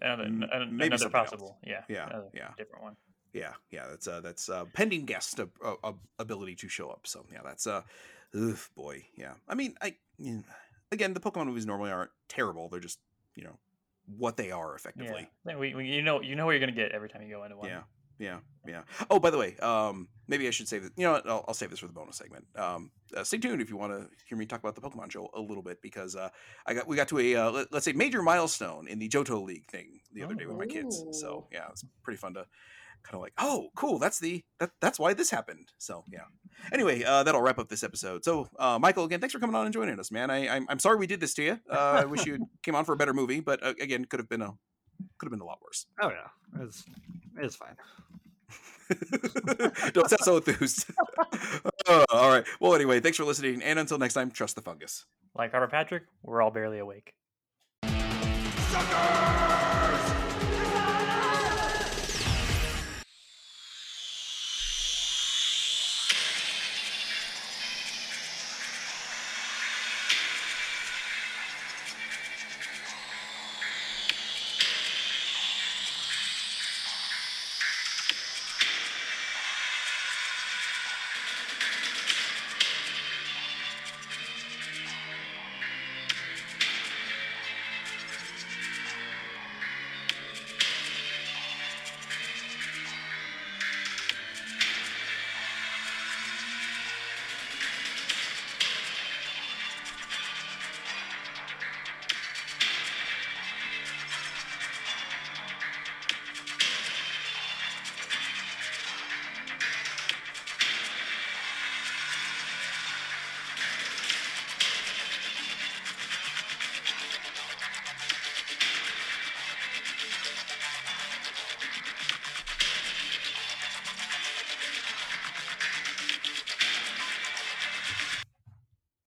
another, 0.00 0.22
an- 0.24 0.48
maybe 0.72 0.86
another 0.86 0.98
something 0.98 1.18
else. 1.20 1.30
possible. 1.30 1.58
Yeah, 1.66 1.82
Yeah, 1.88 2.20
yeah. 2.32 2.48
different 2.56 2.84
one. 2.84 2.96
Yeah, 3.34 3.52
yeah, 3.70 3.86
that's 3.90 4.08
uh, 4.08 4.20
that's 4.22 4.48
uh, 4.48 4.64
pending 4.72 5.04
guest 5.04 5.38
uh, 5.40 5.46
uh, 5.84 5.92
ability 6.18 6.54
to 6.56 6.68
show 6.68 6.88
up. 6.88 7.00
So 7.06 7.26
yeah, 7.30 7.40
that's 7.44 7.66
uh, 7.66 7.82
ugh, 8.34 8.58
boy, 8.74 9.04
yeah. 9.16 9.34
I 9.46 9.54
mean, 9.54 9.74
I 9.82 9.96
again, 10.90 11.12
the 11.12 11.20
Pokemon 11.20 11.46
movies 11.46 11.66
normally 11.66 11.90
aren't 11.90 12.12
terrible. 12.28 12.68
They're 12.70 12.80
just 12.80 12.98
you 13.34 13.44
know 13.44 13.58
what 14.06 14.36
they 14.36 14.50
are 14.50 14.74
effectively. 14.74 15.28
Yeah, 15.46 15.56
we, 15.56 15.74
we, 15.74 15.86
you 15.86 16.02
know 16.02 16.20
you 16.20 16.36
know 16.36 16.46
what 16.46 16.52
you're 16.52 16.60
gonna 16.60 16.72
get 16.72 16.92
every 16.92 17.08
time 17.08 17.22
you 17.22 17.30
go 17.30 17.44
into 17.44 17.56
one. 17.56 17.68
Yeah, 17.68 17.82
yeah, 18.18 18.38
yeah. 18.66 18.82
Oh, 19.10 19.18
by 19.18 19.30
the 19.30 19.38
way, 19.38 19.56
um, 19.58 20.08
maybe 20.28 20.46
I 20.46 20.50
should 20.50 20.68
save 20.68 20.84
it. 20.84 20.92
You 20.96 21.04
know, 21.04 21.12
what? 21.12 21.28
I'll, 21.28 21.44
I'll 21.48 21.54
save 21.54 21.70
this 21.70 21.80
for 21.80 21.86
the 21.86 21.92
bonus 21.92 22.16
segment. 22.16 22.46
Um, 22.56 22.90
uh, 23.16 23.24
stay 23.24 23.38
tuned 23.38 23.60
if 23.60 23.70
you 23.70 23.76
want 23.76 23.92
to 23.92 24.08
hear 24.28 24.38
me 24.38 24.46
talk 24.46 24.60
about 24.60 24.74
the 24.74 24.80
Pokemon 24.80 25.10
show 25.10 25.30
a 25.34 25.40
little 25.40 25.62
bit 25.62 25.82
because 25.82 26.16
uh, 26.16 26.28
I 26.66 26.74
got 26.74 26.86
we 26.86 26.96
got 26.96 27.08
to 27.08 27.18
a 27.18 27.36
uh, 27.36 27.50
let, 27.50 27.72
us 27.72 27.84
say 27.84 27.92
major 27.92 28.22
milestone 28.22 28.88
in 28.88 28.98
the 28.98 29.08
Johto 29.08 29.44
League 29.44 29.66
thing 29.66 30.00
the 30.12 30.22
other 30.22 30.34
day 30.34 30.46
with 30.46 30.56
my 30.56 30.66
kids. 30.66 31.02
So 31.12 31.48
yeah, 31.52 31.68
it's 31.70 31.84
pretty 32.02 32.18
fun 32.18 32.34
to 32.34 32.46
kind 33.04 33.14
of 33.14 33.20
like, 33.20 33.34
oh, 33.38 33.68
cool. 33.76 33.98
That's 33.98 34.18
the 34.18 34.42
that 34.58 34.70
that's 34.80 34.98
why 34.98 35.14
this 35.14 35.30
happened. 35.30 35.72
So 35.78 36.04
yeah. 36.10 36.24
Anyway, 36.72 37.04
uh, 37.04 37.22
that'll 37.22 37.42
wrap 37.42 37.58
up 37.58 37.68
this 37.68 37.84
episode. 37.84 38.24
So 38.24 38.48
uh, 38.58 38.78
Michael, 38.80 39.04
again, 39.04 39.20
thanks 39.20 39.32
for 39.32 39.38
coming 39.38 39.54
on 39.54 39.66
and 39.66 39.72
joining 39.72 40.00
us, 40.00 40.10
man. 40.10 40.30
I 40.30 40.48
I'm, 40.48 40.66
I'm 40.68 40.78
sorry 40.78 40.96
we 40.96 41.06
did 41.06 41.20
this 41.20 41.34
to 41.34 41.42
you. 41.42 41.60
Uh, 41.70 42.00
I 42.02 42.04
wish 42.04 42.26
you 42.26 42.48
came 42.62 42.74
on 42.74 42.84
for 42.84 42.92
a 42.92 42.96
better 42.96 43.14
movie, 43.14 43.40
but 43.40 43.62
uh, 43.62 43.74
again, 43.80 44.04
could 44.06 44.20
have 44.20 44.28
been 44.28 44.42
a 44.42 44.54
could 45.18 45.26
have 45.26 45.30
been 45.30 45.40
a 45.40 45.44
lot 45.44 45.58
worse. 45.62 45.86
Oh 46.00 46.10
yeah, 46.10 46.62
it's 46.64 46.84
it's 47.38 47.56
fine. 47.56 47.76
Don't 49.92 50.08
sound 50.08 50.20
so 50.20 50.36
enthused. 50.36 50.86
Uh, 51.86 52.02
all 52.10 52.30
right. 52.30 52.46
Well, 52.60 52.74
anyway, 52.74 52.98
thanks 53.00 53.18
for 53.18 53.24
listening. 53.24 53.60
And 53.62 53.78
until 53.78 53.98
next 53.98 54.14
time, 54.14 54.30
trust 54.30 54.54
the 54.56 54.62
fungus. 54.62 55.04
Like 55.36 55.52
Robert 55.52 55.70
Patrick, 55.70 56.04
we're 56.22 56.40
all 56.40 56.50
barely 56.50 56.78
awake. 56.78 57.12
Sucker! 58.70 59.63